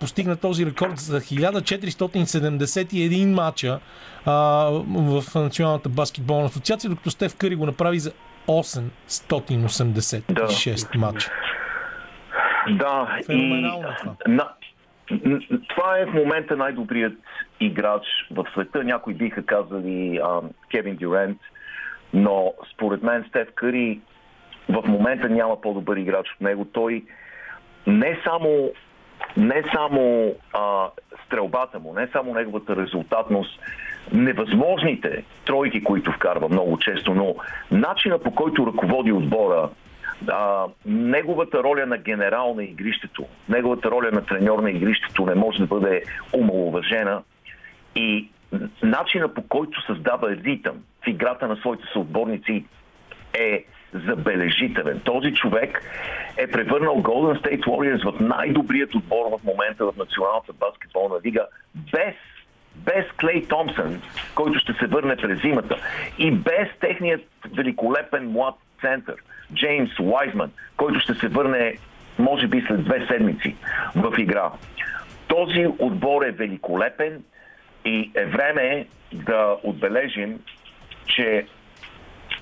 постигна 0.00 0.36
този 0.36 0.66
рекорд 0.66 0.98
за 0.98 1.20
1471 1.20 3.34
матча 3.34 3.78
а, 4.24 4.32
в 4.86 5.24
Националната 5.34 5.88
баскетболна 5.88 6.46
асоциация, 6.46 6.90
докато 6.90 7.10
Стеф 7.10 7.36
Къри 7.36 7.54
го 7.54 7.66
направи 7.66 7.98
за 7.98 8.12
886 8.48 10.96
матча. 10.96 11.30
Да, 12.70 13.18
Феноменално 13.26 13.88
е 13.88 13.92
и 13.92 13.96
това. 13.98 14.14
на, 14.26 14.48
н- 15.24 15.40
това 15.68 15.98
е 15.98 16.06
в 16.06 16.12
момента 16.12 16.56
най-добрият 16.56 17.12
играч 17.66 18.02
в 18.30 18.46
света. 18.52 18.84
Някои 18.84 19.14
биха 19.14 19.46
казали 19.46 20.20
Кевин 20.70 20.96
Дюрент, 20.96 21.38
но 22.14 22.54
според 22.74 23.02
мен 23.02 23.24
Стеф 23.28 23.48
Къри 23.54 24.00
в 24.68 24.82
момента 24.86 25.28
няма 25.28 25.60
по-добър 25.60 25.96
играч 25.96 26.26
от 26.34 26.40
него. 26.40 26.64
Той 26.72 27.04
не 27.86 28.20
само, 28.24 28.70
не 29.36 29.62
само 29.74 30.34
а, 30.52 30.88
стрелбата 31.26 31.78
му, 31.78 31.94
не 31.94 32.08
само 32.12 32.34
неговата 32.34 32.76
резултатност, 32.76 33.60
невъзможните 34.12 35.24
тройки, 35.46 35.84
които 35.84 36.12
вкарва 36.12 36.48
много 36.48 36.78
често, 36.78 37.14
но 37.14 37.34
начина 37.70 38.18
по 38.18 38.34
който 38.34 38.66
ръководи 38.66 39.12
отбора, 39.12 39.68
а, 40.28 40.64
неговата 40.86 41.62
роля 41.62 41.86
на 41.86 41.98
генерал 41.98 42.54
на 42.54 42.64
игрището, 42.64 43.24
неговата 43.48 43.90
роля 43.90 44.10
на 44.12 44.24
треньор 44.24 44.58
на 44.58 44.70
игрището 44.70 45.26
не 45.26 45.34
може 45.34 45.58
да 45.58 45.66
бъде 45.66 46.02
омалуважена 46.32 47.22
и 47.96 48.28
начина 48.82 49.34
по 49.34 49.48
който 49.48 49.86
създава 49.86 50.30
ритъм 50.30 50.74
в 51.04 51.06
играта 51.06 51.48
на 51.48 51.56
своите 51.56 51.84
съотборници 51.92 52.64
е 53.34 53.64
забележителен. 53.92 55.00
Този 55.04 55.34
човек 55.34 55.82
е 56.36 56.46
превърнал 56.46 57.02
Golden 57.02 57.42
State 57.42 57.64
Warriors 57.66 58.12
в 58.12 58.20
най-добрият 58.20 58.94
отбор 58.94 59.38
в 59.38 59.44
момента 59.44 59.86
в 59.86 59.96
Националната 59.96 60.52
баскетболна 60.52 61.16
лига 61.24 61.46
без 61.74 62.14
без 62.76 63.04
Клей 63.20 63.46
Томпсън, 63.48 64.02
който 64.34 64.58
ще 64.58 64.72
се 64.72 64.86
върне 64.86 65.16
през 65.16 65.40
зимата, 65.40 65.76
и 66.18 66.30
без 66.30 66.68
техният 66.80 67.20
великолепен 67.56 68.30
млад 68.30 68.54
център, 68.80 69.14
Джеймс 69.54 69.98
Уайзман, 70.00 70.50
който 70.76 71.00
ще 71.00 71.14
се 71.14 71.28
върне, 71.28 71.74
може 72.18 72.46
би, 72.46 72.64
след 72.66 72.84
две 72.84 73.06
седмици 73.06 73.56
в 73.96 74.18
игра. 74.18 74.50
Този 75.28 75.66
отбор 75.78 76.22
е 76.22 76.30
великолепен 76.30 77.22
и 77.84 78.10
е 78.14 78.24
време 78.24 78.86
да 79.12 79.56
отбележим, 79.62 80.38
че 81.06 81.46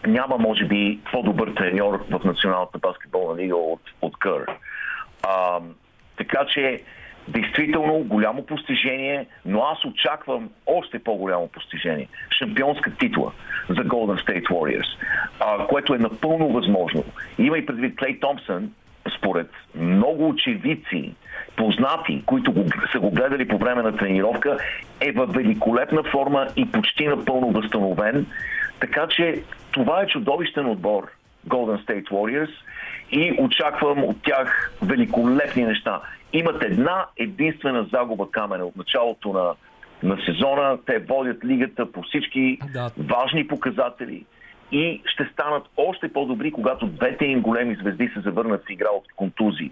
няма, 0.07 0.39
може 0.39 0.65
би, 0.65 0.99
по-добър 1.13 1.53
треньор 1.57 2.05
в 2.11 2.25
Националната 2.25 2.79
баскетболна 2.79 3.43
лига 3.43 3.57
от, 3.57 3.81
от 4.03 4.19
Кър. 4.19 4.47
А, 5.23 5.61
така 6.17 6.47
че 6.47 6.83
действително 7.29 8.05
голямо 8.05 8.47
постижение, 8.47 9.27
но 9.45 9.63
аз 9.63 9.85
очаквам 9.85 10.51
още 10.67 10.99
по-голямо 10.99 11.49
постижение. 11.49 12.09
Шампионска 12.39 12.97
титла 12.97 13.33
за 13.69 13.85
Golden 13.85 14.27
State 14.27 14.45
Warriors, 14.45 14.89
а, 15.41 15.67
което 15.67 15.95
е 15.95 15.99
напълно 15.99 16.49
възможно. 16.49 17.05
Има 17.39 17.59
и 17.59 17.67
предвид 17.67 17.97
Клей 17.97 18.21
Томпсън, 18.21 18.73
според 19.21 19.51
много 19.75 20.29
очевидци, 20.29 21.15
познати, 21.57 22.23
които 22.27 22.53
го, 22.53 22.65
са 22.93 23.01
го 23.01 23.11
гледали 23.11 23.49
по 23.49 23.59
време 23.59 23.83
на 23.83 23.97
тренировка, 23.97 24.59
е 25.01 25.13
в 25.13 25.27
великолепна 25.27 26.03
форма 26.03 26.47
и 26.57 26.73
почти 26.73 27.07
напълно 27.07 27.51
възстановен. 27.51 28.27
Така 28.81 29.07
че 29.11 29.43
това 29.73 30.03
е 30.03 30.07
чудовищен 30.07 30.67
отбор 30.67 31.11
Golden 31.49 31.87
State 31.87 32.11
Warriors 32.11 32.51
и 33.13 33.35
очаквам 33.39 34.05
от 34.05 34.17
тях 34.23 34.73
великолепни 34.83 35.65
неща. 35.65 36.01
Имат 36.33 36.63
една 36.63 37.07
единствена 37.17 37.87
загуба 37.93 38.31
камена 38.31 38.65
от 38.65 38.77
началото 38.77 39.33
на, 39.33 39.55
на 40.03 40.23
сезона. 40.27 40.79
Те 40.87 40.99
водят 40.99 41.45
лигата 41.45 41.93
по 41.93 42.03
всички 42.03 42.59
Да. 42.73 42.91
важни 42.99 43.47
показатели 43.47 44.25
и 44.73 45.03
ще 45.05 45.25
станат 45.33 45.63
още 45.77 46.13
по-добри, 46.13 46.53
когато 46.53 46.87
двете 46.87 47.25
им 47.25 47.41
големи 47.41 47.75
звезди 47.75 48.11
се 48.15 48.21
завърнат 48.21 48.65
в 48.67 48.71
игра 48.71 48.89
от 48.89 49.05
контузии. 49.17 49.71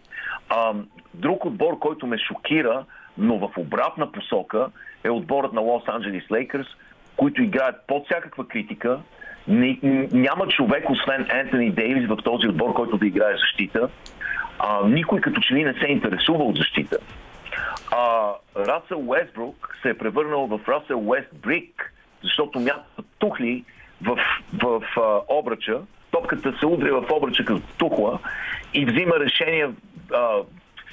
А, 0.48 0.74
друг 1.14 1.44
отбор, 1.44 1.78
който 1.78 2.06
ме 2.06 2.18
шокира, 2.18 2.84
но 3.18 3.38
в 3.38 3.50
обратна 3.56 4.12
посока, 4.12 4.66
е 5.04 5.10
отборът 5.10 5.52
на 5.52 5.60
Лос 5.60 5.82
Анджелис 5.86 6.30
Лейкърс, 6.30 6.66
които 7.16 7.42
играят 7.42 7.76
под 7.86 8.04
всякаква 8.04 8.48
критика. 8.48 9.00
Ни- 9.48 9.80
н- 9.82 10.08
Няма 10.12 10.48
човек, 10.48 10.90
освен 10.90 11.26
Ентони 11.30 11.70
Дейвис, 11.70 12.08
в 12.08 12.16
този 12.24 12.48
отбор, 12.48 12.72
който 12.74 12.98
да 12.98 13.06
играе 13.06 13.36
защита. 13.36 13.88
А, 14.58 14.88
никой 14.88 15.20
като 15.20 15.40
че 15.40 15.54
ли 15.54 15.64
не 15.64 15.74
се 15.74 15.86
интересува 15.86 16.44
от 16.44 16.56
защита. 16.56 16.98
А, 17.96 18.32
Расъл 18.56 19.08
Уестбрук 19.08 19.78
се 19.82 19.88
е 19.88 19.98
превърнал 19.98 20.46
в 20.46 20.60
Расъл 20.68 21.08
Уестбрик, 21.08 21.94
защото 22.22 22.60
мятат 22.60 23.06
тухли 23.18 23.64
в, 24.02 24.18
в, 24.62 24.82
а, 24.96 25.20
обръча, 25.28 25.80
топката 26.10 26.54
се 26.58 26.66
удря 26.66 27.00
в 27.00 27.10
обръча 27.12 27.44
като 27.44 27.62
тухла 27.78 28.18
и 28.74 28.84
взима 28.84 29.14
решения 29.20 29.72
а, 30.14 30.28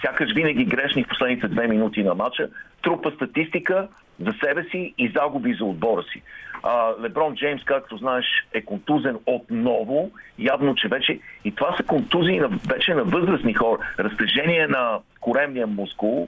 сякаш 0.02 0.34
винаги 0.34 0.66
грешни 0.66 1.04
в 1.04 1.08
последните 1.08 1.48
две 1.48 1.68
минути 1.68 2.04
на 2.04 2.16
матча, 2.16 2.50
трупа 2.82 3.12
статистика 3.12 3.88
за 4.20 4.34
себе 4.44 4.64
си 4.64 4.94
и 4.98 5.12
загуби 5.16 5.54
за 5.54 5.66
отбора 5.66 6.04
си. 6.04 6.22
А, 6.64 6.94
Леброн 7.02 7.36
Джеймс, 7.36 7.64
както 7.64 7.98
знаеш, 7.98 8.26
е 8.54 8.62
контузен 8.62 9.18
отново. 9.26 10.12
Явно, 10.40 10.76
че 10.76 10.88
вече... 10.88 11.20
И 11.46 11.56
това 11.56 11.78
са 11.78 11.84
контузии 11.84 12.40
на, 12.40 12.48
вече 12.48 12.94
на 12.94 13.04
възрастни 13.04 13.54
хора. 13.54 13.80
Разтежение 14.00 14.68
на 14.68 15.00
коремния 15.20 15.68
мускул, 15.68 16.28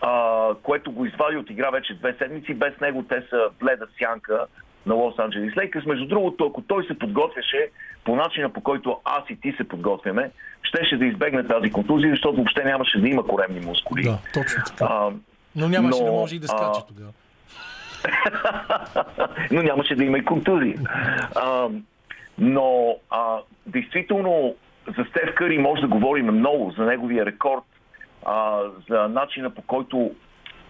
а, 0.00 0.48
което 0.62 0.92
го 0.92 1.06
извади 1.06 1.36
от 1.36 1.50
игра 1.50 1.70
вече 1.70 1.94
две 1.94 2.14
седмици. 2.18 2.54
Без 2.54 2.80
него 2.80 3.04
те 3.08 3.22
са 3.30 3.48
бледа 3.60 3.86
сянка 3.98 4.46
на 4.86 4.94
Лос 4.94 5.18
Анджелис 5.18 5.56
Лейкърс. 5.56 5.86
Между 5.86 6.06
другото, 6.06 6.46
ако 6.46 6.62
той 6.62 6.84
се 6.84 6.98
подготвяше 6.98 7.68
по 8.04 8.16
начина 8.16 8.52
по 8.52 8.60
който 8.60 9.00
аз 9.04 9.30
и 9.30 9.40
ти 9.40 9.52
се 9.52 9.68
подготвяме, 9.68 10.30
щеше 10.62 10.96
да 10.96 11.06
избегне 11.06 11.46
тази 11.46 11.70
контузия, 11.70 12.10
защото 12.10 12.36
въобще 12.36 12.64
нямаше 12.64 13.00
да 13.00 13.08
има 13.08 13.26
коремни 13.26 13.60
мускули. 13.60 14.02
Да, 14.02 14.18
точно 14.34 14.62
така. 14.66 14.84
А, 14.84 15.10
Но 15.56 15.68
нямаше 15.68 16.00
но, 16.00 16.06
да 16.06 16.12
може 16.12 16.36
и 16.36 16.38
да 16.38 16.48
скача 16.48 16.80
а, 16.80 16.86
тогава. 16.86 17.12
но 19.50 19.62
нямаше 19.62 19.94
да 19.94 20.04
има 20.04 20.18
и 20.18 20.24
контузии. 20.24 20.76
А, 21.36 21.68
но 22.38 22.96
а, 23.10 23.38
действително 23.66 24.54
за 24.98 25.04
Стев 25.04 25.34
Къри 25.34 25.58
може 25.58 25.80
да 25.80 25.88
говорим 25.88 26.26
много, 26.26 26.74
за 26.78 26.84
неговия 26.84 27.26
рекорд, 27.26 27.64
а, 28.26 28.60
за 28.90 29.08
начина 29.08 29.50
по 29.50 29.62
който 29.62 30.10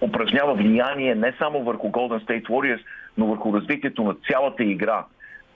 упражнява 0.01 0.55
влияние 0.55 1.15
не 1.15 1.35
само 1.39 1.65
върху 1.65 1.89
Golden 1.89 2.27
State 2.27 2.49
Warriors, 2.49 2.81
но 3.19 3.27
върху 3.27 3.53
развитието 3.53 4.03
на 4.03 4.15
цялата 4.31 4.65
игра. 4.65 5.05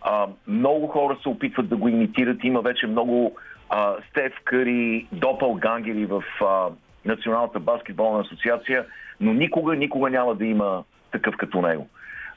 А, 0.02 0.26
много 0.46 0.86
хора 0.86 1.18
се 1.22 1.28
опитват 1.28 1.68
да 1.68 1.76
го 1.76 1.88
имитират. 1.88 2.44
Има 2.44 2.60
вече 2.60 2.86
много 2.86 3.36
а, 3.70 3.94
Стев 4.10 4.32
Къри, 4.44 5.06
допългангери 5.12 6.06
в 6.06 6.22
а, 6.40 6.68
Националната 7.04 7.60
баскетболна 7.60 8.20
асоциация, 8.20 8.84
но 9.20 9.32
никога, 9.32 9.76
никога 9.76 10.10
няма 10.10 10.34
да 10.34 10.46
има 10.46 10.84
такъв 11.12 11.36
като 11.36 11.62
него. 11.62 11.88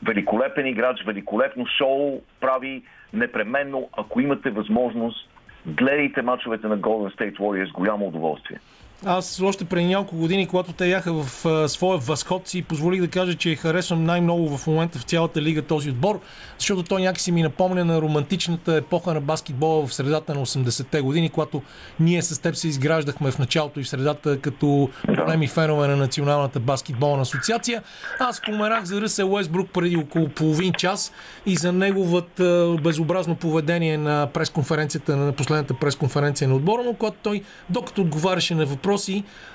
Великолепен 0.03 0.67
играч, 0.67 1.03
великолепно 1.05 1.65
шоу 1.77 2.21
прави 2.39 2.83
непременно, 3.13 3.89
ако 3.97 4.19
имате 4.21 4.49
възможност, 4.49 5.29
гледайте 5.65 6.21
мачовете 6.21 6.67
на 6.67 6.77
Golden 6.77 7.15
State 7.15 7.37
Warriors 7.37 7.69
с 7.69 7.71
голямо 7.71 8.07
удоволствие. 8.07 8.59
Аз 9.05 9.41
още 9.41 9.65
преди 9.65 9.85
няколко 9.85 10.15
години, 10.15 10.47
когато 10.47 10.73
те 10.73 10.87
яха 10.87 11.13
в 11.13 11.45
а, 11.45 11.69
своя 11.69 11.97
възход, 11.97 12.47
си 12.47 12.61
позволих 12.61 13.01
да 13.01 13.07
кажа, 13.07 13.35
че 13.35 13.55
харесвам 13.55 14.03
най-много 14.03 14.57
в 14.57 14.67
момента 14.67 14.99
в 14.99 15.03
цялата 15.03 15.41
лига 15.41 15.61
този 15.61 15.89
отбор, 15.89 16.19
защото 16.57 16.83
той 16.83 17.01
някакси 17.01 17.31
ми 17.31 17.43
напомня 17.43 17.85
на 17.85 18.01
романтичната 18.01 18.75
епоха 18.75 19.13
на 19.13 19.21
баскетбола 19.21 19.87
в 19.87 19.93
средата 19.93 20.35
на 20.35 20.45
80-те 20.45 21.01
години, 21.01 21.29
когато 21.29 21.61
ние 21.99 22.21
с 22.21 22.41
теб 22.41 22.55
се 22.55 22.67
изграждахме 22.67 23.31
в 23.31 23.39
началото 23.39 23.79
и 23.79 23.83
в 23.83 23.89
средата 23.89 24.39
като 24.39 24.89
големи 25.07 25.47
фенове 25.47 25.87
на 25.87 25.95
Националната 25.95 26.59
баскетболна 26.59 27.21
асоциация. 27.21 27.83
Аз 28.19 28.37
споменах 28.37 28.83
за 28.83 29.01
Ръсел 29.01 29.33
Уестбрук 29.33 29.69
преди 29.73 29.97
около 29.97 30.29
половин 30.29 30.73
час 30.73 31.11
и 31.45 31.55
за 31.55 31.71
неговото 31.71 32.79
безобразно 32.83 33.35
поведение 33.35 33.97
на 33.97 34.27
пресконференцията, 34.33 35.17
на 35.17 35.31
последната 35.31 35.73
пресконференция 35.73 36.47
на 36.47 36.55
отбора, 36.55 36.83
но 36.85 36.93
когато 36.93 37.17
той, 37.23 37.41
докато 37.69 38.01
отговаряше 38.01 38.55
на 38.55 38.65
въпроси, 38.65 38.88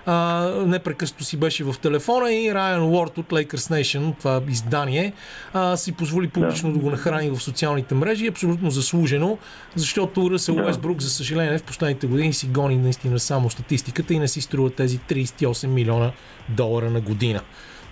а, 0.07 0.49
непрекъснато 0.67 1.25
си 1.25 1.37
беше 1.37 1.65
в 1.65 1.75
телефона 1.83 2.33
и 2.33 2.55
Райан 2.55 2.83
Уорд 2.83 3.19
от 3.19 3.27
Lakers 3.27 3.81
Nation, 3.81 4.19
това 4.19 4.41
издание, 4.49 5.13
а, 5.53 5.77
си 5.77 5.97
позволи 5.97 6.29
публично 6.29 6.69
да. 6.69 6.79
да 6.79 6.85
го 6.85 6.91
нахрани 6.91 7.31
в 7.31 7.41
социалните 7.41 7.95
мрежи, 7.95 8.27
абсолютно 8.27 8.71
заслужено, 8.71 9.39
защото 9.75 10.31
Ръсел 10.31 10.55
Да. 10.55 10.63
Уестбрук, 10.63 11.01
за 11.01 11.11
съжаление, 11.11 11.59
в 11.59 11.63
последните 11.63 12.07
години 12.07 12.33
си 12.33 12.47
гони 12.47 12.77
наистина 12.77 13.19
само 13.19 13.51
статистиката 13.51 14.15
и 14.15 14.19
не 14.19 14.29
си 14.29 14.41
струва 14.41 14.71
тези 14.71 14.99
38 14.99 15.67
милиона 15.67 16.11
долара 16.49 16.91
на 16.91 17.01
година. 17.01 17.41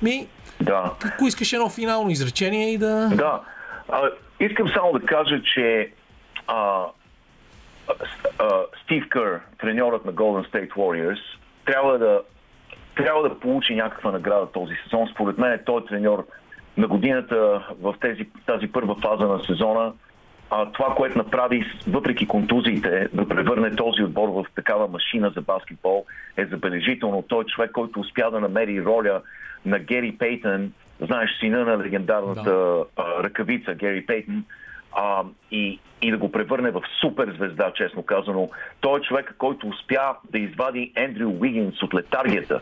Ми, 0.03 0.27
Да. 0.61 0.93
ако 1.05 1.27
искаш 1.27 1.53
едно 1.53 1.71
финално 1.71 2.11
изречение 2.11 2.73
и 2.73 2.79
да... 2.79 3.09
Да. 3.15 3.41
А, 3.89 4.11
искам 4.41 4.69
само 4.69 4.93
да 4.93 5.07
кажа, 5.07 5.43
че 5.55 5.91
а, 6.47 6.85
Стив 8.85 9.09
Кър, 9.09 9.41
треньорът 9.61 10.05
на 10.05 10.13
Golden 10.13 10.51
State 10.51 10.71
Warriors, 10.71 11.21
трябва 11.65 11.99
да, 11.99 12.21
трябва 12.97 13.23
да 13.23 13.41
получи 13.41 13.75
някаква 13.75 14.13
награда 14.13 14.53
този 14.53 14.75
сезон. 14.85 15.09
Според 15.15 15.39
мен 15.39 15.61
той 15.67 15.81
е 15.81 15.85
треньор 15.85 16.27
на 16.77 16.87
годината 16.87 17.67
в 17.81 17.95
тези, 18.01 18.29
тази 18.47 18.73
първа 18.73 18.97
фаза 19.03 19.27
на 19.27 19.45
сезона. 19.45 19.93
А, 20.51 20.73
това, 20.73 20.95
което 20.95 21.19
направи, 21.19 21.65
въпреки 21.89 22.27
контузиите, 22.27 23.09
да 23.13 23.29
превърне 23.29 23.77
този 23.77 24.03
отбор 24.03 24.29
в 24.29 24.47
такава 24.55 24.89
машина 24.89 25.33
за 25.37 25.41
баскетбол, 25.41 26.05
е 26.37 26.47
забележително. 26.47 27.25
Той 27.29 27.43
е 27.43 27.47
човек, 27.47 27.71
който 27.71 28.01
успя 28.01 28.31
да 28.31 28.41
намери 28.41 28.85
роля 28.85 29.23
на 29.67 29.79
Гери 29.79 30.17
Пейтън, 30.19 30.73
знаеш, 31.01 31.31
сина 31.41 31.65
на 31.65 31.79
легендарната 31.79 32.51
да. 32.51 32.85
ръкавица 33.23 33.75
Гери 33.75 34.07
Пейтън, 34.07 34.45
а, 34.97 35.23
и, 35.51 35.79
и 36.03 36.11
да 36.11 36.19
го 36.19 36.33
превърне 36.33 36.71
в 36.71 36.83
супер 37.01 37.35
звезда, 37.37 37.73
честно 37.75 38.03
казано. 38.03 38.51
Той 38.81 38.99
е 38.99 39.03
човек, 39.03 39.35
който 39.39 39.69
успя 39.69 40.15
да 40.31 40.39
извади 40.39 40.93
Ендрю 40.97 41.31
Уигинс 41.41 41.83
от 41.83 41.95
летаргията 41.95 42.61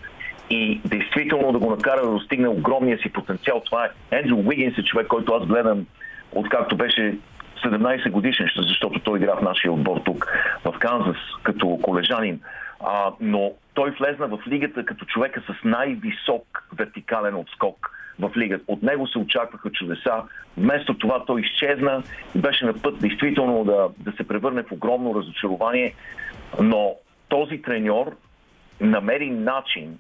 и 0.51 0.81
действително 0.85 1.53
да 1.53 1.59
го 1.59 1.71
накара 1.71 2.03
да 2.03 2.11
достигне 2.11 2.49
огромния 2.49 2.99
си 2.99 3.13
потенциал. 3.13 3.63
Това 3.67 3.85
е 3.85 4.17
Ендрю 4.17 4.37
Уигинс 4.37 4.79
е 4.79 4.85
човек, 4.85 5.07
който 5.07 5.33
аз 5.33 5.47
гледам 5.47 5.87
откакто 6.33 6.77
беше 6.77 7.19
17 7.65 8.11
годишен, 8.11 8.49
защото 8.57 9.01
той 9.01 9.19
игра 9.19 9.37
в 9.37 9.43
нашия 9.43 9.73
отбор 9.73 10.01
тук 10.05 10.27
в 10.65 10.79
Канзас 10.79 11.17
като 11.43 11.79
колежанин. 11.83 12.41
А, 12.85 13.13
но 13.21 13.53
той 13.75 13.91
влезна 13.91 14.27
в 14.27 14.39
лигата 14.49 14.85
като 14.85 15.05
човека 15.05 15.41
с 15.41 15.65
най-висок 15.65 16.69
вертикален 16.79 17.35
отскок 17.35 17.91
в 18.21 18.31
лигата. 18.37 18.65
От 18.69 18.83
него 18.83 19.07
се 19.07 19.19
очакваха 19.19 19.71
чудеса. 19.71 20.23
Вместо 20.57 20.95
това 20.95 21.25
той 21.25 21.41
изчезна 21.41 22.03
и 22.35 22.39
беше 22.39 22.65
на 22.65 22.75
път 22.83 23.01
действително 23.01 23.65
да, 23.65 23.89
да 23.99 24.17
се 24.17 24.29
превърне 24.29 24.63
в 24.63 24.73
огромно 24.73 25.15
разочарование. 25.15 25.95
Но 26.61 26.95
този 27.29 27.63
треньор 27.63 28.17
намери 28.81 29.31
начин 29.31 29.99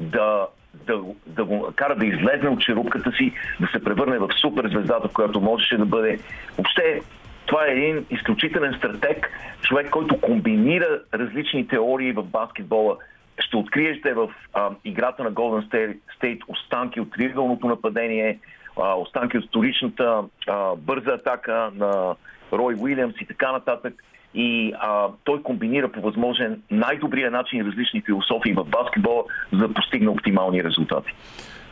да, 0.00 0.46
да, 0.86 1.00
да 1.26 1.44
го 1.44 1.72
кара 1.76 1.96
да 1.96 2.06
излезне 2.06 2.48
от 2.48 2.60
черупката 2.60 3.12
си, 3.12 3.32
да 3.60 3.66
се 3.66 3.84
превърне 3.84 4.18
в 4.18 4.28
супер 4.40 4.68
звездата, 4.68 5.08
която 5.08 5.40
можеше 5.40 5.76
да 5.76 5.86
бъде. 5.86 6.18
Въобще, 6.56 7.00
това 7.46 7.66
е 7.66 7.70
един 7.70 8.06
изключителен 8.10 8.74
стратег, 8.78 9.30
човек, 9.62 9.90
който 9.90 10.20
комбинира 10.20 11.00
различни 11.14 11.68
теории 11.68 12.12
в 12.12 12.22
баскетбола. 12.22 12.96
Ще 13.38 13.56
откриете 13.56 14.14
в 14.14 14.28
а, 14.54 14.70
играта 14.84 15.24
на 15.24 15.32
Golden 15.32 15.94
State, 16.20 16.40
останки 16.48 17.00
от 17.00 17.10
триъгълното 17.10 17.66
нападение, 17.66 18.38
а, 18.82 18.94
останки 18.94 19.38
от 19.38 19.48
вторичната 19.48 20.22
а, 20.48 20.76
бърза 20.76 21.10
атака 21.10 21.70
на 21.74 22.14
Рой 22.52 22.74
Уилямс 22.74 23.14
и 23.20 23.26
така 23.26 23.52
нататък. 23.52 24.04
и 24.34 24.72
а, 24.80 25.08
той 25.24 25.42
комбинира 25.42 25.92
по 25.92 26.00
възможен 26.00 26.62
най-добрия 26.70 27.30
начин 27.30 27.66
различни 27.66 28.02
философии 28.02 28.52
в 28.52 28.64
баскетбола, 28.64 29.24
за 29.52 29.58
да 29.58 29.74
постигне 29.74 30.08
оптимални 30.08 30.64
резултати. 30.64 31.12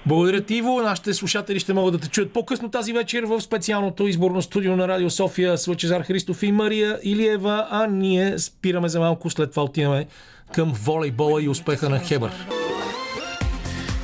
Благодаря 0.07 0.41
ти, 0.41 0.55
Иво. 0.55 0.81
Нашите 0.83 1.14
слушатели 1.14 1.61
ще 1.61 1.75
могат 1.75 1.95
да 1.95 2.01
те 2.01 2.11
чуят 2.11 2.33
по-късно 2.33 2.71
тази 2.71 2.93
вечер 2.93 3.25
в 3.25 3.41
специалното 3.41 4.07
изборно 4.07 4.43
студио 4.43 4.77
на 4.77 4.89
Радио 4.89 5.11
София 5.11 5.59
с 5.59 5.69
Лъчезар 5.69 6.03
Христов 6.03 6.43
и 6.43 6.53
Мария 6.53 6.99
Илиева, 7.03 7.67
а 7.71 7.87
ние 7.87 8.39
спираме 8.39 8.89
за 8.89 9.01
малко, 9.01 9.31
след 9.31 9.51
това 9.51 9.62
отиваме 9.62 10.07
към 10.55 10.72
волейбола 10.72 11.42
и 11.42 11.49
успеха 11.49 11.88
на 11.88 11.99
Хебър. 11.99 12.47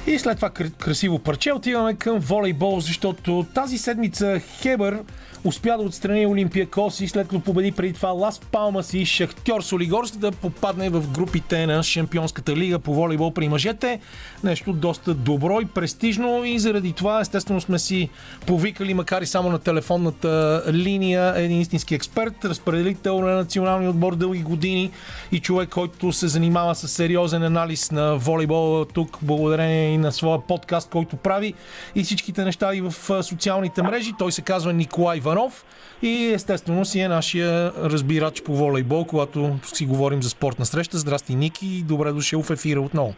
И 0.07 0.18
след 0.18 0.36
това 0.36 0.51
красиво 0.78 1.18
парче 1.18 1.53
отиваме 1.53 1.95
към 1.95 2.18
волейбол, 2.18 2.80
защото 2.80 3.47
тази 3.55 3.78
седмица 3.78 4.40
Хебър 4.40 4.99
успя 5.45 5.76
да 5.78 5.82
отстрани 5.82 6.26
Олимпия 6.26 6.66
Коси, 6.66 7.09
след 7.09 7.28
като 7.28 7.40
победи 7.40 7.72
преди 7.72 7.93
това 7.93 8.09
Лас 8.09 8.40
Палмас 8.53 8.95
и 8.95 9.07
Шахтьор 9.07 9.62
Солигорск 9.62 10.16
да 10.16 10.32
попадне 10.32 10.90
в 10.90 11.09
групите 11.12 11.66
на 11.66 11.82
Шампионската 11.82 12.57
лига 12.57 12.78
по 12.78 12.95
волейбол 12.95 13.30
при 13.30 13.49
мъжете. 13.49 14.01
Нещо 14.45 14.72
доста 14.72 15.14
добро 15.14 15.61
и 15.61 15.64
престижно 15.64 16.45
и 16.45 16.59
заради 16.59 16.93
това 16.93 17.20
естествено 17.20 17.61
сме 17.61 17.78
си 17.78 18.09
повикали, 18.47 18.95
макар 18.95 19.22
и 19.22 19.26
само 19.26 19.51
на 19.51 19.59
телефонната 19.59 20.62
линия, 20.72 21.34
един 21.36 21.61
истински 21.61 21.95
експерт, 21.95 22.45
разпределител 22.45 23.20
на 23.20 23.36
националния 23.36 23.90
отбор 23.90 24.16
дълги 24.16 24.43
години 24.43 24.90
и 25.32 25.40
човек, 25.40 25.68
който 25.68 26.12
се 26.12 26.28
занимава 26.28 26.74
с 26.74 26.88
сериозен 26.88 27.43
анализ 27.43 27.90
на 27.90 28.16
волейбол 28.16 28.84
тук, 28.84 29.18
благодарение 29.22 29.95
и 29.95 29.99
на 29.99 30.12
своя 30.12 30.47
подкаст, 30.47 30.90
който 30.90 31.16
прави 31.16 31.55
и 31.95 32.03
всичките 32.03 32.45
неща 32.45 32.74
и 32.74 32.80
в 32.80 33.22
социалните 33.22 33.82
мрежи. 33.82 34.12
Той 34.18 34.32
се 34.32 34.43
казва 34.43 34.72
Николай 34.72 35.18
Иван 35.18 35.32
Иванов 35.33 35.64
и 36.03 36.33
естествено 36.35 36.85
си 36.85 37.01
е 37.01 37.09
нашия 37.09 37.72
разбирач 37.72 38.43
по 38.43 38.55
волейбол, 38.57 39.05
когато 39.05 39.59
си 39.62 39.87
говорим 39.87 40.22
за 40.22 40.30
спортна 40.30 40.66
среща. 40.66 40.99
Здрасти, 40.99 41.35
Ники, 41.35 41.85
добре 41.89 42.12
дошъл 42.12 42.43
в 42.43 42.51
ефира 42.51 42.80
отново. 42.80 43.14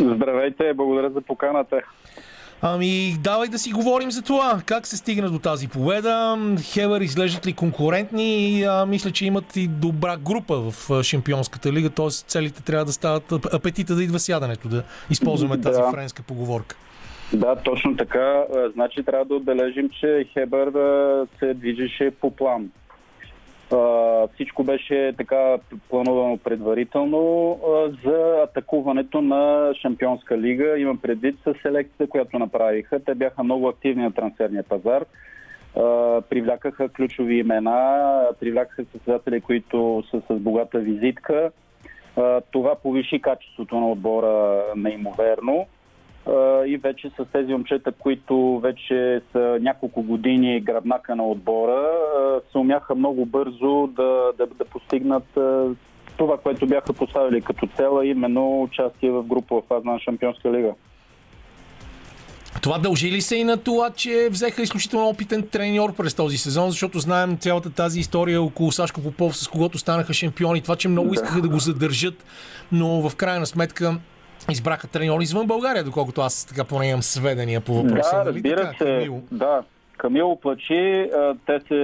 Здравейте, 0.00 0.72
благодаря 0.74 1.10
за 1.10 1.20
поканата. 1.20 1.80
Ами, 2.62 3.16
давай 3.20 3.48
да 3.48 3.58
си 3.58 3.72
говорим 3.72 4.10
за 4.10 4.22
това. 4.22 4.60
Как 4.66 4.86
се 4.86 4.96
стигна 4.96 5.30
до 5.30 5.38
тази 5.38 5.68
победа? 5.68 6.38
Хевър 6.62 7.00
изглеждат 7.00 7.46
ли 7.46 7.52
конкурентни? 7.52 8.64
А, 8.68 8.86
мисля, 8.86 9.10
че 9.10 9.26
имат 9.26 9.56
и 9.56 9.68
добра 9.68 10.16
група 10.16 10.70
в 10.70 11.02
Шампионската 11.02 11.72
лига, 11.72 11.90
т.е. 11.90 12.08
целите 12.10 12.62
трябва 12.62 12.84
да 12.84 12.92
стават 12.92 13.32
апетита 13.32 13.94
да 13.94 14.04
идва 14.04 14.18
сядането, 14.18 14.68
да 14.68 14.82
използваме 15.10 15.60
тази 15.60 15.80
да. 15.80 15.90
френска 15.90 16.22
поговорка. 16.22 16.76
Да, 17.32 17.56
точно 17.56 17.96
така. 17.96 18.44
Значи 18.72 19.02
трябва 19.02 19.24
да 19.24 19.34
отбележим, 19.34 19.90
че 20.00 20.26
Хебър 20.32 20.72
се 21.38 21.54
движеше 21.54 22.10
по 22.20 22.30
план. 22.30 22.70
Всичко 24.34 24.64
беше 24.64 25.14
така 25.18 25.56
планувано 25.88 26.38
предварително 26.38 27.58
за 28.04 28.42
атакуването 28.44 29.20
на 29.20 29.72
Шампионска 29.82 30.38
лига. 30.38 30.78
Имам 30.78 30.98
предвид 30.98 31.36
с 31.44 31.54
селекцията, 31.62 32.06
която 32.06 32.38
направиха. 32.38 33.00
Те 33.04 33.14
бяха 33.14 33.42
много 33.42 33.68
активни 33.68 34.02
на 34.02 34.12
трансферния 34.12 34.62
пазар. 34.62 35.04
Привлякаха 36.28 36.88
ключови 36.88 37.38
имена, 37.38 38.20
привлякаха 38.40 38.84
състезатели, 38.92 39.40
които 39.40 40.04
са 40.10 40.22
с 40.30 40.34
богата 40.34 40.78
визитка. 40.78 41.50
Това 42.50 42.74
повиши 42.74 43.20
качеството 43.22 43.80
на 43.80 43.90
отбора 43.90 44.64
неимоверно 44.76 45.66
и 46.66 46.80
вече 46.82 47.10
с 47.20 47.24
тези 47.32 47.52
момчета, 47.52 47.92
които 47.92 48.60
вече 48.62 49.20
са 49.32 49.58
няколко 49.60 50.02
години 50.02 50.60
гръбнака 50.60 51.16
на 51.16 51.26
отбора, 51.26 51.90
се 52.52 52.58
умяха 52.58 52.94
много 52.94 53.26
бързо 53.26 53.86
да, 53.86 54.32
да, 54.38 54.46
да 54.46 54.64
постигнат 54.64 55.38
това, 56.16 56.38
което 56.38 56.66
бяха 56.66 56.92
поставили 56.92 57.40
като 57.40 57.68
цела, 57.76 58.06
именно 58.06 58.62
участие 58.62 59.10
в 59.10 59.22
групова 59.22 59.62
фаза 59.68 59.84
на 59.84 60.00
Шампионска 60.00 60.52
лига. 60.52 60.74
Това 62.62 62.78
дължи 62.78 63.12
ли 63.12 63.20
се 63.20 63.36
и 63.36 63.44
на 63.44 63.56
това, 63.56 63.90
че 63.90 64.28
взеха 64.30 64.62
изключително 64.62 65.08
опитен 65.08 65.42
треньор 65.42 65.94
през 65.94 66.14
този 66.14 66.38
сезон, 66.38 66.70
защото 66.70 66.98
знаем 66.98 67.36
цялата 67.36 67.70
тази 67.70 68.00
история 68.00 68.42
около 68.42 68.72
Сашко 68.72 69.00
Попов, 69.00 69.36
с 69.36 69.48
когото 69.48 69.78
станаха 69.78 70.14
шампиони, 70.14 70.60
това, 70.60 70.76
че 70.76 70.88
много 70.88 71.14
искаха 71.14 71.40
да 71.40 71.48
го 71.48 71.58
задържат, 71.58 72.24
но 72.72 73.08
в 73.08 73.16
крайна 73.16 73.46
сметка 73.46 73.96
избраха 74.50 74.88
треньор 74.88 75.20
извън 75.20 75.46
България, 75.46 75.84
доколкото 75.84 76.20
аз 76.20 76.44
така 76.44 76.64
поне 76.64 76.88
имам 76.88 77.02
сведения 77.02 77.60
по 77.60 77.74
въпроса. 77.74 78.16
Да, 78.16 78.24
нали 78.24 78.34
разбира 78.34 78.60
така, 78.60 78.76
се. 78.78 78.84
Камил? 78.84 79.22
Да, 79.32 79.62
Камил 79.96 80.38
Плачи, 80.42 81.10
те 81.46 81.60
се 81.68 81.80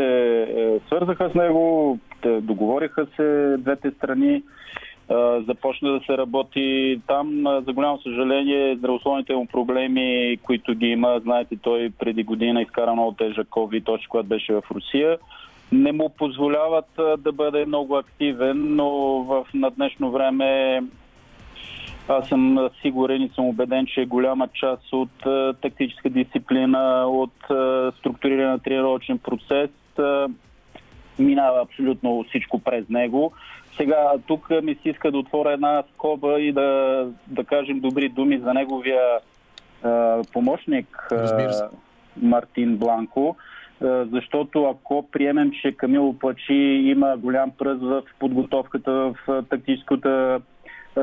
е, 0.56 0.78
свързаха 0.86 1.30
с 1.30 1.34
него, 1.34 1.98
договориха 2.40 3.06
се 3.16 3.56
двете 3.58 3.90
страни, 3.90 4.42
започна 5.48 5.92
да 5.92 6.00
се 6.06 6.18
работи 6.18 7.00
там. 7.06 7.44
За 7.66 7.72
голямо 7.72 8.00
съжаление, 8.02 8.76
здравословните 8.76 9.34
му 9.34 9.46
проблеми, 9.46 10.38
които 10.42 10.74
ги 10.74 10.86
има, 10.86 11.20
знаете, 11.22 11.56
той 11.62 11.92
преди 11.98 12.22
година 12.22 12.62
изкара 12.62 12.92
много 12.92 13.12
тежък 13.12 13.48
COVID, 13.48 13.84
точно 13.84 14.06
когато 14.10 14.28
беше 14.28 14.52
в 14.52 14.62
Русия 14.74 15.18
не 15.72 15.92
му 15.92 16.08
позволяват 16.08 16.88
да 17.18 17.32
бъде 17.32 17.66
много 17.66 17.96
активен, 17.96 18.74
но 18.76 18.88
в, 19.22 19.46
на 19.54 19.70
днешно 19.70 20.10
време 20.10 20.82
аз 22.08 22.28
съм 22.28 22.70
сигурен 22.82 23.22
и 23.22 23.30
съм 23.34 23.44
убеден, 23.44 23.86
че 23.86 24.06
голяма 24.06 24.48
част 24.48 24.92
от 24.92 25.26
а, 25.26 25.54
тактическа 25.62 26.10
дисциплина, 26.10 27.04
от 27.06 27.50
а, 27.50 27.92
структуриране 27.98 28.50
на 28.50 28.58
тренировъчен 28.58 29.18
процес 29.18 29.70
а, 29.98 30.28
минава 31.18 31.62
абсолютно 31.62 32.24
всичко 32.28 32.58
през 32.58 32.88
него. 32.88 33.32
Сега 33.76 34.12
тук 34.26 34.50
ми 34.62 34.74
се 34.74 34.88
иска 34.88 35.10
да 35.10 35.18
отворя 35.18 35.52
една 35.52 35.82
скоба 35.94 36.40
и 36.40 36.52
да, 36.52 37.06
да 37.26 37.44
кажем 37.44 37.80
добри 37.80 38.08
думи 38.08 38.38
за 38.38 38.54
неговия 38.54 39.02
а, 39.82 40.22
помощник 40.32 41.08
а, 41.12 41.68
Мартин 42.22 42.76
Бланко 42.76 43.36
защото 44.12 44.64
ако 44.64 45.08
приемем, 45.12 45.50
че 45.62 45.72
Камило 45.72 46.18
Плачи 46.18 46.54
има 46.84 47.16
голям 47.16 47.50
пръст 47.58 47.82
в 47.82 48.02
подготовката 48.18 48.92
в 48.92 49.44
тактическата 49.50 50.40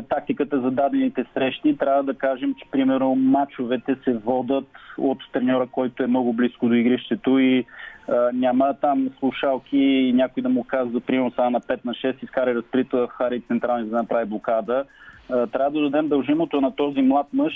тактиката 0.10 0.62
за 0.62 0.72
дадените 0.72 1.26
срещи, 1.34 1.78
трябва 1.78 2.04
да 2.04 2.14
кажем, 2.14 2.56
че 2.56 2.72
примерно 2.72 3.16
матчовете 3.16 3.96
се 4.04 4.14
водат 4.14 4.68
от 4.98 5.18
треньора, 5.34 5.68
който 5.68 6.04
е 6.04 6.08
много 6.08 6.34
близко 6.34 6.68
до 6.68 6.74
игрището 6.74 7.40
и 7.40 7.66
а, 8.08 8.30
няма 8.34 8.74
там 8.82 9.10
слушалки 9.20 9.78
и 9.78 10.14
някой 10.14 10.44
да 10.44 10.50
му 10.50 10.64
казва, 10.64 11.00
примерно 11.00 11.32
сега 11.32 11.50
на 11.50 11.62
5 11.62 11.86
на 11.86 11.94
6 11.94 12.24
изкара 12.24 12.56
разприта 12.56 13.08
Хари 13.08 13.42
централни 13.42 13.84
за 13.84 13.90
да 13.90 13.98
направи 13.98 14.26
блокада. 14.26 14.84
А, 15.30 15.48
трябва 15.48 15.72
да 15.72 15.90
дадем 15.90 16.08
дължимото 16.08 16.62
на 16.62 16.76
този 16.76 17.02
млад 17.02 17.28
мъж, 17.34 17.54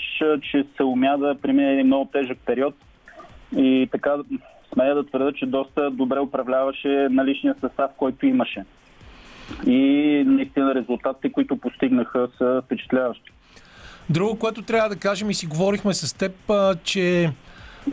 че 0.50 0.64
се 0.76 0.82
умя 0.82 1.18
да 1.18 1.34
премине 1.42 1.84
много 1.84 2.10
тежък 2.12 2.38
период. 2.46 2.74
И 3.56 3.88
така 3.92 4.16
смея 4.72 4.94
да 4.94 5.06
твърда, 5.06 5.32
че 5.32 5.46
доста 5.46 5.90
добре 5.90 6.20
управляваше 6.20 7.08
наличния 7.10 7.54
състав, 7.60 7.90
който 7.96 8.26
имаше 8.26 8.64
и 9.66 10.22
наистина 10.26 10.74
резултатите, 10.74 11.32
които 11.32 11.56
постигнаха, 11.56 12.28
са 12.38 12.62
впечатляващи. 12.64 13.32
Друго, 14.10 14.38
което 14.38 14.62
трябва 14.62 14.88
да 14.88 14.96
кажем 14.96 15.30
и 15.30 15.34
си 15.34 15.46
говорихме 15.46 15.94
с 15.94 16.12
теб, 16.12 16.32
че 16.84 17.32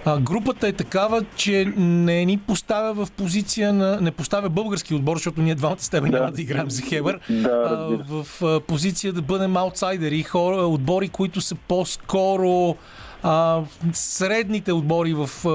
а, 0.06 0.20
групата 0.20 0.68
е 0.68 0.74
такава, 0.74 1.24
че 1.36 1.74
не 1.78 2.26
ни 2.26 2.38
поставя 2.38 3.06
в 3.06 3.12
позиция 3.12 3.74
на... 3.74 4.02
Не 4.02 4.12
поставя 4.12 4.50
български 4.50 4.94
отбор, 4.94 5.16
защото 5.16 5.42
ние 5.42 5.56
двамата 5.56 5.80
с 5.80 5.90
теб 5.90 6.04
да. 6.04 6.20
няма 6.20 6.32
да 6.32 6.42
играем 6.42 6.70
за 6.70 6.82
Хебър. 6.82 7.20
Да, 7.30 7.50
а, 7.50 8.14
в 8.14 8.44
а, 8.44 8.60
позиция 8.60 9.14
да 9.14 9.22
бъдем 9.22 9.58
аутсайдери, 9.58 10.24
хора, 10.24 10.56
отбори, 10.56 11.10
които 11.10 11.42
са 11.42 11.56
по-скоро 11.56 12.76
а, 13.24 13.62
средните 13.94 14.74
отбори 14.74 15.14
в, 15.14 15.28
в, 15.28 15.50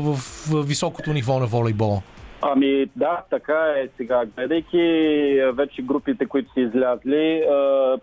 в, 0.00 0.16
в 0.50 0.62
високото 0.62 1.12
ниво 1.12 1.38
на 1.38 1.46
волейбола. 1.46 2.02
Ами 2.48 2.86
да, 2.96 3.22
така 3.30 3.74
е 3.76 3.88
сега. 3.96 4.24
Гледайки 4.36 4.78
вече 5.52 5.82
групите, 5.82 6.26
които 6.26 6.52
са 6.52 6.60
излязли, 6.60 7.42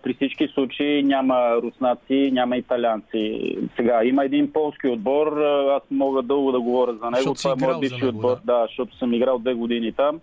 при 0.02 0.14
всички 0.14 0.48
случаи 0.48 1.02
няма 1.02 1.56
руснаци, 1.62 2.30
няма 2.32 2.56
италианци. 2.56 3.56
Сега 3.76 4.04
има 4.04 4.24
един 4.24 4.52
полски 4.52 4.88
отбор, 4.88 5.40
аз 5.70 5.82
мога 5.90 6.22
дълго 6.22 6.52
да 6.52 6.60
говоря 6.60 6.94
за 6.94 7.10
него. 7.10 7.34
Това 7.34 7.52
е 7.52 7.64
моят 7.64 7.80
бивши 7.80 8.06
отбор. 8.06 8.36
Да. 8.36 8.40
да, 8.44 8.66
защото 8.66 8.96
съм 8.96 9.14
играл 9.14 9.38
две 9.38 9.54
години 9.54 9.92
там. 9.92 10.20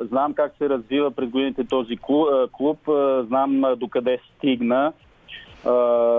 Знам 0.00 0.34
как 0.34 0.52
се 0.58 0.68
развива 0.68 1.10
през 1.10 1.28
годините 1.28 1.64
този 1.64 1.96
клуб, 2.52 2.78
знам 3.26 3.64
докъде 3.76 4.18
стигна. 4.36 4.92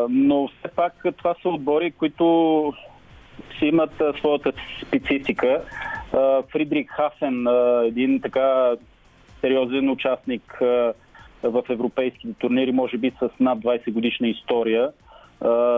Но 0.10 0.48
все 0.48 0.68
пак 0.76 0.94
това 1.18 1.36
са 1.42 1.50
отбори, 1.50 1.92
които 1.92 2.74
си 3.60 3.66
имат 3.66 3.92
своята 4.20 4.52
специфика. 4.88 5.62
Фридрик 6.52 6.92
Хафен, 6.92 7.48
един 7.86 8.22
така 8.22 8.76
сериозен 9.42 9.90
участник 9.90 10.58
в 11.44 11.64
европейските 11.70 12.34
турнири, 12.34 12.72
може 12.72 12.98
би 12.98 13.12
с 13.20 13.30
над 13.40 13.60
20 13.60 13.94
годишна 13.94 14.28
история. 14.28 14.92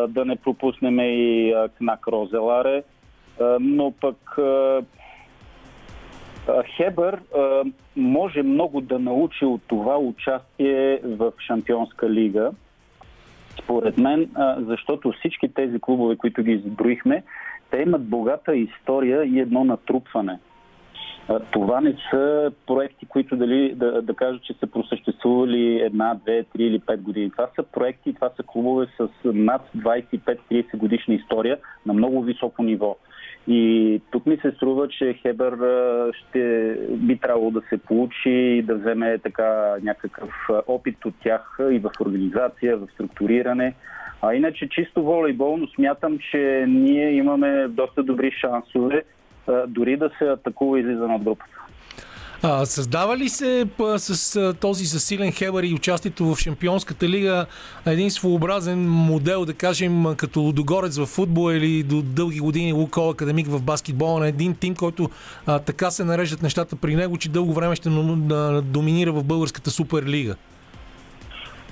Да 0.08 0.24
не 0.26 0.36
пропуснем 0.36 1.00
и 1.00 1.54
Кнак 1.78 2.08
Розеларе. 2.08 2.84
Но 3.60 3.94
пък 4.02 4.38
Хебър 6.78 7.20
може 7.96 8.44
много 8.44 8.82
да 8.82 9.00
научи 9.00 9.46
от 9.46 9.62
това 9.68 9.98
участие 9.98 11.00
в 11.04 11.32
Шампионска 11.48 12.10
лига. 12.10 12.52
Според 13.64 13.98
мен, 13.98 14.30
защото 14.58 15.12
всички 15.12 15.54
тези 15.54 15.80
клубове, 15.80 16.16
които 16.18 16.44
ги 16.44 16.52
изброихме, 16.52 17.24
те 17.72 17.78
имат 17.78 18.10
богата 18.10 18.56
история 18.56 19.24
и 19.24 19.40
едно 19.40 19.64
натрупване. 19.64 20.40
Това 21.52 21.82
не 21.82 21.96
са 22.12 22.52
проекти, 22.68 23.06
които 23.06 23.36
дали, 23.36 23.74
да, 23.76 24.02
да 24.02 24.14
кажа, 24.14 24.40
че 24.44 24.54
са 24.54 24.68
просъществували 24.68 25.80
една, 25.80 26.14
две, 26.14 26.44
три 26.44 26.64
или 26.64 26.80
пет 26.80 27.02
години. 27.02 27.32
Това 27.32 27.48
са 27.56 27.64
проекти, 27.64 28.14
това 28.14 28.30
са 28.38 28.44
клубове 28.44 28.88
с 28.98 29.10
над 29.24 29.62
25-30 29.78 30.78
годишна 30.78 31.14
история 31.14 31.58
на 31.86 31.94
много 31.94 32.22
високо 32.22 32.64
ниво. 32.64 32.98
И 33.48 34.02
тук 34.12 34.26
ми 34.26 34.38
се 34.38 34.52
струва, 34.52 34.88
че 34.88 35.14
Хебър 35.14 35.58
ще 36.14 36.76
би 36.90 37.18
трябвало 37.18 37.52
да 37.52 37.62
се 37.70 37.78
получи 37.78 38.30
и 38.30 38.62
да 38.62 38.76
вземе 38.76 39.18
така 39.18 39.76
някакъв 39.84 40.30
опит 40.68 41.06
от 41.06 41.14
тях 41.24 41.58
и 41.72 41.80
в 41.80 41.92
организация, 42.02 42.78
в 42.78 42.88
структуриране. 42.94 43.76
А 44.22 44.34
иначе 44.34 44.70
чисто 44.70 45.04
волейболно 45.04 45.68
смятам, 45.68 46.20
че 46.32 46.66
ние 46.68 47.12
имаме 47.12 47.68
доста 47.68 48.04
добри 48.04 48.32
шансове 48.32 49.04
дори 49.68 49.98
да 49.98 50.10
се 50.18 50.26
атакува 50.26 50.80
излиза 50.80 51.04
от 51.04 51.24
групата. 51.24 51.62
А, 52.44 52.66
създава 52.66 53.18
ли 53.18 53.30
се 53.30 53.66
п, 53.78 54.00
с 54.00 54.54
този 54.54 54.86
засилен 54.86 55.32
Хебър 55.32 55.64
и 55.64 55.74
участието 55.74 56.26
в 56.26 56.40
Шампионската 56.40 57.10
лига 57.10 57.46
един 57.86 58.12
своеобразен 58.12 58.90
модел, 58.90 59.46
да 59.46 59.54
кажем, 59.54 60.06
като 60.18 60.40
Лудогорец 60.40 60.98
в 60.98 61.06
футбол 61.06 61.52
или 61.52 61.84
до 61.84 62.02
дълги 62.02 62.40
години 62.40 62.74
Лукол 62.74 63.10
Академик 63.10 63.48
в 63.48 63.62
баскетбола 63.62 64.20
на 64.20 64.28
един 64.28 64.56
тим, 64.56 64.76
който 64.76 65.10
а, 65.46 65.60
така 65.60 65.92
се 65.92 66.04
нареждат 66.04 66.42
нещата 66.42 66.76
при 66.76 66.96
него, 66.96 67.18
че 67.18 67.30
дълго 67.30 67.54
време 67.54 67.76
ще 67.76 67.90
доминира 68.62 69.12
в 69.12 69.24
българската 69.24 69.72
суперлига? 69.72 70.36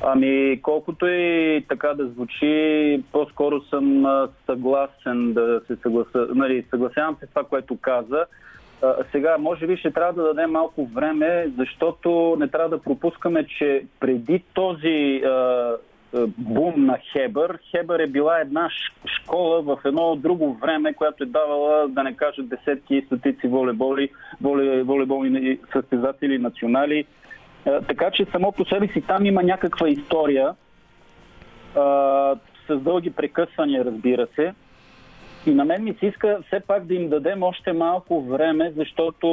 Ами, 0.01 0.59
колкото 0.61 1.07
и 1.07 1.65
така 1.69 1.93
да 1.93 2.07
звучи, 2.07 3.03
по-скоро 3.11 3.61
съм 3.61 4.05
съгласен 4.45 5.33
да 5.33 5.61
се 5.67 5.75
съгласа. 5.75 6.27
Нали, 6.35 6.65
съгласявам 6.69 7.17
се 7.19 7.25
с 7.25 7.29
това, 7.29 7.43
което 7.43 7.77
каза. 7.81 8.25
А, 8.81 8.95
сега, 9.11 9.37
може 9.37 9.67
би 9.67 9.77
ще 9.77 9.91
трябва 9.91 10.13
да 10.13 10.23
дадем 10.23 10.51
малко 10.51 10.85
време, 10.85 11.51
защото 11.57 12.37
не 12.39 12.47
трябва 12.47 12.69
да 12.69 12.81
пропускаме, 12.81 13.45
че 13.47 13.85
преди 13.99 14.43
този 14.53 15.21
а, 15.25 15.71
бум 16.37 16.85
на 16.85 16.97
Хебър, 17.11 17.59
Хебър 17.71 17.99
е 17.99 18.07
била 18.07 18.39
една 18.39 18.69
школа 19.05 19.61
в 19.61 19.77
едно 19.85 20.15
друго 20.15 20.53
време, 20.53 20.93
която 20.93 21.23
е 21.23 21.27
давала, 21.27 21.87
да 21.87 22.03
не 22.03 22.15
кажа, 22.15 22.43
десетки 22.43 22.95
и 22.95 23.01
стотици 23.05 23.47
волейболи, 23.47 24.09
волейболни 24.41 25.59
състезатели, 25.73 26.37
национали, 26.37 27.05
така 27.63 28.11
че 28.11 28.25
само 28.31 28.51
по 28.51 28.65
себе 28.65 28.87
си 28.87 29.01
там 29.01 29.25
има 29.25 29.43
някаква 29.43 29.89
история 29.89 30.53
с 32.67 32.79
дълги 32.79 33.11
прекъсвания, 33.11 33.85
разбира 33.85 34.27
се. 34.35 34.53
И 35.45 35.51
на 35.51 35.65
мен 35.65 35.83
ми 35.83 35.95
се 35.99 36.05
иска 36.05 36.39
все 36.47 36.59
пак 36.59 36.85
да 36.85 36.93
им 36.93 37.09
дадем 37.09 37.43
още 37.43 37.73
малко 37.73 38.21
време, 38.21 38.73
защото 38.77 39.27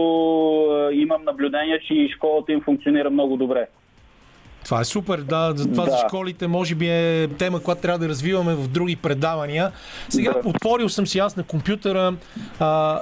имам 0.92 1.24
наблюдение, 1.24 1.80
че 1.86 1.94
и 1.94 2.12
школата 2.12 2.52
им 2.52 2.60
функционира 2.60 3.10
много 3.10 3.36
добре. 3.36 3.66
Това 4.64 4.80
е 4.80 4.84
супер, 4.84 5.18
да. 5.18 5.52
За 5.56 5.70
това 5.70 5.84
да. 5.84 5.90
за 5.90 5.96
школите 6.08 6.46
може 6.46 6.74
би 6.74 6.88
е 6.88 7.28
тема, 7.38 7.62
която 7.62 7.80
трябва 7.80 7.98
да 7.98 8.08
развиваме 8.08 8.54
в 8.54 8.68
други 8.68 8.96
предавания. 8.96 9.72
Сега 10.08 10.32
да. 10.32 10.48
отворил 10.48 10.88
съм 10.88 11.06
си 11.06 11.18
аз 11.18 11.36
на 11.36 11.42
компютъра 11.42 12.14
а, 12.60 13.00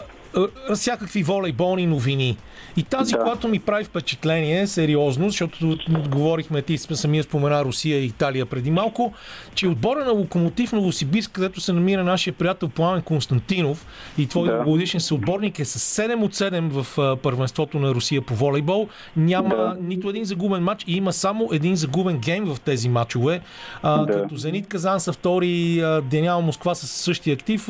всякакви 0.74 1.22
волейболни 1.22 1.86
новини. 1.86 2.36
И 2.76 2.82
тази, 2.82 3.12
да. 3.12 3.18
която 3.18 3.48
ми 3.48 3.58
прави 3.58 3.84
впечатление, 3.84 4.66
сериозно, 4.66 5.28
защото 5.28 5.78
говорихме, 6.08 6.62
ти 6.62 6.78
самия 6.78 7.22
спомена 7.22 7.64
Русия 7.64 7.98
и 7.98 8.06
Италия 8.06 8.46
преди 8.46 8.70
малко, 8.70 9.12
че 9.54 9.68
отбора 9.68 10.04
на 10.04 10.12
Локомотив 10.12 10.72
Новосибирск, 10.72 11.30
където 11.30 11.60
се 11.60 11.72
намира 11.72 12.04
нашия 12.04 12.34
приятел 12.34 12.68
Пламен 12.68 13.02
Константинов 13.02 13.86
и 14.18 14.26
твой 14.26 14.48
да. 14.48 14.62
годишен 14.64 15.00
съотборник 15.00 15.58
е 15.58 15.64
с 15.64 16.02
7 16.02 16.22
от 16.22 16.34
7 16.34 16.82
в 16.82 17.16
първенството 17.16 17.78
на 17.78 17.94
Русия 17.94 18.22
по 18.22 18.34
волейбол. 18.34 18.88
Няма 19.16 19.56
да. 19.56 19.76
нито 19.80 20.08
един 20.08 20.24
загубен 20.24 20.62
матч 20.62 20.84
и 20.86 20.96
има 20.96 21.12
само 21.12 21.48
един 21.52 21.76
загубен 21.76 22.18
гейм 22.18 22.44
в 22.44 22.60
тези 22.60 22.88
матчове. 22.88 23.40
Да. 23.84 24.06
Като 24.12 24.36
Зенит 24.36 24.68
Казан 24.68 25.00
са 25.00 25.12
втори, 25.12 25.82
Денял 26.10 26.42
Москва 26.42 26.74
са 26.74 26.86
същия 26.86 27.34
актив, 27.34 27.68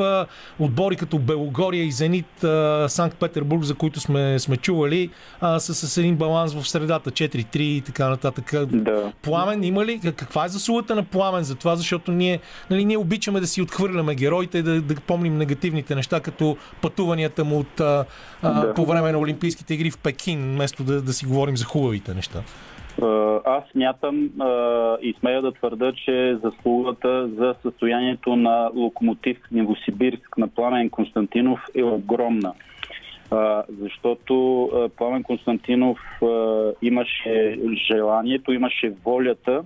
отбори 0.59 0.97
като 0.97 1.19
Белогория 1.19 1.85
и 1.85 1.93
Зенит 1.93 2.45
Санкт 2.89 3.17
Петербург, 3.17 3.63
за 3.63 3.75
които 3.75 4.01
сме, 4.01 4.39
сме 4.39 4.57
чували, 4.57 4.84
а, 5.41 5.59
са 5.59 5.75
с 5.75 5.99
един 5.99 6.17
баланс 6.17 6.55
в 6.55 6.69
средата, 6.69 7.11
4-3 7.11 7.57
и 7.57 7.81
така 7.81 8.09
нататък. 8.09 8.67
Да. 8.67 9.13
Пламен 9.23 9.65
има 9.65 9.85
ли? 9.85 10.01
Каква 10.17 10.45
е 10.45 10.49
заслугата 10.49 10.95
на 10.95 11.05
Пламен 11.05 11.45
за 11.45 11.55
това? 11.55 11.77
Защото 11.77 12.13
ние, 12.13 12.41
нали, 12.71 12.85
ние 12.85 12.99
обичаме 12.99 13.41
да 13.41 13.47
си 13.47 13.63
отхвърляме 13.63 14.15
героите 14.15 14.59
и 14.59 14.63
да, 14.63 14.83
да 14.83 14.95
помним 14.95 15.39
негативните 15.39 15.95
неща, 15.95 16.21
като 16.21 16.57
пътуванията 16.83 17.45
му 17.45 17.59
от, 17.59 17.81
а, 17.81 18.05
да. 18.43 18.75
по 18.75 18.87
време 18.87 19.13
на 19.13 19.19
Олимпийските 19.19 19.75
игри 19.75 19.91
в 19.91 19.99
Пекин, 19.99 20.55
вместо 20.55 20.85
да, 20.85 21.03
да 21.03 21.13
си 21.13 21.27
говорим 21.27 21.57
за 21.57 21.65
хубавите 21.65 22.15
неща. 22.15 22.43
Аз 23.45 23.65
смятам 23.73 24.31
и 25.03 25.15
смея 25.21 25.43
да 25.43 25.53
твърда, 25.53 25.93
че 25.93 26.37
заслугата 26.45 27.29
за 27.29 27.55
състоянието 27.63 28.37
на 28.37 28.71
локомотив 28.75 29.39
Новосибирск 29.53 30.39
на 30.39 30.49
Пламен 30.49 30.91
Константинов 30.91 31.61
е 31.75 31.83
огромна. 31.83 32.53
Защото 33.81 34.71
Пламен 34.97 35.23
Константинов 35.23 35.99
имаше 36.83 37.59
желанието, 37.89 38.53
имаше 38.53 38.93
волята 39.05 39.65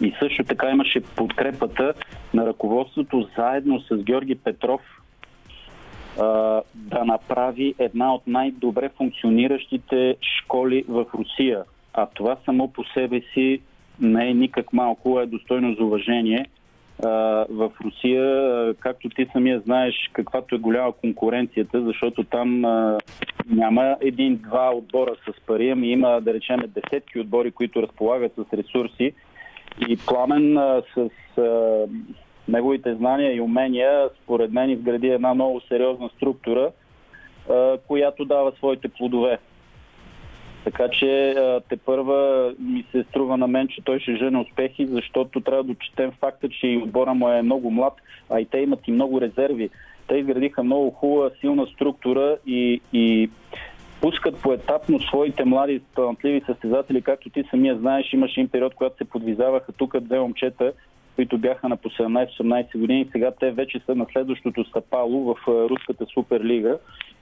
и 0.00 0.14
също 0.18 0.44
така 0.44 0.70
имаше 0.70 1.00
подкрепата 1.00 1.94
на 2.34 2.46
ръководството 2.46 3.28
заедно 3.36 3.80
с 3.80 3.96
Георги 3.96 4.34
Петров 4.34 4.80
да 6.74 7.04
направи 7.04 7.74
една 7.78 8.14
от 8.14 8.26
най-добре 8.26 8.90
функциониращите 8.96 10.16
школи 10.38 10.84
в 10.88 11.06
Русия– 11.14 11.64
а 12.00 12.06
това 12.06 12.36
само 12.44 12.68
по 12.68 12.84
себе 12.84 13.20
си 13.34 13.60
не 14.00 14.28
е 14.28 14.34
никак 14.34 14.72
малко, 14.72 15.20
е 15.20 15.26
достойно 15.26 15.74
за 15.74 15.84
уважение. 15.84 16.46
В 17.02 17.70
Русия, 17.84 18.74
както 18.74 19.08
ти 19.08 19.26
самия 19.32 19.60
знаеш, 19.60 19.94
каквато 20.12 20.54
е 20.54 20.58
голяма 20.58 20.92
конкуренцията, 20.92 21.82
защото 21.82 22.24
там 22.24 22.60
няма 23.50 23.96
един-два 24.00 24.70
отбора 24.74 25.14
с 25.14 25.46
пари, 25.46 25.70
ами 25.70 25.90
има, 25.90 26.20
да 26.20 26.34
речем, 26.34 26.60
десетки 26.68 27.20
отбори, 27.20 27.50
които 27.50 27.82
разполагат 27.82 28.32
с 28.34 28.52
ресурси. 28.52 29.12
И 29.88 29.98
Пламен 30.06 30.58
с 30.94 31.10
неговите 32.48 32.94
знания 32.94 33.34
и 33.34 33.40
умения, 33.40 34.08
според 34.22 34.52
мен, 34.52 34.70
изгради 34.70 35.08
една 35.08 35.34
много 35.34 35.60
сериозна 35.60 36.08
структура, 36.16 36.70
която 37.86 38.24
дава 38.24 38.52
своите 38.52 38.88
плодове. 38.88 39.38
Така 40.64 40.88
че 40.88 41.34
те 41.68 41.76
първа 41.76 42.52
ми 42.58 42.84
се 42.92 43.02
струва 43.02 43.36
на 43.36 43.46
мен, 43.46 43.68
че 43.68 43.84
той 43.84 44.00
ще 44.00 44.16
жене 44.16 44.38
успехи, 44.38 44.86
защото 44.86 45.40
трябва 45.40 45.64
да 45.64 45.72
отчетем 45.72 46.12
факта, 46.20 46.48
че 46.48 46.66
и 46.66 46.76
отбора 46.76 47.14
му 47.14 47.28
е 47.28 47.42
много 47.42 47.70
млад, 47.70 47.94
а 48.30 48.40
и 48.40 48.44
те 48.44 48.58
имат 48.58 48.88
и 48.88 48.92
много 48.92 49.20
резерви. 49.20 49.70
Те 50.06 50.16
изградиха 50.16 50.62
много 50.62 50.90
хубава, 50.90 51.30
силна 51.40 51.66
структура 51.66 52.36
и, 52.46 52.80
и 52.92 53.30
пускат 54.00 54.42
поетапно 54.42 55.00
своите 55.00 55.44
млади 55.44 55.80
талантливи 55.94 56.42
състезатели, 56.46 57.02
както 57.02 57.30
ти 57.30 57.44
самия 57.50 57.78
знаеш, 57.78 58.12
имаше 58.12 58.40
един 58.40 58.50
период, 58.50 58.74
когато 58.74 58.96
се 58.96 59.04
подвизаваха 59.04 59.72
тук 59.72 60.00
две 60.00 60.20
момчета, 60.20 60.72
които 61.18 61.38
бяха 61.38 61.68
на 61.68 61.76
по 61.76 61.88
17-18 61.88 62.78
години. 62.78 63.08
Сега 63.12 63.30
те 63.40 63.50
вече 63.50 63.80
са 63.86 63.94
на 63.94 64.06
следващото 64.12 64.64
стъпало 64.64 65.34
в 65.34 65.48
Руската 65.48 66.06
суперлига 66.14 66.78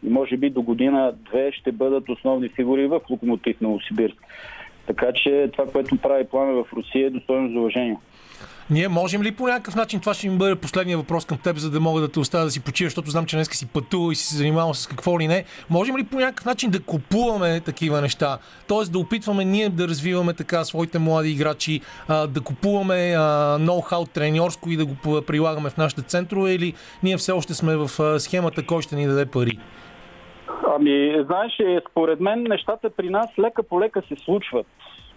и 0.07 0.09
може 0.09 0.37
би 0.37 0.51
до 0.51 0.63
година-две 0.63 1.53
ще 1.53 1.73
бъдат 1.73 2.09
основни 2.09 2.49
фигури 2.49 2.87
в 2.87 3.01
Локомотив 3.11 3.61
Новосибирск. 3.61 4.17
Така 4.87 5.13
че 5.13 5.51
това, 5.53 5.73
което 5.73 5.97
прави 5.97 6.25
плана 6.25 6.53
в 6.53 6.73
Русия 6.73 7.07
е 7.07 7.11
достойно 7.11 7.53
за 7.53 7.59
уважение. 7.59 7.97
Ние 8.71 8.89
можем 8.89 9.23
ли 9.23 9.33
по 9.33 9.47
някакъв 9.47 9.75
начин, 9.75 10.01
това 10.01 10.15
ще 10.15 10.29
ми 10.29 10.39
бъде 10.39 10.57
последния 10.57 10.99
въпрос 10.99 11.25
към 11.25 11.39
теб, 11.39 11.57
за 11.57 11.71
да 11.71 11.81
мога 11.81 12.01
да 12.01 12.09
те 12.09 12.21
оставя 12.21 12.45
да 12.45 12.51
си 12.51 12.65
почиваш, 12.65 12.93
защото 12.93 13.11
знам, 13.11 13.27
че 13.27 13.37
днес 13.37 13.49
си 13.51 13.69
пътува 13.69 14.13
и 14.13 14.15
си 14.15 14.27
се 14.27 14.37
занимавал 14.37 14.75
с 14.75 14.87
какво 14.87 15.21
ли 15.21 15.29
не. 15.29 15.45
Можем 15.71 15.97
ли 15.97 16.05
по 16.05 16.19
някакъв 16.19 16.45
начин 16.45 16.71
да 16.71 16.83
купуваме 16.83 17.61
такива 17.61 18.01
неща? 18.01 18.39
Тоест 18.69 18.93
да 18.93 18.99
опитваме 18.99 19.45
ние 19.45 19.69
да 19.69 19.89
развиваме 19.89 20.35
така 20.35 20.65
своите 20.65 20.99
млади 20.99 21.31
играчи, 21.31 21.81
да 22.09 22.41
купуваме 22.45 23.15
ноу-хау 23.59 24.13
треньорско 24.13 24.71
и 24.71 24.77
да 24.77 24.87
го 24.87 25.23
прилагаме 25.27 25.71
в 25.71 25.77
нашите 25.77 26.03
центрове 26.03 26.53
или 26.53 26.75
ние 27.03 27.17
все 27.17 27.33
още 27.33 27.55
сме 27.55 27.77
в 27.77 27.89
схемата, 28.21 28.67
кой 28.67 28.83
ще 28.83 28.97
ни 28.97 29.07
даде 29.07 29.27
пари? 29.27 29.59
Ами, 30.77 31.25
знаеш, 31.27 31.53
според 31.91 32.21
мен 32.21 32.43
нещата 32.43 32.91
при 32.97 33.11
нас 33.11 33.27
лека 33.39 33.63
по 33.63 33.81
лека 33.81 34.03
се 34.09 34.17
случват. 34.25 34.67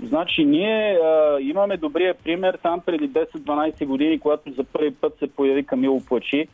Значи 0.03 0.45
ние 0.45 0.99
а, 1.03 1.37
имаме 1.41 1.77
добрия 1.77 2.13
пример 2.13 2.59
там 2.63 2.79
преди 2.85 3.09
10-12 3.09 3.85
години, 3.85 4.19
когато 4.19 4.51
за 4.51 4.63
първи 4.63 4.91
път 4.91 5.15
се 5.19 5.27
появи 5.27 5.65
Камило 5.65 6.01
Плачи. 6.05 6.47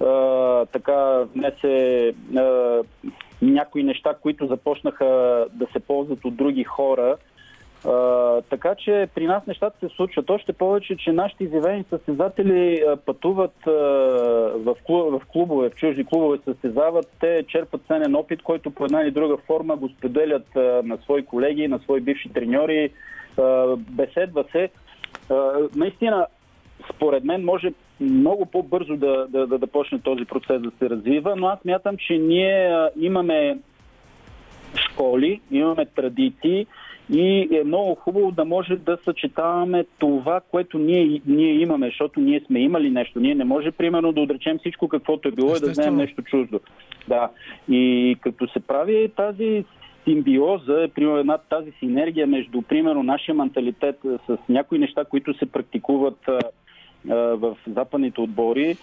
А, 0.00 0.66
така 0.66 1.24
внесе 1.34 2.14
а, 2.36 2.78
някои 3.42 3.82
неща, 3.82 4.14
които 4.22 4.46
започнаха 4.46 5.04
да 5.52 5.66
се 5.72 5.80
ползват 5.80 6.24
от 6.24 6.36
други 6.36 6.64
хора. 6.64 7.16
Така 8.50 8.74
че 8.74 9.08
при 9.14 9.26
нас 9.26 9.46
нещата 9.46 9.78
се 9.80 9.94
случват. 9.94 10.30
Още 10.30 10.52
повече, 10.52 10.96
че 10.96 11.12
нашите 11.12 11.44
изявени 11.44 11.84
състезатели 11.90 12.84
пътуват 13.06 13.66
а, 13.66 13.70
в, 14.56 14.76
клуб, 14.86 15.10
в 15.10 15.26
клубове, 15.32 15.70
в 15.70 15.74
чужди 15.74 16.04
клубове 16.04 16.38
състезават. 16.44 17.06
Те 17.20 17.44
черпат 17.48 17.80
ценен 17.86 18.14
опит, 18.16 18.42
който 18.42 18.70
по 18.70 18.84
една 18.84 19.02
или 19.02 19.10
друга 19.10 19.36
форма 19.46 19.76
го 19.76 19.88
споделят 19.88 20.56
а, 20.56 20.60
на 20.84 20.98
свои 21.02 21.24
колеги, 21.24 21.68
на 21.68 21.78
свои 21.78 22.00
бивши 22.00 22.28
треньори. 22.28 22.90
Беседва 23.76 24.44
се. 24.52 24.68
А, 25.30 25.52
наистина, 25.76 26.26
според 26.94 27.24
мен 27.24 27.44
може 27.44 27.72
много 28.00 28.46
по-бързо 28.46 28.96
да, 28.96 29.26
да, 29.28 29.46
да, 29.46 29.58
да 29.58 29.66
почне 29.66 29.98
този 29.98 30.24
процес 30.24 30.62
да 30.62 30.70
се 30.78 30.90
развива, 30.90 31.36
но 31.36 31.46
аз 31.46 31.58
мятам, 31.64 31.96
че 31.96 32.18
ние 32.18 32.88
имаме 32.96 33.58
школи, 34.76 35.40
имаме 35.50 35.86
традиции 35.86 36.66
и 37.10 37.48
е 37.52 37.64
много 37.64 37.94
хубаво 37.94 38.30
да 38.30 38.44
може 38.44 38.76
да 38.76 38.98
съчетаваме 39.04 39.84
това, 39.98 40.40
което 40.50 40.78
ние, 40.78 41.20
ние 41.26 41.52
имаме, 41.52 41.86
защото 41.86 42.20
ние 42.20 42.40
сме 42.46 42.60
имали 42.60 42.90
нещо. 42.90 43.20
Ние 43.20 43.34
не 43.34 43.44
може, 43.44 43.70
примерно, 43.70 44.12
да 44.12 44.20
отречем 44.20 44.58
всичко 44.58 44.88
каквото 44.88 45.28
е 45.28 45.32
било 45.32 45.56
и 45.56 45.60
да 45.60 45.70
вземем 45.70 45.96
нещо 45.96 46.22
чуждо. 46.22 46.60
Да. 47.08 47.28
И 47.68 48.16
като 48.20 48.48
се 48.48 48.60
прави 48.60 49.10
тази 49.16 49.64
симбиоза, 50.04 50.88
примерно 50.94 51.18
една 51.18 51.38
тази 51.38 51.72
синергия 51.78 52.26
между, 52.26 52.62
примерно, 52.62 53.02
нашия 53.02 53.34
менталитет 53.34 53.98
с 54.26 54.38
някои 54.48 54.78
неща, 54.78 55.04
които 55.04 55.34
се 55.34 55.46
практикуват 55.46 56.30
в 57.04 57.56
западните 57.66 58.20
отбори, 58.20 58.76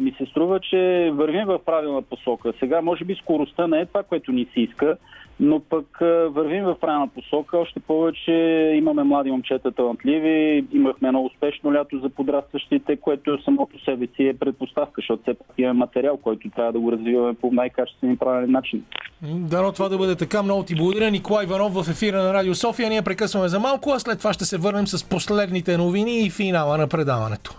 ми 0.00 0.14
се 0.18 0.26
струва, 0.26 0.60
че 0.60 1.10
вървим 1.14 1.44
в 1.46 1.60
правилна 1.66 2.02
посока. 2.02 2.52
Сега, 2.60 2.82
може 2.82 3.04
би, 3.04 3.14
скоростта 3.14 3.66
не 3.66 3.80
е 3.80 3.86
това, 3.86 4.02
което 4.02 4.32
ни 4.32 4.46
се 4.54 4.60
иска, 4.60 4.96
но 5.40 5.60
пък 5.60 5.86
вървим 6.30 6.64
в 6.64 6.76
правилна 6.80 7.08
посока. 7.08 7.58
Още 7.58 7.80
повече 7.80 8.32
имаме 8.76 9.02
млади 9.02 9.30
момчета 9.30 9.72
талантливи, 9.72 10.64
имахме 10.72 11.08
едно 11.08 11.24
успешно 11.24 11.74
лято 11.74 11.98
за 11.98 12.08
подрастващите, 12.08 12.96
което 12.96 13.42
само 13.44 13.66
по 13.66 13.78
себе 13.78 14.06
си 14.16 14.26
е 14.26 14.34
предпоставка, 14.34 14.92
защото 14.96 15.22
все 15.22 15.34
пак 15.34 15.46
имаме 15.58 15.78
материал, 15.78 16.16
който 16.16 16.50
трябва 16.50 16.72
да 16.72 16.80
го 16.80 16.92
развиваме 16.92 17.34
по 17.34 17.50
най-качествен 17.52 18.12
и 18.12 18.16
правилен 18.16 18.50
начин. 18.50 18.84
Дано 19.22 19.72
това 19.72 19.88
да 19.88 19.98
бъде 19.98 20.16
така. 20.16 20.42
Много 20.42 20.62
ти 20.62 20.74
благодаря. 20.74 21.10
Николай 21.10 21.46
Иванов 21.46 21.74
в 21.74 21.90
ефира 21.90 22.22
на 22.22 22.34
Радио 22.34 22.54
София. 22.54 22.88
Ние 22.88 23.02
прекъсваме 23.02 23.48
за 23.48 23.60
малко, 23.60 23.90
а 23.90 23.98
след 23.98 24.18
това 24.18 24.32
ще 24.32 24.44
се 24.44 24.58
върнем 24.58 24.86
с 24.86 25.08
последните 25.08 25.76
новини 25.76 26.26
и 26.26 26.30
финала 26.30 26.78
на 26.78 26.88
предаването. 26.88 27.54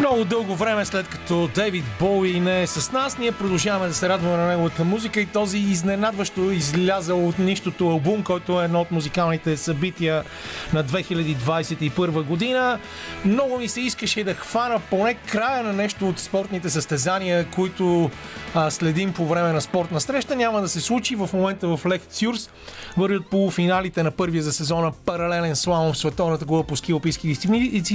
Много 0.00 0.24
дълго 0.24 0.54
време 0.54 0.84
след 0.84 1.08
като 1.08 1.48
Дейвид 1.54 1.84
Боуи 1.98 2.40
не 2.40 2.62
е 2.62 2.66
с 2.66 2.92
нас, 2.92 3.18
ние 3.18 3.32
продължаваме 3.32 3.88
да 3.88 3.94
се 3.94 4.08
радваме 4.08 4.36
на 4.36 4.46
неговата 4.46 4.84
музика 4.84 5.20
и 5.20 5.26
този 5.26 5.58
изненадващо 5.58 6.50
излязъл 6.50 7.28
от 7.28 7.38
нищото 7.38 7.88
албум, 7.88 8.22
който 8.22 8.60
е 8.60 8.64
едно 8.64 8.80
от 8.80 8.90
музикалните 8.90 9.56
събития 9.56 10.24
на 10.72 10.84
2021 10.84 12.22
година. 12.22 12.78
Много 13.24 13.58
ми 13.58 13.68
се 13.68 13.80
искаше 13.80 14.24
да 14.24 14.34
хвана 14.34 14.80
поне 14.90 15.14
края 15.14 15.62
на 15.62 15.72
нещо 15.72 16.08
от 16.08 16.18
спортните 16.18 16.70
състезания, 16.70 17.46
които 17.54 18.10
а, 18.54 18.70
следим 18.70 19.12
по 19.12 19.26
време 19.26 19.52
на 19.52 19.60
спортна 19.60 20.00
среща. 20.00 20.36
Няма 20.36 20.60
да 20.60 20.68
се 20.68 20.80
случи. 20.80 21.16
В 21.16 21.30
момента 21.32 21.76
в 21.76 21.86
Лех 21.86 22.00
Цюрс 22.00 22.50
вървят 22.96 23.26
полуфиналите 23.26 24.02
на 24.02 24.10
първия 24.10 24.42
за 24.42 24.52
сезона 24.52 24.92
паралелен 25.04 25.56
слалом 25.56 25.92
в 25.92 25.98
световната 25.98 26.44
глава 26.44 26.64
по 26.64 26.76
ски 26.76 27.00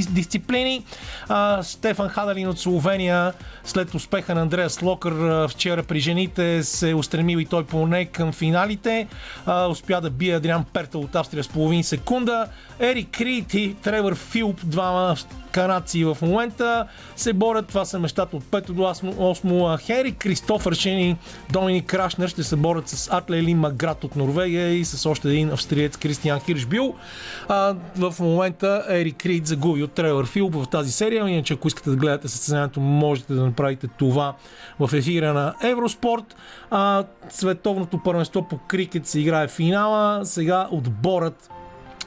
дисциплини. 0.10 0.86
А, 1.30 1.64
Стефан 1.96 2.10
Хадалин 2.10 2.48
от 2.48 2.60
Словения 2.60 3.34
след 3.64 3.94
успеха 3.94 4.36
на 4.36 4.42
Андреас 4.42 4.82
Локър 4.82 5.48
вчера 5.48 5.84
при 5.84 6.00
жените 6.00 6.64
се 6.64 6.94
устремил 6.94 7.38
и 7.38 7.46
той 7.46 7.66
поне 7.66 8.06
към 8.06 8.34
финалите. 8.34 9.08
А, 9.46 9.68
успя 9.68 10.02
да 10.02 10.10
бие 10.10 10.36
Адриан 10.36 10.66
Пертел 10.74 11.02
от 11.02 11.16
Австрия 11.16 11.44
с 11.44 11.48
половин 11.48 11.84
секунда. 11.84 12.48
Ерик 12.80 13.08
Крит 13.12 13.54
и 13.54 13.76
Тревър 13.84 14.16
Филп, 14.16 14.60
двама 14.64 15.16
канадци 15.56 16.04
в 16.04 16.18
момента 16.22 16.88
се 17.16 17.34
борят. 17.34 17.68
Това 17.68 17.86
са 17.86 18.00
мечтата 18.00 18.38
от 18.38 18.44
5 18.44 18.72
до 18.72 18.82
8. 18.82 19.80
Хери 19.82 20.12
Кристофършен 20.12 21.00
и 21.00 21.16
Доминик 21.52 21.86
Крашнер 21.86 22.28
ще 22.28 22.44
се 22.44 22.56
борят 22.56 22.90
с 22.90 23.10
Атлели 23.12 23.54
Маград 23.54 24.04
от 24.04 24.16
Норвегия 24.16 24.70
и 24.70 24.86
с 24.86 25.10
още 25.10 25.30
един 25.30 25.52
австриец 25.52 25.98
Кристиан 25.98 26.40
Хиршбил. 26.40 26.96
А, 27.48 27.76
в 27.98 28.16
момента 28.20 28.84
Ерик 28.90 29.18
Крид 29.18 29.48
загуби 29.48 29.84
от 29.84 29.92
Тревър 29.92 30.26
Филп 30.26 30.56
в 30.56 30.66
тази 30.68 30.92
серия. 30.92 31.30
Иначе 31.30 31.54
ако 31.54 31.68
искате 31.68 31.85
да 31.90 31.96
гледате 31.96 32.28
състезанието, 32.28 32.80
можете 32.80 33.34
да 33.34 33.46
направите 33.46 33.88
това 33.88 34.36
в 34.80 34.94
ефира 34.94 35.34
на 35.34 35.54
Евроспорт. 35.64 36.36
А, 36.72 37.04
световното 37.30 38.04
първенство 38.04 38.48
по 38.48 38.58
крикет 38.58 39.08
се 39.08 39.20
играе 39.20 39.48
финала. 39.48 40.26
Сега 40.26 40.68
отборът 40.72 41.50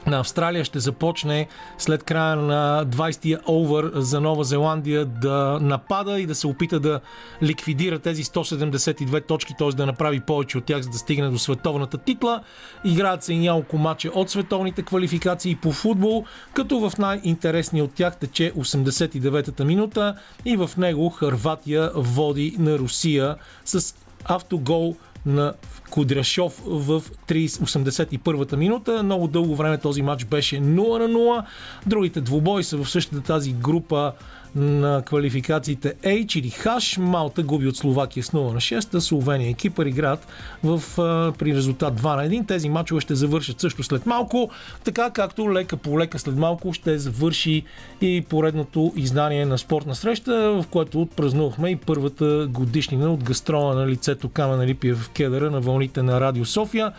на 0.07 0.19
Австралия 0.19 0.65
ще 0.65 0.79
започне 0.79 1.47
след 1.77 2.03
края 2.03 2.35
на 2.35 2.85
20-я 2.85 3.39
овър 3.47 3.91
за 3.95 4.21
Нова 4.21 4.43
Зеландия 4.43 5.05
да 5.05 5.59
напада 5.61 6.19
и 6.19 6.25
да 6.25 6.35
се 6.35 6.47
опита 6.47 6.79
да 6.79 6.99
ликвидира 7.43 7.99
тези 7.99 8.23
172 8.23 9.27
точки, 9.27 9.53
т.е. 9.57 9.69
да 9.69 9.85
направи 9.85 10.19
повече 10.19 10.57
от 10.57 10.65
тях, 10.65 10.81
за 10.81 10.89
да 10.89 10.97
стигне 10.97 11.29
до 11.29 11.37
световната 11.37 11.97
титла. 11.97 12.41
Играят 12.85 13.23
се 13.23 13.33
и 13.33 13.39
няколко 13.39 13.77
мача 13.77 14.09
от 14.13 14.29
световните 14.29 14.81
квалификации 14.81 15.55
по 15.55 15.71
футбол, 15.71 16.25
като 16.53 16.89
в 16.89 16.97
най-интересния 16.97 17.83
от 17.83 17.93
тях 17.93 18.17
тече 18.17 18.53
89-та 18.53 19.65
минута 19.65 20.15
и 20.45 20.57
в 20.57 20.69
него 20.77 21.09
Харватия 21.09 21.91
води 21.95 22.55
на 22.59 22.79
Русия 22.79 23.35
с 23.65 23.95
автогол 24.25 24.95
на 25.25 25.53
Кудряшов 25.89 26.61
в 26.65 27.03
81-та 27.27 28.57
минута. 28.57 29.03
Много 29.03 29.27
дълго 29.27 29.55
време 29.55 29.77
този 29.77 30.01
матч 30.01 30.25
беше 30.25 30.55
0 30.55 30.61
на 30.61 31.07
0. 31.07 31.43
Другите 31.85 32.21
двубои 32.21 32.63
са 32.63 32.77
в 32.77 32.89
същата 32.89 33.21
тази 33.21 33.53
група 33.53 34.13
на 34.55 35.01
квалификациите 35.05 35.95
H 36.03 36.39
или 36.39 36.49
H. 36.49 36.99
Малта 36.99 37.43
губи 37.43 37.67
от 37.67 37.77
Словакия 37.77 38.23
с 38.23 38.29
0 38.29 38.53
на 38.53 38.59
6. 38.59 38.99
Словения 38.99 39.49
и 39.49 39.53
Кипър 39.53 39.85
играят 39.85 40.27
в, 40.63 40.83
при 41.37 41.55
резултат 41.55 42.01
2 42.01 42.15
на 42.15 42.29
1. 42.29 42.47
Тези 42.47 42.69
мачове 42.69 43.01
ще 43.01 43.15
завършат 43.15 43.59
също 43.59 43.83
след 43.83 44.05
малко, 44.05 44.49
така 44.83 45.09
както 45.09 45.53
лека 45.53 45.77
по 45.77 45.99
лека 45.99 46.19
след 46.19 46.35
малко 46.35 46.73
ще 46.73 46.97
завърши 46.97 47.63
и 48.01 48.25
поредното 48.29 48.93
издание 48.95 49.45
на 49.45 49.57
спортна 49.57 49.95
среща, 49.95 50.51
в 50.51 50.65
което 50.71 51.01
отпразнувахме 51.01 51.69
и 51.69 51.75
първата 51.75 52.47
годишнина 52.49 53.09
от 53.09 53.23
гастрола 53.23 53.75
на 53.75 53.87
лицето 53.87 54.29
Камена 54.29 54.67
Липия 54.67 54.95
в 54.95 55.09
кедъра 55.09 55.51
на 55.51 55.61
вълните 55.61 56.03
на 56.03 56.21
Радио 56.21 56.45
София. 56.45 56.91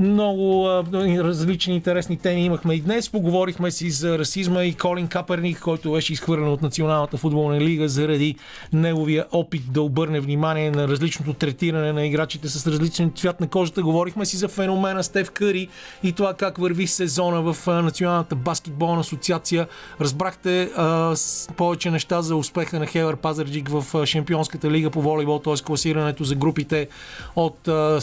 Много 0.00 0.68
различни 0.94 1.74
интересни 1.74 2.16
теми 2.16 2.44
имахме 2.44 2.74
и 2.74 2.80
днес. 2.80 3.10
Поговорихме 3.10 3.70
си 3.70 3.90
за 3.90 4.18
расизма 4.18 4.64
и 4.64 4.74
Колин 4.74 5.08
Каперник, 5.08 5.60
който 5.60 5.92
беше 5.92 6.12
изхвърлен 6.12 6.48
от 6.48 6.62
националната 6.62 6.89
Националната 6.90 7.16
футболна 7.16 7.60
лига 7.60 7.88
заради 7.88 8.34
неговия 8.72 9.26
опит 9.32 9.72
да 9.72 9.82
обърне 9.82 10.20
внимание 10.20 10.70
на 10.70 10.88
различното 10.88 11.32
третиране 11.32 11.92
на 11.92 12.06
играчите 12.06 12.48
с 12.48 12.66
различен 12.66 13.12
цвят 13.16 13.40
на 13.40 13.48
кожата. 13.48 13.82
Говорихме 13.82 14.24
си 14.24 14.36
за 14.36 14.48
феномена 14.48 15.04
Стев 15.04 15.30
Къри 15.30 15.68
и 16.02 16.12
това 16.12 16.34
как 16.34 16.58
върви 16.58 16.86
сезона 16.86 17.52
в 17.52 17.82
Националната 17.82 18.36
баскетболна 18.36 19.00
асоциация. 19.00 19.66
Разбрахте 20.00 20.62
а, 20.62 21.14
повече 21.56 21.90
неща 21.90 22.22
за 22.22 22.36
успеха 22.36 22.78
на 22.78 22.86
Хевър 22.86 23.16
Пазарджик 23.16 23.68
в 23.68 24.06
Шампионската 24.06 24.70
лига 24.70 24.90
по 24.90 25.02
волейбол, 25.02 25.38
т.е. 25.38 25.54
класирането 25.64 26.24
за 26.24 26.34
групите 26.34 26.88
от 27.36 27.68
а, 27.68 28.00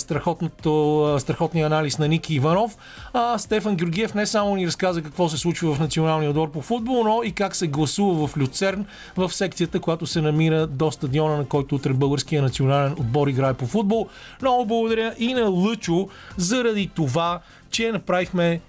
страхотния 1.19 1.65
анализ 1.65 1.97
на 1.97 2.07
Ники 2.07 2.35
Иванов. 2.35 2.77
А 3.13 3.37
Стефан 3.37 3.75
Георгиев 3.75 4.13
не 4.13 4.25
само 4.25 4.55
ни 4.55 4.67
разказа 4.67 5.01
какво 5.01 5.29
се 5.29 5.37
случва 5.37 5.75
в 5.75 5.79
Националния 5.79 6.29
отбор 6.29 6.51
по 6.51 6.61
футбол, 6.61 7.03
но 7.03 7.23
и 7.23 7.31
как 7.31 7.55
се 7.55 7.67
гласува 7.67 8.27
в 8.27 8.37
Люцерн 8.37 8.76
Берн 8.77 8.85
в 9.17 9.33
секцията, 9.33 9.79
която 9.79 10.07
се 10.07 10.21
намира 10.21 10.67
до 10.67 10.91
стадиона, 10.91 11.37
на 11.37 11.45
който 11.45 11.75
утре 11.75 11.93
българския 11.93 12.41
национален 12.41 12.91
отбор 12.91 13.27
играе 13.27 13.53
по 13.53 13.65
футбол. 13.65 14.07
Много 14.41 14.65
благодаря 14.65 15.13
и 15.17 15.33
на 15.33 15.49
Лъчо 15.49 16.09
заради 16.37 16.89
това, 16.95 17.39
че 17.69 17.91
направихме 17.91 18.61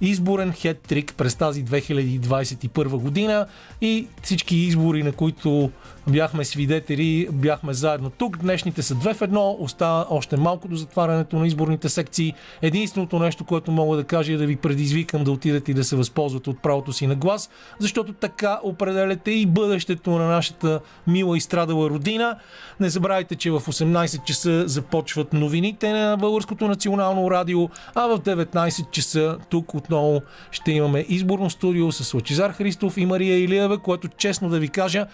изборен 0.00 0.52
хет-трик 0.52 1.14
през 1.14 1.34
тази 1.34 1.64
2021 1.64 2.88
година 2.88 3.46
и 3.80 4.06
всички 4.22 4.56
избори, 4.56 5.02
на 5.02 5.12
които 5.12 5.70
бяхме 6.08 6.44
свидетели, 6.44 7.28
бяхме 7.32 7.72
заедно 7.72 8.10
тук. 8.10 8.38
Днешните 8.38 8.82
са 8.82 8.94
две 8.94 9.14
в 9.14 9.22
едно, 9.22 9.56
остава 9.60 10.06
още 10.10 10.36
малко 10.36 10.68
до 10.68 10.76
затварянето 10.76 11.38
на 11.38 11.46
изборните 11.46 11.88
секции. 11.88 12.34
Единственото 12.62 13.18
нещо, 13.18 13.44
което 13.44 13.72
мога 13.72 13.96
да 13.96 14.04
кажа 14.04 14.32
е 14.32 14.36
да 14.36 14.46
ви 14.46 14.56
предизвикам 14.56 15.24
да 15.24 15.32
отидете 15.32 15.70
и 15.70 15.74
да 15.74 15.84
се 15.84 15.96
възползвате 15.96 16.50
от 16.50 16.62
правото 16.62 16.92
си 16.92 17.06
на 17.06 17.14
глас, 17.14 17.50
защото 17.78 18.12
така 18.12 18.60
определяте 18.62 19.30
и 19.30 19.46
бъдещето 19.46 20.10
на 20.10 20.28
нашата 20.28 20.80
мила 21.06 21.36
и 21.36 21.40
страдала 21.40 21.90
родина. 21.90 22.36
Не 22.80 22.88
забравяйте, 22.88 23.36
че 23.36 23.50
в 23.50 23.60
18 23.60 24.24
часа 24.24 24.68
започват 24.68 25.32
новините 25.32 25.92
на 25.92 26.16
Българското 26.16 26.68
национално 26.68 27.30
радио, 27.30 27.68
а 27.94 28.06
в 28.06 28.20
19 28.20 28.90
часа 28.90 29.38
тук 29.50 29.74
от 29.74 29.89
отново 29.90 30.22
ще 30.50 30.72
имаме 30.72 31.06
изборно 31.08 31.50
студио 31.50 31.92
с 31.92 32.14
Лачизар 32.14 32.50
Христов 32.50 32.96
и 32.96 33.06
Мария 33.06 33.38
Илиева, 33.38 33.78
което 33.78 34.08
честно 34.08 34.48
да 34.48 34.58
ви 34.58 34.68
кажа 34.68 35.06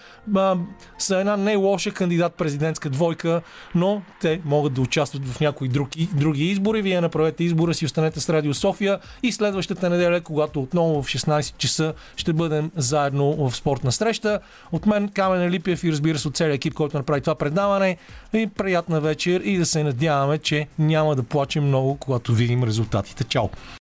са 0.99 1.17
една 1.17 1.37
не 1.37 1.57
лоша 1.57 1.91
кандидат-президентска 1.91 2.91
двойка, 2.91 3.43
но 3.75 4.03
те 4.21 4.41
могат 4.45 4.75
да 4.75 4.81
участват 4.81 5.29
в 5.29 5.41
някои 5.41 5.69
други, 5.69 6.09
други 6.15 6.45
избори. 6.45 6.83
Вие 6.83 7.01
направете 7.01 7.45
избора 7.45 7.75
си, 7.75 7.85
останете 7.85 8.21
с 8.21 8.31
Радио 8.31 8.55
София 8.55 8.99
и 9.23 9.33
следващата 9.33 9.91
неделя, 9.91 10.21
когато 10.21 10.61
отново 10.61 11.03
в 11.03 11.07
16 11.07 11.57
часа 11.57 11.95
ще 12.17 12.33
бъдем 12.33 12.71
заедно 12.77 13.49
в 13.49 13.57
спортна 13.57 13.93
среща. 13.93 14.41
От 14.73 14.87
мен 14.87 15.09
Камен 15.09 15.51
Липиев 15.51 15.85
и 15.85 15.93
разбира 15.93 16.19
се 16.19 16.29
от 16.29 16.37
целият 16.37 16.57
екип, 16.57 16.75
който 16.75 16.97
направи 16.97 17.21
това 17.21 17.35
предаване. 17.35 17.97
И 18.35 18.47
приятна 18.47 19.01
вечер 19.01 19.41
и 19.45 19.59
да 19.59 19.67
се 19.67 19.85
надяваме, 19.85 20.39
че 20.39 20.67
няма 20.79 21.15
да 21.15 21.23
плачем 21.23 21.65
много, 21.65 21.97
когато 21.97 22.33
видим 22.33 22.65
резултатите. 22.65 23.25
Чао! 23.25 23.49